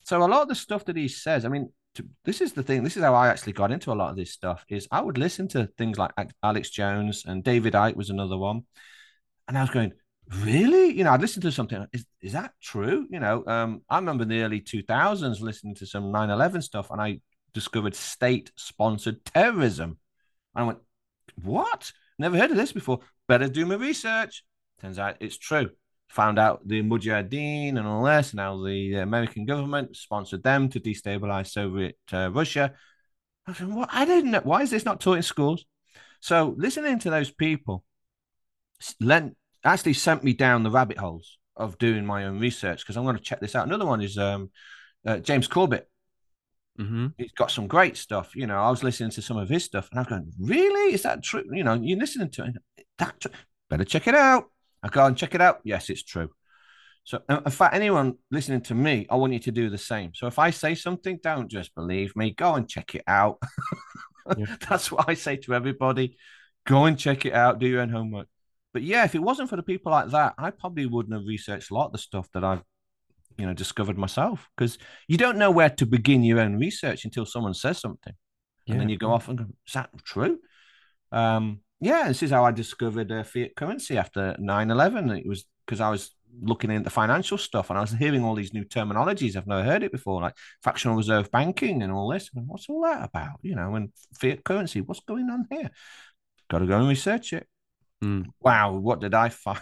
[0.05, 2.63] So a lot of the stuff that he says, I mean, to, this is the
[2.63, 2.83] thing.
[2.83, 4.65] This is how I actually got into a lot of this stuff.
[4.71, 6.13] Is I would listen to things like
[6.43, 8.63] Alex Jones and David Icke was another one,
[9.49, 9.93] and I was going,
[10.43, 10.97] really?
[10.97, 11.87] You know, I'd listen to something.
[11.93, 13.07] Is, is that true?
[13.11, 16.91] You know, um, I remember in the early 2000s listening to some 9 11 stuff
[16.91, 17.21] and I
[17.53, 19.99] discovered state sponsored terrorism.
[20.55, 20.79] I went,
[21.43, 21.93] what?
[22.19, 23.01] Never heard of this before.
[23.29, 24.45] Better do my research.
[24.81, 25.71] Turns out it's true.
[26.09, 30.79] Found out the Mujahideen and all this, and now the American government sponsored them to
[30.79, 32.73] destabilize Soviet uh, Russia.
[33.47, 33.89] I said, what?
[33.93, 34.41] I didn't know.
[34.45, 35.65] Why is this not taught in schools?
[36.21, 37.85] So listening to those people
[39.01, 43.05] lent actually sent me down the rabbit holes of doing my own research because I'm
[43.05, 43.67] going to check this out.
[43.67, 44.51] Another one is um,
[45.07, 45.89] uh, James Corbett.
[46.79, 47.09] Mm-hmm.
[47.17, 48.35] He's got some great stuff.
[48.35, 50.93] You know, I was listening to some of his stuff, and I'm going, "Really?
[50.93, 52.85] Is that true?" You know, you're listening to it.
[52.99, 53.29] That tr-
[53.71, 54.47] better check it out.
[54.83, 55.61] I go and check it out.
[55.63, 56.31] Yes, it's true.
[57.05, 60.13] So, in fact, anyone listening to me, I want you to do the same.
[60.15, 62.33] So, if I say something, don't just believe me.
[62.33, 63.41] Go and check it out.
[64.37, 64.57] yeah.
[64.69, 66.17] That's what I say to everybody.
[66.67, 67.61] Go and check it out.
[67.61, 68.27] Do your own homework.
[68.75, 71.71] But yeah, if it wasn't for the people like that, I probably wouldn't have researched
[71.71, 72.63] a lot of the stuff that I've,
[73.39, 74.51] you know, discovered myself.
[74.57, 74.77] Because
[75.09, 78.13] you don't know where to begin your own research until someone says something,
[78.67, 78.73] yeah.
[78.73, 80.41] and then you go off and go, "Is that true?"
[81.13, 85.19] Um, yeah, this is how I discovered uh, fiat currency after 9-11.
[85.19, 86.11] It was because I was
[86.43, 89.37] looking into financial stuff and I was hearing all these new terminologies.
[89.37, 92.31] I've never heard it before, like fractional reserve banking and all this.
[92.35, 93.39] And what's all that about?
[93.43, 95.71] You know, and fiat currency, what's going on here?
[96.51, 97.47] Got to go and research it.
[98.05, 98.27] Mm.
[98.41, 99.61] Wow, what did I find?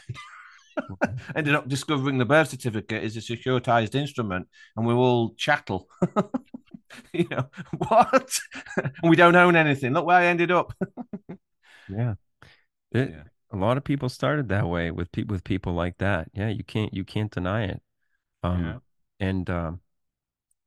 [1.37, 5.89] Ended up discovering the birth certificate is a securitized instrument, and we're all chattel.
[7.13, 7.49] you know
[7.89, 8.39] what?
[9.03, 9.93] we don't own anything.
[9.93, 10.73] Look where I ended up.
[11.89, 12.15] yeah.
[12.91, 13.23] It, yeah.
[13.53, 16.29] A lot of people started that way with pe- with people like that.
[16.33, 17.83] Yeah, you can't you can't deny it.
[18.43, 18.79] Um, yeah.
[19.21, 19.81] And um,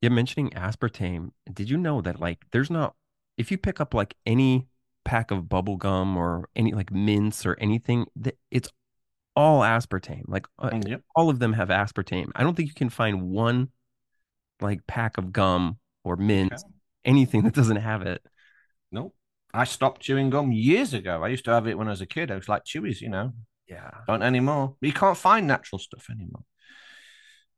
[0.01, 1.31] yeah, mentioning aspartame.
[1.51, 2.95] Did you know that like there's not
[3.37, 4.67] if you pick up like any
[5.05, 8.69] pack of bubble gum or any like mints or anything that it's
[9.35, 11.01] all aspartame like uh, mm, yep.
[11.15, 12.29] all of them have aspartame.
[12.35, 13.69] I don't think you can find one
[14.59, 16.63] like pack of gum or mint okay.
[17.05, 18.21] anything that doesn't have it.
[18.91, 19.15] Nope.
[19.53, 21.23] I stopped chewing gum years ago.
[21.23, 22.31] I used to have it when i was a kid.
[22.31, 23.33] I was like chewies you know?
[23.67, 23.91] Yeah.
[24.07, 24.75] Don't anymore.
[24.81, 26.43] You can't find natural stuff anymore.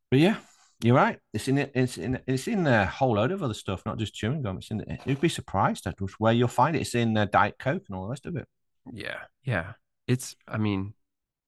[0.09, 0.37] But yeah
[0.81, 1.19] you're right.
[1.33, 1.71] It's in it.
[1.73, 2.19] It's in.
[2.27, 4.57] It's in a whole load of other stuff, not just chewing gum.
[4.57, 4.83] It's in.
[5.05, 6.81] You'd be surprised at where you'll find it.
[6.81, 8.47] It's in uh, Diet Coke and all the rest of it.
[8.91, 9.73] Yeah, yeah.
[10.07, 10.35] It's.
[10.47, 10.93] I mean,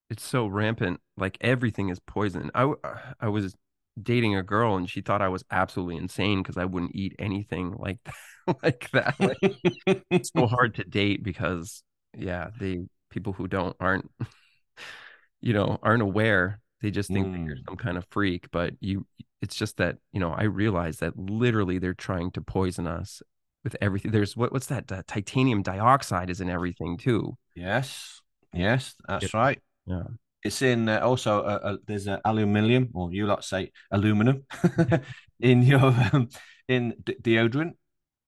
[0.10, 1.00] it's so rampant.
[1.16, 2.50] Like everything is poison.
[2.56, 2.74] I
[3.20, 3.56] I was
[4.02, 7.76] dating a girl and she thought I was absolutely insane because I wouldn't eat anything
[7.78, 9.16] like that, like that.
[9.20, 11.84] Like, it's so hard to date because
[12.18, 14.10] yeah, the people who don't aren't
[15.42, 17.34] you know aren't aware they just think mm.
[17.34, 19.06] that you're some kind of freak, but you
[19.42, 23.22] it's just that, you know, I realize that literally they're trying to poison us
[23.64, 24.12] with everything.
[24.12, 24.92] There's what what's that?
[24.92, 27.38] Uh, titanium dioxide is in everything too.
[27.56, 28.22] Yes.
[28.54, 29.60] Yes, that's it, right.
[29.86, 30.04] Yeah.
[30.44, 34.46] It's in uh, also uh, uh, there's uh, aluminium, or you lot say aluminum,
[35.40, 36.30] in your um,
[36.68, 37.74] in de- deodorant.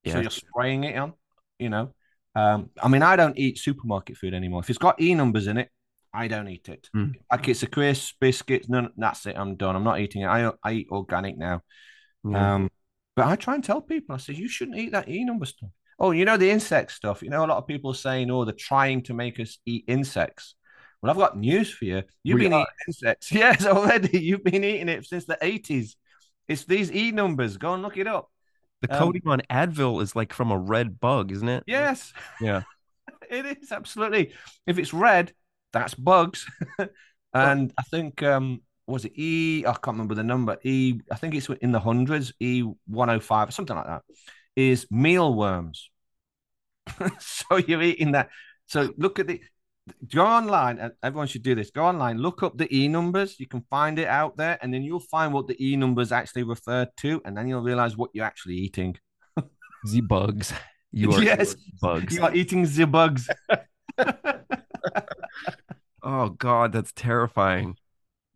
[0.04, 0.14] Yeah.
[0.14, 1.14] So you're spraying it on.
[1.58, 1.94] You know,
[2.36, 4.62] um, I mean, I don't eat supermarket food anymore.
[4.62, 5.70] If it's got e numbers in it,
[6.14, 6.90] I don't eat it.
[6.96, 7.14] Mm.
[7.32, 8.92] Like it's a crisp, biscuits, none.
[8.98, 9.36] That's it.
[9.38, 9.76] I'm done.
[9.76, 10.28] I'm not eating it.
[10.28, 11.62] I I eat organic now.
[12.24, 12.56] Yeah.
[12.56, 12.70] Um,
[13.16, 14.16] but I try and tell people.
[14.16, 15.70] I say you shouldn't eat that E number stuff.
[16.00, 17.22] Oh, you know the insect stuff.
[17.22, 19.86] You know a lot of people are saying, oh, they're trying to make us eat
[19.88, 20.56] insects.
[21.02, 22.04] Well, I've got news for you.
[22.24, 22.62] You've we been are.
[22.62, 23.32] eating insects.
[23.32, 24.20] Yes, already.
[24.20, 25.96] You've been eating it since the 80s.
[26.48, 27.58] It's these E numbers.
[27.58, 28.30] Go and look it up.
[28.82, 31.64] The um, coating on Advil is like from a red bug, isn't it?
[31.66, 32.14] Yes.
[32.40, 32.64] Yeah.
[33.30, 34.34] it is absolutely.
[34.68, 35.34] If it's red,
[35.74, 36.46] that's bugs.
[37.34, 39.66] and I think um was it E?
[39.66, 40.58] I can't remember the number.
[40.64, 42.34] E, I think it's in the hundreds.
[42.40, 44.04] E one hundred oh five, something like that.
[44.56, 45.90] Is mealworms.
[47.20, 48.30] so you're eating that.
[48.68, 49.42] So look at the
[50.14, 51.72] go online and everyone should do this.
[51.72, 53.40] Go online, look up the E numbers.
[53.40, 56.44] You can find it out there, and then you'll find what the E numbers actually
[56.44, 58.98] refer to, and then you'll realize what you're actually eating.
[59.92, 60.54] the bugs.
[60.92, 62.16] You are yes, bugs.
[62.16, 63.30] You are eating the bugs.
[66.04, 67.76] Oh God, that's terrifying.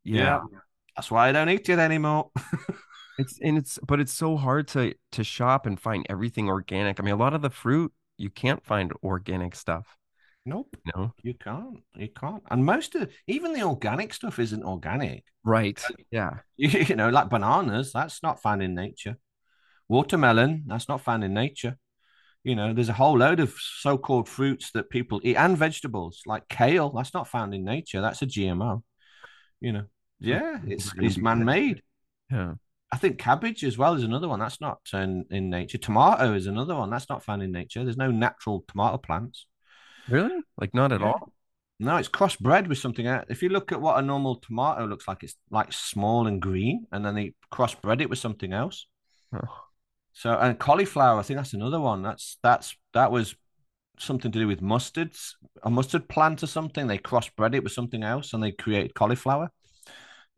[0.03, 0.41] Yeah.
[0.51, 0.59] yeah.
[0.95, 2.31] That's why I don't eat it anymore.
[3.17, 6.99] it's and it's but it's so hard to to shop and find everything organic.
[6.99, 9.97] I mean, a lot of the fruit you can't find organic stuff.
[10.45, 10.77] Nope.
[10.95, 11.79] No, you can't.
[11.95, 12.43] You can't.
[12.51, 15.23] And most of even the organic stuff isn't organic.
[15.43, 15.81] Right.
[16.11, 16.37] Yeah.
[16.55, 19.17] You, you know, like bananas, that's not found in nature.
[19.89, 21.77] Watermelon, that's not found in nature.
[22.45, 26.47] You know, there's a whole load of so-called fruits that people eat and vegetables like
[26.47, 26.91] kale.
[26.91, 28.01] That's not found in nature.
[28.01, 28.83] That's a GMO.
[29.59, 29.85] You know,
[30.19, 31.81] yeah, it's it's man-made.
[32.31, 32.53] Yeah.
[32.91, 34.39] I think cabbage as well is another one.
[34.39, 35.79] That's not in, in nature.
[35.79, 36.91] Tomato is another one.
[36.91, 37.83] That's not found in nature.
[37.83, 39.47] There's no natural tomato plants.
[40.07, 40.39] Really?
[40.55, 41.07] Like not at yeah.
[41.07, 41.33] all?
[41.79, 43.25] No, it's crossbred with something else.
[43.27, 46.85] If you look at what a normal tomato looks like, it's like small and green,
[46.91, 48.85] and then they crossbred it with something else.
[49.33, 49.64] Oh.
[50.15, 52.01] So and cauliflower, I think that's another one.
[52.01, 53.35] That's that's that was
[53.99, 56.87] something to do with mustards, a mustard plant or something.
[56.87, 59.51] They crossbred it with something else and they create cauliflower.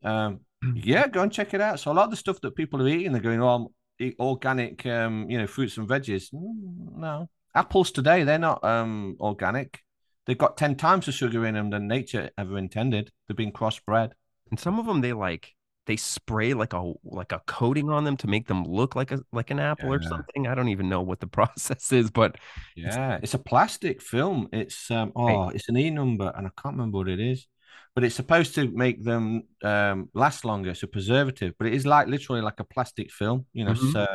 [0.03, 0.41] Um,
[0.73, 1.79] yeah, go and check it out.
[1.79, 4.83] So a lot of the stuff that people are eating, they're going, "Oh, eat organic,
[4.87, 9.83] um, you know, fruits and veggies." Mm, no, apples today they're not um organic.
[10.25, 13.11] They've got ten times the sugar in them than nature ever intended.
[13.27, 14.11] They've been crossbred.
[14.49, 15.53] And some of them they like
[15.87, 19.19] they spray like a like a coating on them to make them look like a
[19.33, 20.47] like an apple or something.
[20.47, 22.37] I don't even know what the process is, but
[22.75, 24.49] Yeah, it's a plastic film.
[24.53, 27.47] It's um oh, it's an E number, and I can't remember what it is,
[27.95, 30.71] but it's supposed to make them um last longer.
[30.71, 33.91] It's a preservative, but it is like literally like a plastic film, you know, Mhm.
[33.93, 34.05] so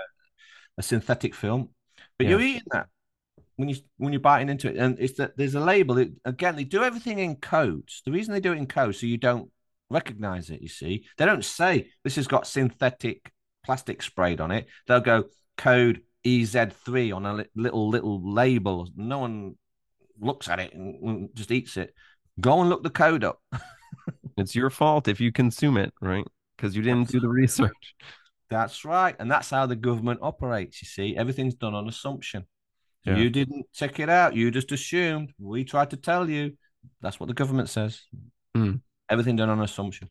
[0.78, 1.70] a synthetic film.
[2.18, 2.30] But Yeah.
[2.30, 2.88] you're eating that
[3.56, 5.98] when you when you're biting into it, and it's that there's a label.
[5.98, 8.02] It, again, they do everything in codes.
[8.04, 9.50] The reason they do it in codes so you don't
[9.92, 10.62] recognize it.
[10.62, 13.32] You see, they don't say this has got synthetic
[13.64, 14.66] plastic sprayed on it.
[14.86, 15.24] They'll go
[15.56, 18.88] code EZ3 on a little little label.
[18.96, 19.54] No one
[20.20, 21.94] looks at it and just eats it.
[22.40, 23.40] Go and look the code up.
[24.36, 26.26] it's your fault if you consume it, right?
[26.56, 27.94] Because you didn't do the research.
[28.50, 30.82] That's right, and that's how the government operates.
[30.82, 32.44] You see, everything's done on assumption.
[33.04, 33.16] Yeah.
[33.16, 34.36] You didn't check it out.
[34.36, 35.32] You just assumed.
[35.40, 36.56] We tried to tell you.
[37.00, 38.02] That's what the government says.
[38.54, 38.76] Hmm.
[39.12, 40.08] Everything done on assumption.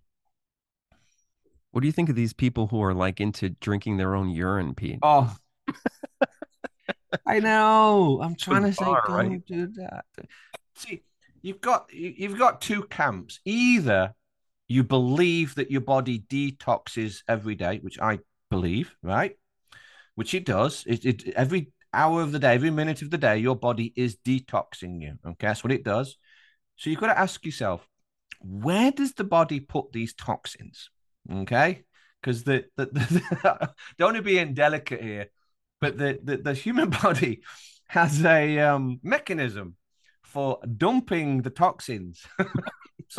[1.71, 4.75] What do you think of these people who are like into drinking their own urine,
[4.75, 4.99] Pete?
[5.01, 5.35] Oh,
[7.25, 8.19] I know.
[8.21, 9.45] I'm trying to say, don't right?
[9.47, 10.05] do that.
[10.75, 11.01] See,
[11.41, 13.39] you've got you- you've got two camps.
[13.43, 14.13] Either
[14.67, 18.19] you believe that your body detoxes every day, which I
[18.51, 19.35] believe, right?
[20.13, 20.83] Which it does.
[20.85, 24.17] It, it every hour of the day, every minute of the day, your body is
[24.17, 25.17] detoxing you.
[25.25, 26.17] Okay, that's what it does.
[26.75, 27.87] So you've got to ask yourself,
[28.43, 30.89] where does the body put these toxins?
[31.31, 31.83] Okay,
[32.21, 35.27] because the, the, the don't want to be indelicate here,
[35.79, 37.41] but the, the the human body
[37.87, 39.75] has a um, mechanism
[40.23, 42.25] for dumping the toxins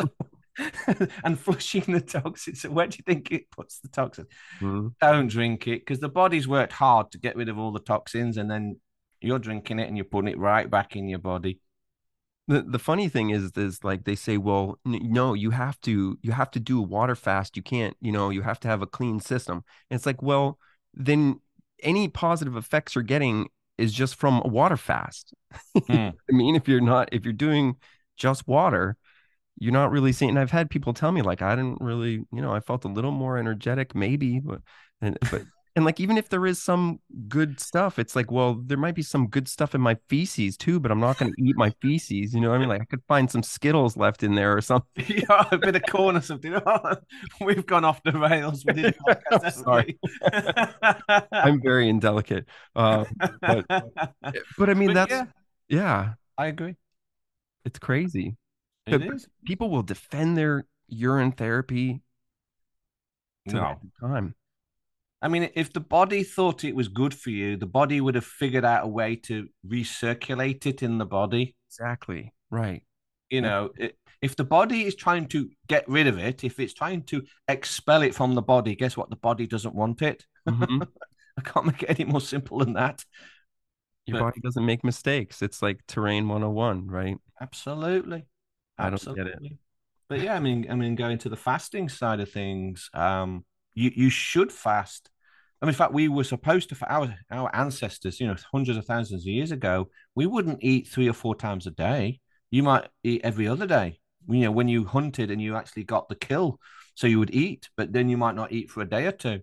[1.23, 2.61] and flushing the toxins.
[2.61, 4.27] So where do you think it puts the toxins?
[4.59, 4.93] Mhm.
[4.99, 8.37] Don't drink it because the body's worked hard to get rid of all the toxins,
[8.37, 8.79] and then
[9.21, 11.59] you're drinking it and you're putting it right back in your body.
[12.47, 16.17] The the funny thing is is like they say, well, n- no, you have to
[16.21, 17.55] you have to do a water fast.
[17.55, 19.63] You can't, you know, you have to have a clean system.
[19.89, 20.59] And it's like, well,
[20.93, 21.39] then
[21.81, 23.47] any positive effects you're getting
[23.77, 25.33] is just from a water fast.
[25.87, 26.09] Hmm.
[26.29, 27.75] I mean, if you're not if you're doing
[28.17, 28.95] just water,
[29.59, 30.29] you're not really seeing.
[30.31, 32.89] And I've had people tell me like I didn't really, you know, I felt a
[32.89, 34.61] little more energetic, maybe, but
[35.01, 35.43] and but
[35.75, 39.01] and like even if there is some good stuff, it's like, well, there might be
[39.01, 42.33] some good stuff in my feces too, but I'm not going to eat my feces.
[42.33, 42.69] You know what I mean?
[42.69, 45.05] Like I could find some Skittles left in there or something.
[45.07, 46.55] yeah, a bit of corn or something.
[47.41, 48.63] We've gone off the rails.
[48.63, 49.99] Did a podcast, Sorry.
[51.31, 52.45] I'm very indelicate.
[52.75, 53.05] Uh,
[53.41, 55.25] but but I mean But that's yeah,
[55.69, 56.75] yeah, I agree.
[57.65, 58.35] it's crazy.
[58.85, 59.27] It But- is.
[59.45, 62.01] People will defend their urine therapy
[63.47, 63.79] to No.
[63.99, 64.35] time.
[65.23, 68.25] I mean, if the body thought it was good for you, the body would have
[68.25, 71.55] figured out a way to recirculate it in the body.
[71.69, 72.33] Exactly.
[72.51, 72.83] Right.
[73.29, 73.41] You Yeah.
[73.49, 77.03] know, it, if the body is trying to get rid of it, if it's trying
[77.03, 79.09] to expel it from the body, guess what?
[79.09, 80.25] The body doesn't want it.
[80.47, 80.87] Mhm.
[81.37, 83.03] I can't make it any more simple than that.
[84.05, 85.41] Your But- body doesn't make mistakes.
[85.41, 87.17] It's like terrain 101, right?
[87.41, 88.25] Absolutely.
[88.77, 89.33] I don't get it.
[89.35, 89.57] Absolutely.
[90.09, 93.89] But yeah, I mean, I mean, going to the fasting side of things, um, you
[93.95, 95.09] you should fast.
[95.63, 96.75] I mean, in fact, we were supposed to.
[96.75, 100.89] For our our ancestors, you know, hundreds of thousands of years ago, we wouldn't eat
[100.89, 102.19] three or four times a day.
[102.51, 104.01] You might eat every other day.
[104.27, 106.59] You know, when you hunted and you actually got the kill,
[106.95, 109.39] so you would eat, but then you might not eat for a day or two.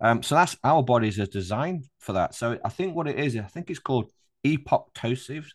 [0.00, 2.34] Um, so that's our bodies are designed for that.
[2.34, 4.10] So I think what it is, I think it's called
[4.44, 5.46] apoptosis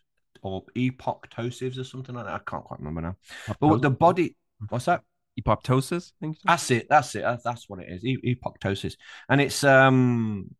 [0.41, 2.35] or apoptosis or something like that.
[2.35, 3.15] I can't quite remember now.
[3.59, 4.37] But the body,
[4.69, 5.01] what's that?
[5.39, 6.11] Apoptosis?
[6.45, 6.87] That's it.
[6.89, 7.25] That's it.
[7.43, 8.03] That's, what it is.
[8.03, 8.95] Apoptosis,
[9.29, 10.53] and it's um,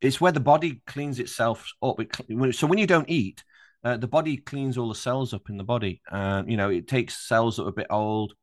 [0.00, 2.00] it's where the body cleans itself up.
[2.00, 3.44] It, so when you don't eat,
[3.84, 6.02] uh, the body cleans all the cells up in the body.
[6.10, 8.34] Um, you know, it takes cells that are a bit old.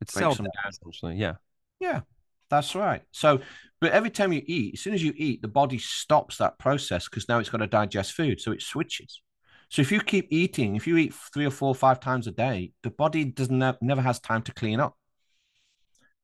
[0.00, 1.16] It's cell down.
[1.16, 1.34] Yeah.
[1.80, 2.00] Yeah,
[2.48, 3.02] that's right.
[3.12, 3.40] So,
[3.80, 7.08] but every time you eat, as soon as you eat, the body stops that process
[7.08, 9.20] because now it's got to digest food, so it switches.
[9.68, 12.72] So if you keep eating, if you eat three or four, five times a day,
[12.82, 14.96] the body doesn't never has time to clean up.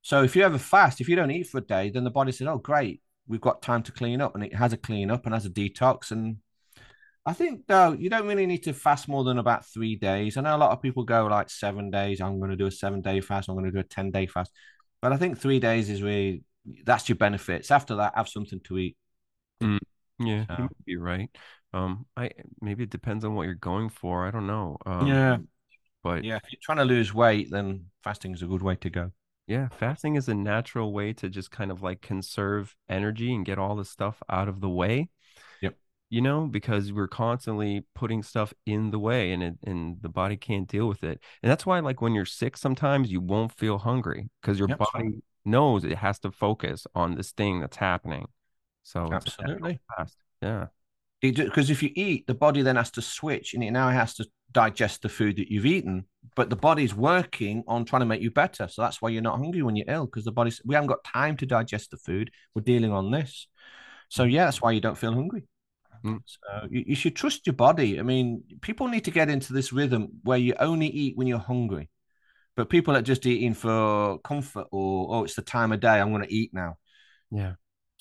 [0.02, 2.32] So if you ever fast, if you don't eat for a day, then the body
[2.32, 5.24] says, "Oh, great, we've got time to clean up," and it has a clean up
[5.24, 6.10] and has a detox.
[6.10, 6.38] And
[7.24, 10.36] I think though you don't really need to fast more than about three days.
[10.36, 12.20] I know a lot of people go like seven days.
[12.20, 13.48] I'm going to do a seven day fast.
[13.48, 14.52] I'm going to do a ten day fast.
[15.00, 16.42] But I think three days is really
[16.84, 17.70] that's your benefits.
[17.70, 18.96] After that, have something to eat.
[19.60, 19.78] Yeah,
[20.18, 21.30] you So- might be right.
[21.74, 22.30] Um, I
[22.60, 24.26] maybe it depends on what you're going for.
[24.26, 24.76] I don't know.
[24.84, 25.38] Um, yeah,
[26.02, 26.36] but yeah.
[26.36, 29.12] If you're trying to lose weight, then fasting is a good way to go.
[29.46, 33.58] Yeah, fasting is a natural way to just kind of like conserve energy and get
[33.58, 35.08] all the stuff out of the way.
[35.60, 35.76] Yep.
[36.10, 40.36] You know, because we're constantly putting stuff in the way and it and the body
[40.36, 41.20] can't deal with it.
[41.42, 44.82] And that's why like when you're sick sometimes you won't feel hungry because your Yep,
[44.94, 48.26] body knows it has to focus on this thing that's happening.
[48.82, 49.80] So Absolutely.
[49.96, 50.16] fast.
[50.42, 50.68] Yeah.
[51.22, 54.26] Because if you eat, the body then has to switch and it now has to
[54.50, 56.04] digest the food that you've eaten.
[56.34, 58.66] But the body's working on trying to make you better.
[58.68, 61.04] So that's why you're not hungry when you're ill because the body's, we haven't got
[61.04, 62.32] time to digest the food.
[62.54, 63.46] We're dealing on this.
[64.08, 65.44] So, yeah, that's why you don't feel hungry.
[66.04, 66.20] Mm.
[66.26, 68.00] So you, you should trust your body.
[68.00, 71.38] I mean, people need to get into this rhythm where you only eat when you're
[71.38, 71.88] hungry.
[72.56, 76.00] But people are just eating for comfort or, oh, it's the time of day.
[76.00, 76.76] I'm going to eat now.
[77.30, 77.54] Yeah.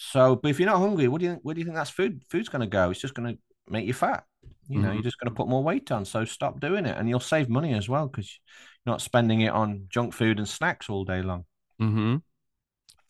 [0.03, 2.23] So, but if you're not hungry, what do you where do you think that's food?
[2.29, 2.89] Food's going to go.
[2.89, 4.25] It's just going to make you fat.
[4.67, 4.93] You know, Mhm.
[4.95, 6.05] you're just going to put more weight on.
[6.05, 8.39] So stop doing it, and you'll save money as well because
[8.83, 11.45] you're not spending it on junk food and snacks all day long.
[11.79, 12.15] Mm-hmm.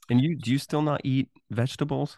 [0.10, 2.18] And you do you still not eat vegetables?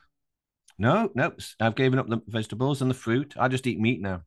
[0.79, 3.35] No, no, I've given up the vegetables and the fruit.
[3.37, 4.23] I just eat meat now.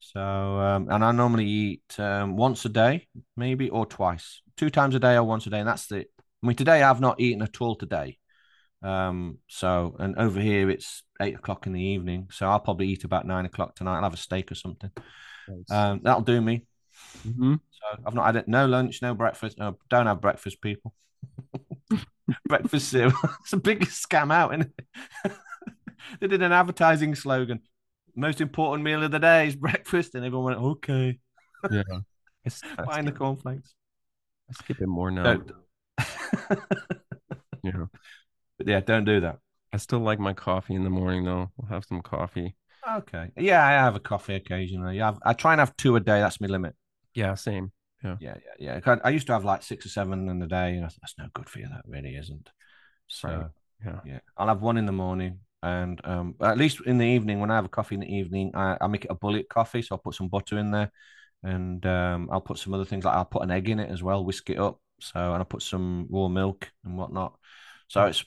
[0.00, 4.94] So, um, and I normally eat um, once a day, maybe, or twice, two times
[4.94, 6.10] a day or once a day, and that's it.
[6.42, 8.18] I mean, today I've not eaten at all today.
[8.82, 13.04] Um, so, and over here it's eight o'clock in the evening, so I'll probably eat
[13.04, 13.96] about nine o'clock tonight.
[13.96, 14.90] I'll have a steak or something.
[15.70, 16.66] Um, that'll do me.
[17.26, 17.54] Mm-hmm.
[17.70, 19.58] So I've not had it, no lunch, no breakfast.
[19.58, 20.94] No, don't have breakfast, people.
[22.48, 23.12] breakfast cereal.
[23.40, 24.66] it's the biggest scam out, is
[26.20, 27.60] they did an advertising slogan.
[28.14, 31.18] Most important meal of the day is breakfast, and everyone went, "Okay,
[31.70, 31.82] Yeah.
[31.90, 32.00] I,
[32.46, 33.74] s- I buying the cornflakes."
[34.50, 35.38] I skip it more now.
[37.62, 37.86] Yeah.
[38.64, 39.38] But yeah, don't do that.
[39.72, 41.50] I still like my coffee in the morning though.
[41.56, 42.54] We'll have some coffee.
[42.88, 43.30] Okay.
[43.36, 45.00] Yeah, I have a coffee occasionally.
[45.00, 46.20] I, have, I try and have two a day.
[46.20, 46.74] That's my limit.
[47.14, 47.72] Yeah, same.
[48.02, 48.80] Yeah, yeah, yeah.
[48.80, 51.14] 'Cause I used to have like six or seven in a day, and I that's
[51.18, 51.68] no good for you.
[51.68, 52.50] That really isn't.
[53.08, 53.50] So Right.
[53.84, 54.00] Yeah.
[54.04, 57.50] yeah, I'll have one in the morning, and um, at least in the evening when
[57.50, 59.82] I have a coffee in the evening, I, I make it a bullet coffee.
[59.82, 60.90] So I'll put some butter in there,
[61.42, 64.02] and um, I'll put some other things like I'll put an egg in it as
[64.02, 64.80] well, whisk it up.
[65.00, 67.36] So and I'll put some raw milk and whatnot.
[67.88, 68.24] So it's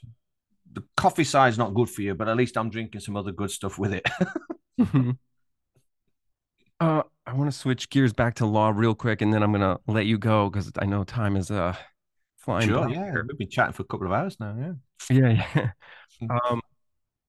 [0.76, 3.50] the coffee side's not good for you, but at least I'm drinking some other good
[3.50, 4.06] stuff with it.
[6.80, 9.80] uh, I want to switch gears back to law real quick, and then I'm gonna
[9.88, 11.76] let you go because I know time is uh
[12.38, 12.68] flying.
[12.68, 14.56] sure, by yeah, we've been chatting for a couple of hours now.
[14.60, 14.74] Yeah.
[15.10, 15.72] Yeah, yeah.
[16.22, 16.30] Mm.
[16.50, 16.62] Um,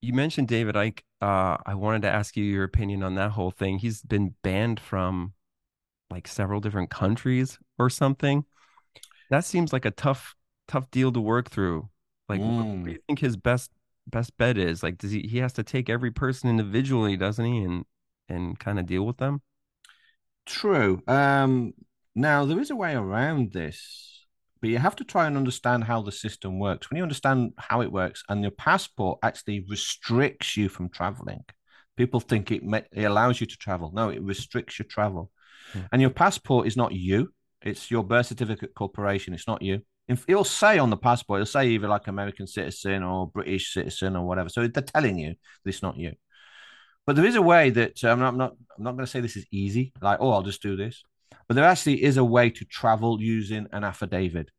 [0.00, 1.00] you mentioned David Icke.
[1.20, 3.80] Uh, I wanted to ask you your opinion on that whole thing.
[3.80, 5.32] He's been banned from
[6.08, 8.44] like several different countries or something.
[9.28, 10.36] That seems like a tough,
[10.68, 11.88] tough deal to work through.
[12.28, 12.92] Like, what, what do Mm.
[12.92, 13.70] you think his best
[14.08, 14.82] best bet is?
[14.82, 17.84] Like, does he he has to take every person individually, doesn't he, and
[18.28, 19.42] and kind of deal with them?
[20.46, 21.02] True.
[21.06, 21.74] Um,
[22.14, 24.24] now there is a way around this,
[24.60, 26.90] but you have to try and understand how the system works.
[26.90, 31.44] When you understand how it works, and your passport actually restricts you from traveling,
[31.96, 33.90] people think it, ma- it allows you to travel.
[33.92, 35.30] No, it restricts your travel.
[35.72, 35.80] Hmm.
[35.92, 37.32] And your passport is not you;
[37.62, 39.34] it's your birth certificate corporation.
[39.34, 39.82] It's not you.
[40.08, 44.26] It'll say on the passport, it'll say either like American citizen or British citizen or
[44.26, 44.48] whatever.
[44.48, 46.12] So they're telling you that it's not you.
[47.06, 48.52] But there is a way that I'm not.
[48.76, 49.92] I'm not going to say this is easy.
[50.00, 51.02] Like, oh, I'll just do this.
[51.48, 54.50] But there actually is a way to travel using an affidavit.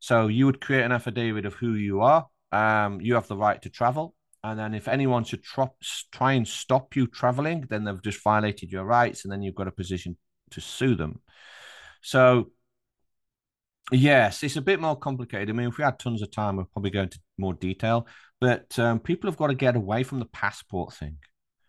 [0.00, 2.26] So you would create an affidavit of who you are.
[2.52, 4.14] Um, you have the right to travel,
[4.44, 5.74] and then if anyone should tro-
[6.12, 9.68] try and stop you traveling, then they've just violated your rights, and then you've got
[9.68, 10.16] a position
[10.52, 11.20] to sue them.
[12.02, 12.50] So
[13.92, 15.50] yes, it's a bit more complicated.
[15.50, 18.06] I mean, if we had tons of time, we'd probably go into more detail.
[18.40, 21.18] But um, people have got to get away from the passport thing.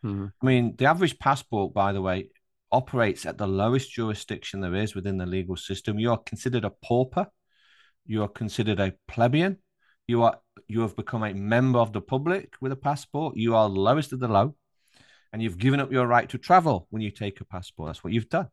[0.04, 0.32] Mhm.
[0.42, 2.30] I mean, the average passport, by the way,
[2.72, 6.00] operates at the lowest jurisdiction there is within the legal system.
[6.00, 7.28] You are considered a pauper.
[8.06, 9.58] You are considered a plebeian.
[10.08, 13.36] You are you have become a member of the public with a passport.
[13.38, 14.56] You are the lowest of the low,
[15.32, 17.90] and you've given up your right to travel when you take a passport.
[17.90, 18.48] That's what you've done.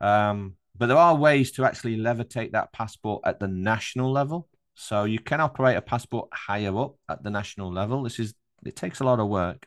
[0.00, 4.48] Um, but there are ways to actually levitate that passport at the national level.
[4.74, 8.02] So you can operate a passport higher up at the national level.
[8.02, 8.32] This is
[8.64, 9.66] it takes a lot of work.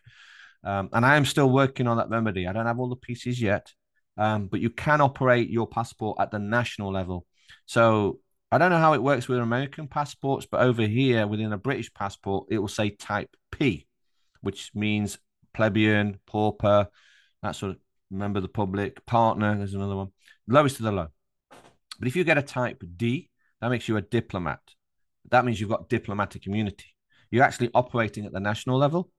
[0.64, 2.48] Um, and I am still working on that remedy.
[2.48, 3.72] I don't have all the pieces yet,
[4.18, 7.28] um, but you can operate your passport at the national level.
[7.68, 8.20] So
[8.52, 11.94] I don't know how it works with American passports, but over here within a British
[11.94, 13.88] passport, it will say type P,
[14.42, 15.20] which means
[15.54, 16.88] plebeian, pauper,
[17.44, 17.78] that sort of
[18.16, 19.58] member of the public, partner.
[19.58, 20.10] There's another one,
[20.48, 21.08] lowest of the low.
[22.00, 23.30] But if you get a type D,
[23.62, 24.60] that makes you a diplomat.
[25.30, 26.96] That means you've got diplomatic immunity.
[27.32, 29.10] You're actually operating at the national level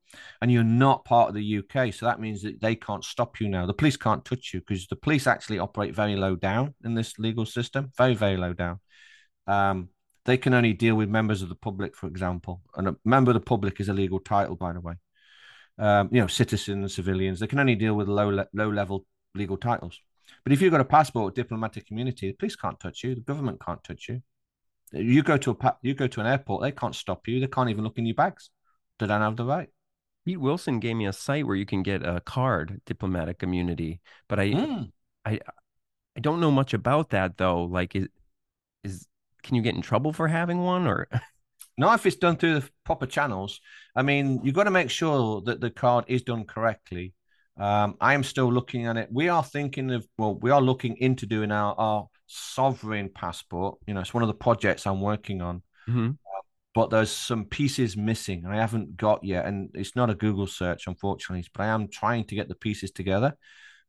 [0.41, 1.93] and you're not part of the UK.
[1.93, 3.67] So that means that they can't stop you now.
[3.67, 7.19] The police can't touch you because the police actually operate very low down in this
[7.19, 8.81] legal system, very, very low down.
[9.47, 9.89] Um,
[10.25, 12.63] they can only deal with members of the public, for example.
[12.77, 14.95] And a member of the public is a legal title, by the way.
[15.79, 19.57] Um, you know, citizens, civilians, they can only deal with low, le- low level legal
[19.57, 19.99] titles.
[20.45, 23.61] But if you've got a passport, diplomatic immunity, the police can't touch you, the government
[23.65, 24.23] can't touch you.
[24.93, 27.41] You go to a you go to an airport, they can't stop you.
[27.41, 28.51] They can't even look in your bags.
[28.99, 29.69] They don't have the right.
[30.25, 34.39] Pete Wilson gave me a site where you can get a card, diplomatic immunity, but
[34.39, 34.91] I, mm.
[35.25, 35.41] I,
[36.17, 37.65] I don't know much about that though.
[37.65, 38.09] Like, is,
[38.85, 39.07] is
[39.43, 41.09] can you get in trouble for having one or?
[41.77, 43.61] Not if it's done through the proper channels.
[43.97, 47.15] I mean, you've got to make sure that the card is done correctly.
[47.57, 49.09] Um, I am still looking at it.
[49.13, 53.79] We are thinking of, well, we are looking into doing our, our sovereign passport.
[53.87, 55.63] You know, it's one of the projects I'm working on.
[55.89, 56.11] Mm-hmm.
[56.11, 56.41] Uh,
[56.75, 59.47] but there's some pieces missing I haven't got yet.
[59.47, 62.91] And it's not a Google search, unfortunately, but I am trying to get the pieces
[62.91, 63.35] together.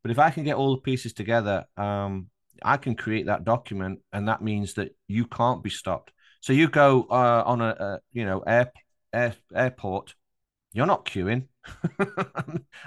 [0.03, 2.27] But if I can get all the pieces together, um,
[2.63, 6.11] I can create that document, and that means that you can't be stopped.
[6.45, 8.72] So you go uh, on a, a, you know air,
[9.11, 10.13] air airport,
[10.73, 11.47] you're not queuing.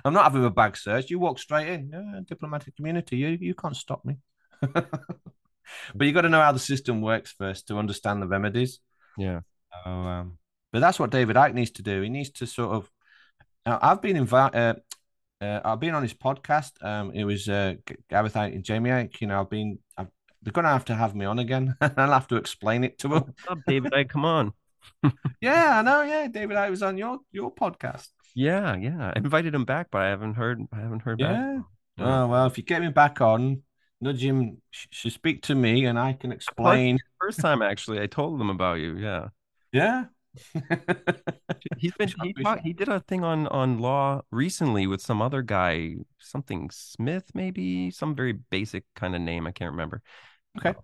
[0.04, 1.10] I'm not having a bag search.
[1.10, 1.90] You walk straight in.
[1.92, 3.16] Yeah, diplomatic community.
[3.16, 4.18] You you can't stop me.
[4.60, 4.86] but
[5.98, 8.78] you got to know how the system works first to understand the remedies.
[9.16, 9.40] Yeah.
[9.72, 10.38] So, um,
[10.72, 12.00] but that's what David Icke needs to do.
[12.00, 12.88] He needs to sort of.
[13.66, 14.56] Uh, I've been invited.
[15.40, 16.80] Uh, uh, I've been on his podcast.
[16.80, 17.74] Um, it was uh,
[18.08, 19.20] Gareth Icke and Jaymie Icke.
[19.20, 19.80] You know, I've been.
[19.96, 20.12] I've
[20.42, 21.74] they're going to have to have me on again.
[21.80, 23.22] I'll have to explain it to oh, them.
[23.26, 23.94] What's up, David?
[23.94, 24.52] I come on.
[25.40, 26.02] yeah, I know.
[26.02, 28.08] Yeah, David, I was on your your podcast.
[28.34, 29.12] Yeah, yeah.
[29.14, 30.60] I invited him back, but I haven't heard.
[30.72, 31.32] I haven't heard yeah.
[31.32, 31.64] back.
[31.98, 33.62] Oh well, if you get me back on,
[34.00, 34.62] nudge him.
[34.70, 36.98] Should speak to me, and I can explain.
[37.20, 38.96] First time, actually, I told them about you.
[38.96, 39.28] Yeah.
[39.72, 40.04] Yeah.
[41.78, 45.42] He's been he, taught, he did a thing on on law recently with some other
[45.42, 49.46] guy, something Smith, maybe some very basic kind of name.
[49.46, 50.02] I can't remember.
[50.58, 50.74] Okay.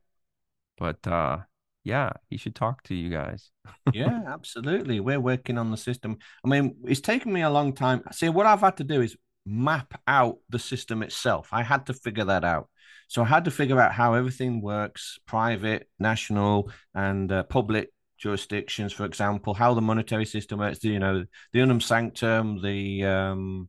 [0.78, 1.38] But uh
[1.84, 3.50] yeah, he should talk to you guys.
[3.92, 5.00] yeah, absolutely.
[5.00, 6.16] We're working on the system.
[6.44, 8.02] I mean, it's taken me a long time.
[8.10, 11.48] See, what I've had to do is map out the system itself.
[11.52, 12.70] I had to figure that out.
[13.08, 17.90] So I had to figure out how everything works private, national, and uh, public
[18.24, 23.68] jurisdictions, for example, how the monetary system works, you know, the Unam Sanctam, the um,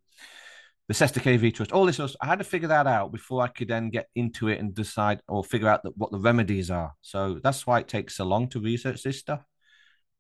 [0.88, 2.00] the Cestui Que Vie trust, all this.
[2.00, 4.74] Was I had to figure that out before I could then get into it and
[4.74, 6.94] decide or figure out that, what the remedies are.
[7.02, 9.44] So that's why it takes so long to research this stuff.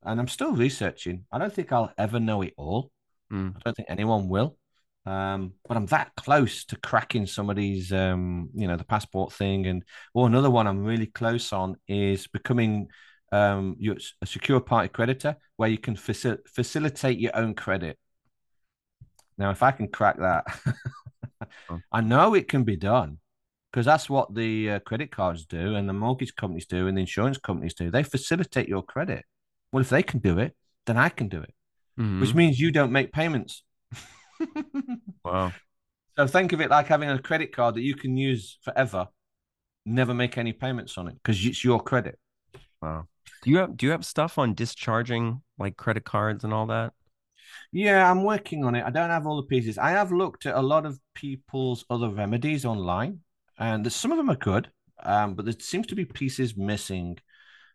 [0.03, 1.25] And I'm still researching.
[1.31, 2.91] I don't think I'll ever know it all.
[3.31, 3.55] Mm.
[3.55, 4.57] I don't think anyone will.
[5.05, 9.31] Um, but I'm that close to cracking some of these, um, you know, the passport
[9.31, 9.65] thing.
[9.67, 9.83] And
[10.13, 12.89] or another one I'm really close on is becoming
[13.31, 17.97] um, you're a secure party creditor where you can facil- facilitate your own credit.
[19.37, 20.45] Now, if I can crack that,
[21.91, 23.17] I know it can be done
[23.71, 27.01] because that's what the uh, credit cards do and the mortgage companies do and the
[27.01, 27.91] insurance companies do.
[27.91, 29.25] They facilitate your credit.
[29.71, 31.53] Well, if they can do it, then I can do it,
[31.99, 32.21] mm-hmm.
[32.21, 33.63] which means you don't make payments.
[35.25, 35.51] wow.
[36.15, 39.07] So think of it like having a credit card that you can use forever,
[39.85, 42.17] never make any payments on it because it's your credit.
[42.81, 43.07] Wow.
[43.43, 46.93] Do you have do you have stuff on discharging like credit cards and all that?
[47.71, 48.83] Yeah, I'm working on it.
[48.83, 49.77] I don't have all the pieces.
[49.77, 53.19] I have looked at a lot of people's other remedies online,
[53.57, 54.69] and some of them are good,
[55.03, 57.17] um, but there seems to be pieces missing.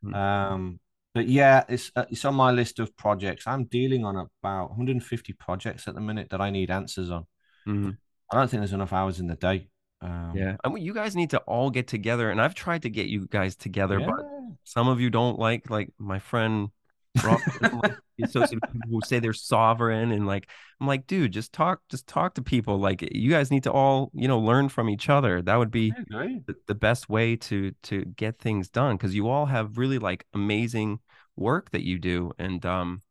[0.05, 0.15] Mm-hmm.
[0.15, 0.81] Um,
[1.15, 3.47] but yeah, it's uh, it's on my list of projects.
[3.47, 7.27] I'm dealing on about 150 projects at the minute that I need answers on.
[7.67, 7.91] Mm-hmm.
[8.31, 9.69] I don't think there's enough hours in the day.
[10.01, 12.91] Um, yeah, I mean, you guys need to all get together, and I've tried to
[12.91, 14.07] get you guys together, yeah.
[14.07, 14.25] but
[14.65, 16.71] some of you don't like, like my friend
[17.25, 20.49] Rob, like associated people who say they're sovereign and like
[20.81, 22.79] I'm like, dude, just talk, just talk to people.
[22.79, 25.43] Like you guys need to all, you know, learn from each other.
[25.43, 25.93] That would be
[26.47, 30.27] the, the best way to to get things done because you all have really like
[30.35, 31.01] amazing
[31.37, 32.33] work that you do.
[32.39, 33.03] And um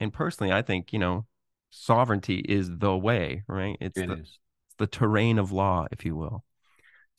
[0.00, 1.26] and personally, I think, you know,
[1.70, 3.76] sovereignty is the way, right?
[3.80, 4.20] It's it the, is.
[4.20, 6.44] It's the terrain of law, if you will.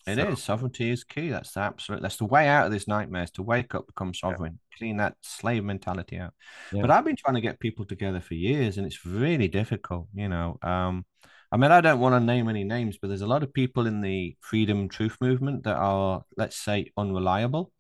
[0.08, 0.28] It so.
[0.30, 1.30] is sovereignty is key.
[1.30, 2.02] That's the absolute.
[2.02, 3.24] That's the way out of this nightmare.
[3.24, 4.78] Is to wake up, become sovereign, yeah.
[4.78, 6.34] clean that slave mentality out.
[6.72, 6.82] Yeah.
[6.82, 10.08] But I've been trying to get people together for years, and it's really difficult.
[10.14, 11.06] You know, um,
[11.52, 13.86] I mean, I don't want to name any names, but there's a lot of people
[13.86, 17.72] in the freedom truth movement that are, let's say, unreliable.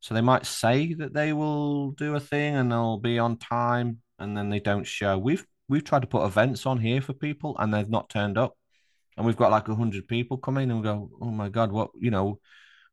[0.00, 3.98] So they might say that they will do a thing and they'll be on time,
[4.18, 5.18] and then they don't show.
[5.18, 8.54] We've we've tried to put events on here for people, and they've not turned up
[9.16, 11.90] and we've got like a hundred people coming, and we go, oh my god, what
[11.98, 12.38] you know,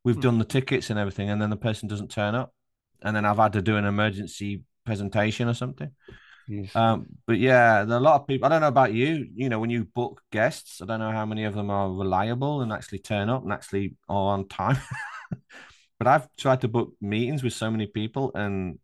[0.03, 0.21] we've hmm.
[0.21, 2.53] done the tickets and everything, and then the person doesn't turn up,
[3.01, 5.91] and then I've had to do an emergency presentation or something.
[6.47, 6.73] Yes.
[6.75, 8.45] Um, but yeah, there are a lot of people.
[8.45, 9.27] I don't know about you.
[9.35, 12.61] You know, when you book guests, I don't know how many of them are reliable
[12.61, 14.77] and actually turn up and actually are on time.
[15.99, 18.79] but I've tried to book meetings with so many people, and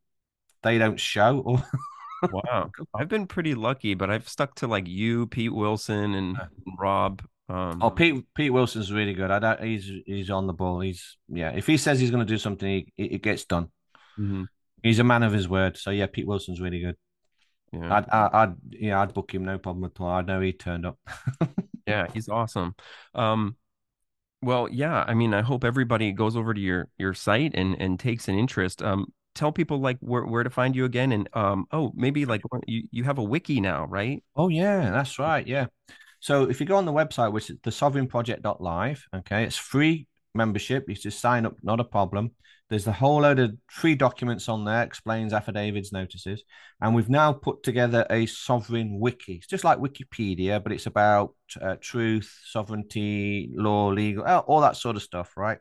[0.61, 1.39] they don't show.
[1.39, 1.63] Or
[2.31, 6.37] wow, I've been pretty lucky, but I've stuck to like you, Pete Wilson, and
[6.79, 7.21] Rob.
[7.49, 9.31] Um, oh, Pete Pete Wilson's really good.
[9.31, 9.61] I don't.
[9.63, 10.79] He's he's on the ball.
[10.79, 11.51] He's yeah.
[11.51, 13.69] If he says he's going to do something, he, it gets done.
[14.19, 14.47] Mhm.
[14.81, 15.77] He's a man of his word.
[15.77, 16.95] So yeah, Pete Wilson's really good.
[17.71, 17.93] Yeah.
[17.95, 20.09] I'd, I- I'd, yeah, I'd book him no problem at all.
[20.09, 20.99] I know he turned up.
[21.85, 22.75] Yeah, he's awesome.
[23.13, 23.57] Um,
[24.41, 27.99] well, yeah, I mean, I hope everybody goes over to your your site and and
[27.99, 28.81] takes an interest.
[28.81, 32.41] Um, tell people like where where to find you again, and um, oh, maybe like
[32.67, 34.23] you you have a wiki now, right?
[34.35, 35.45] Oh yeah, that's right.
[35.45, 35.67] Yeah.
[36.19, 40.85] So if you go on the website, which is the sovereignproject.live, okay, it's free membership.
[40.87, 42.31] You just sign up, not a problem.
[42.69, 46.43] There's a whole load of free documents on there, explains affidavits, notices.
[46.81, 49.33] And we've now put together a sovereign wiki.
[49.33, 54.95] It's just like Wikipedia, but it's about uh, truth, sovereignty, law, legal, all that sort
[54.95, 55.59] of stuff, right?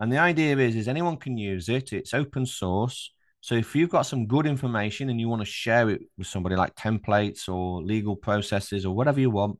[0.00, 1.92] And the idea is, is anyone can use it.
[1.92, 3.12] It's open source.
[3.42, 6.56] So if you've got some good information and you want to share it with somebody
[6.56, 9.58] like templates or legal processes or whatever you want,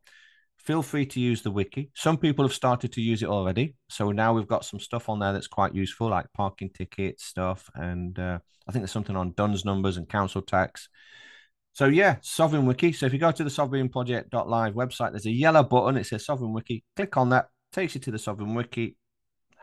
[0.57, 1.91] feel free to use the wiki.
[1.95, 3.75] Some people have started to use it already.
[3.89, 7.71] So now we've got some stuff on there that's quite useful, like parking tickets stuff.
[7.75, 8.39] And uh,
[8.69, 10.89] I think there's something on DUNS numbers and council tax.
[11.73, 12.93] So yeah, Sovereign Wiki.
[12.93, 15.97] So if you go to the sovereignproject.live website, there's a yellow button.
[15.97, 16.85] It says Sovereign Wiki.
[16.97, 18.97] Click on that, takes you to the Sovereign Wiki.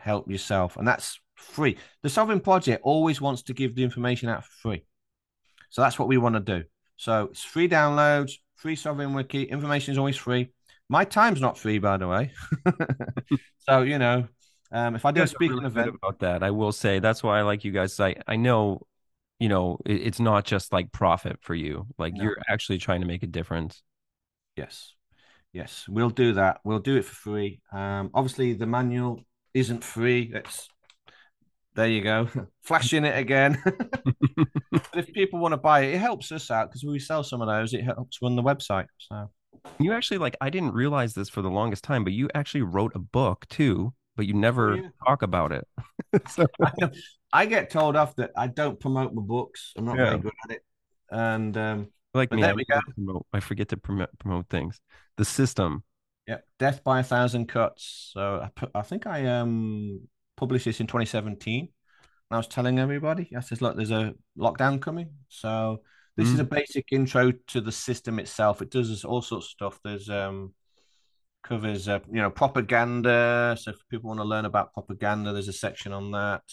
[0.07, 0.77] Help yourself.
[0.77, 1.77] And that's free.
[2.01, 4.85] The Sovereign Project always wants to give the information out for free.
[5.69, 6.63] So that's what we want to do.
[6.95, 9.43] So it's free downloads, free Sovereign Wiki.
[9.43, 10.53] Information is always free.
[10.87, 12.31] My time's not free, by the way.
[13.67, 14.29] so you know,
[14.71, 17.39] um, if I do a speaking really event about that, I will say that's why
[17.39, 17.99] I like you guys.
[17.99, 18.87] I I know,
[19.39, 21.85] you know, it, it's not just like profit for you.
[21.97, 22.23] Like No.
[22.23, 23.83] you're actually trying to make a difference.
[24.55, 24.93] Yes.
[25.51, 26.59] Yes, we'll do that.
[26.63, 27.61] We'll do it for free.
[27.73, 29.25] Um, obviously, the manual
[29.59, 30.31] isn't free.
[30.33, 30.67] It's
[31.75, 32.27] there you go,
[32.63, 33.61] flashing it again.
[33.65, 37.41] but if people want to buy it, it helps us out because we sell some
[37.41, 37.73] of those.
[37.73, 38.87] It helps run the website.
[38.97, 39.29] So
[39.79, 42.93] You actually like I didn't realize this for the longest time, but you actually wrote
[42.95, 44.89] a book too, but you never Oh, yeah.
[45.05, 45.67] talk about it.
[46.29, 46.89] so I,
[47.33, 49.73] I get told off that I don't promote my books.
[49.77, 50.05] I'm not Yeah.
[50.09, 50.61] very good at it.
[51.11, 54.49] And um, like me, there I we forget to promote, I forget to promote, promote
[54.49, 54.79] things.
[55.17, 55.83] The system.
[56.27, 58.11] Yeah, Death by a Thousand Cuts.
[58.13, 60.01] So I, I think I um
[60.35, 61.59] published this in 2017.
[62.29, 65.09] And I was telling everybody, I says, look, there's a lockdown coming.
[65.29, 65.81] So
[66.17, 66.41] this is Mm.
[66.41, 68.61] a basic intro to the system itself.
[68.61, 69.79] It does all sorts of stuff.
[69.83, 70.53] There's um
[71.43, 73.55] covers uh, you know propaganda.
[73.59, 76.43] So if people want to learn about propaganda, there's a section on that.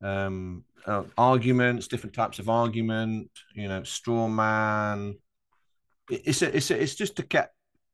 [0.00, 3.30] Um, uh, arguments, different types of argument.
[3.54, 5.16] You know, straw man.
[6.10, 7.52] It- It's a, it's a, it's just to get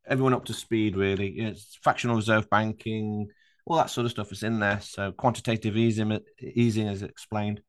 [0.09, 0.97] everyone up to speed.
[0.97, 3.29] Really, it's fractional reserve banking,
[3.69, 4.81] all that sort of stuff is in there.
[4.81, 7.61] So quantitative easing, easing is explained.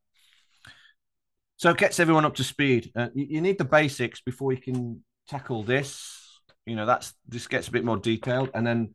[1.57, 2.91] So it gets everyone up to speed.
[2.95, 6.40] Uh, you, you need the basics before you can tackle this.
[6.66, 8.94] You know, that's this gets a bit more detailed, and then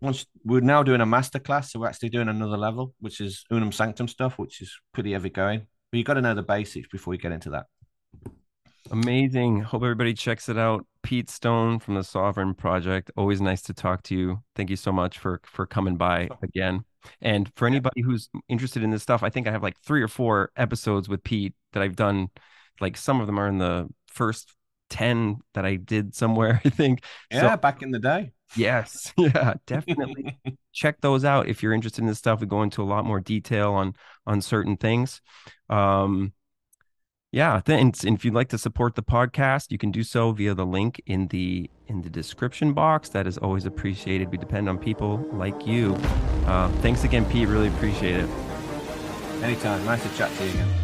[0.00, 3.70] once we're now doing a masterclass, so we're actually doing another level, which is Unam
[3.70, 5.66] Sanctam stuff, which is pretty heavy going.
[5.90, 7.66] But you've got to know the basics before you get into that.
[8.90, 9.60] Amazing.
[9.60, 10.86] Hope everybody checks it out.
[11.02, 13.10] Pete Stone from the Sovereign Project.
[13.16, 14.42] Always nice to talk to you.
[14.54, 16.84] Thank you so much for for coming by again.
[17.20, 20.08] And for anybody who's interested in this stuff, I think I have like three or
[20.08, 22.28] four episodes with Pete that I've done.
[22.80, 24.52] Like some of them are in the first
[24.90, 27.04] 10 that I did somewhere, I think.
[27.30, 28.32] Yeah, So back in the day.
[28.54, 30.38] yes, yeah, definitely
[30.72, 32.40] check those out if you're interested in this stuff.
[32.40, 33.94] We go into a lot more detail on
[34.26, 35.20] on certain things.
[35.70, 36.32] Um,
[37.34, 37.60] yeah.
[37.66, 41.02] And if you'd like to support the podcast, you can do so via the link
[41.04, 43.08] in the in the description box.
[43.08, 44.30] That is always appreciated.
[44.30, 45.96] We depend on people like you.
[46.46, 47.48] Uh, thanks again, Pete.
[47.48, 48.30] Really appreciate it.
[49.42, 49.84] Anytime.
[49.84, 50.83] Nice to chat to you again.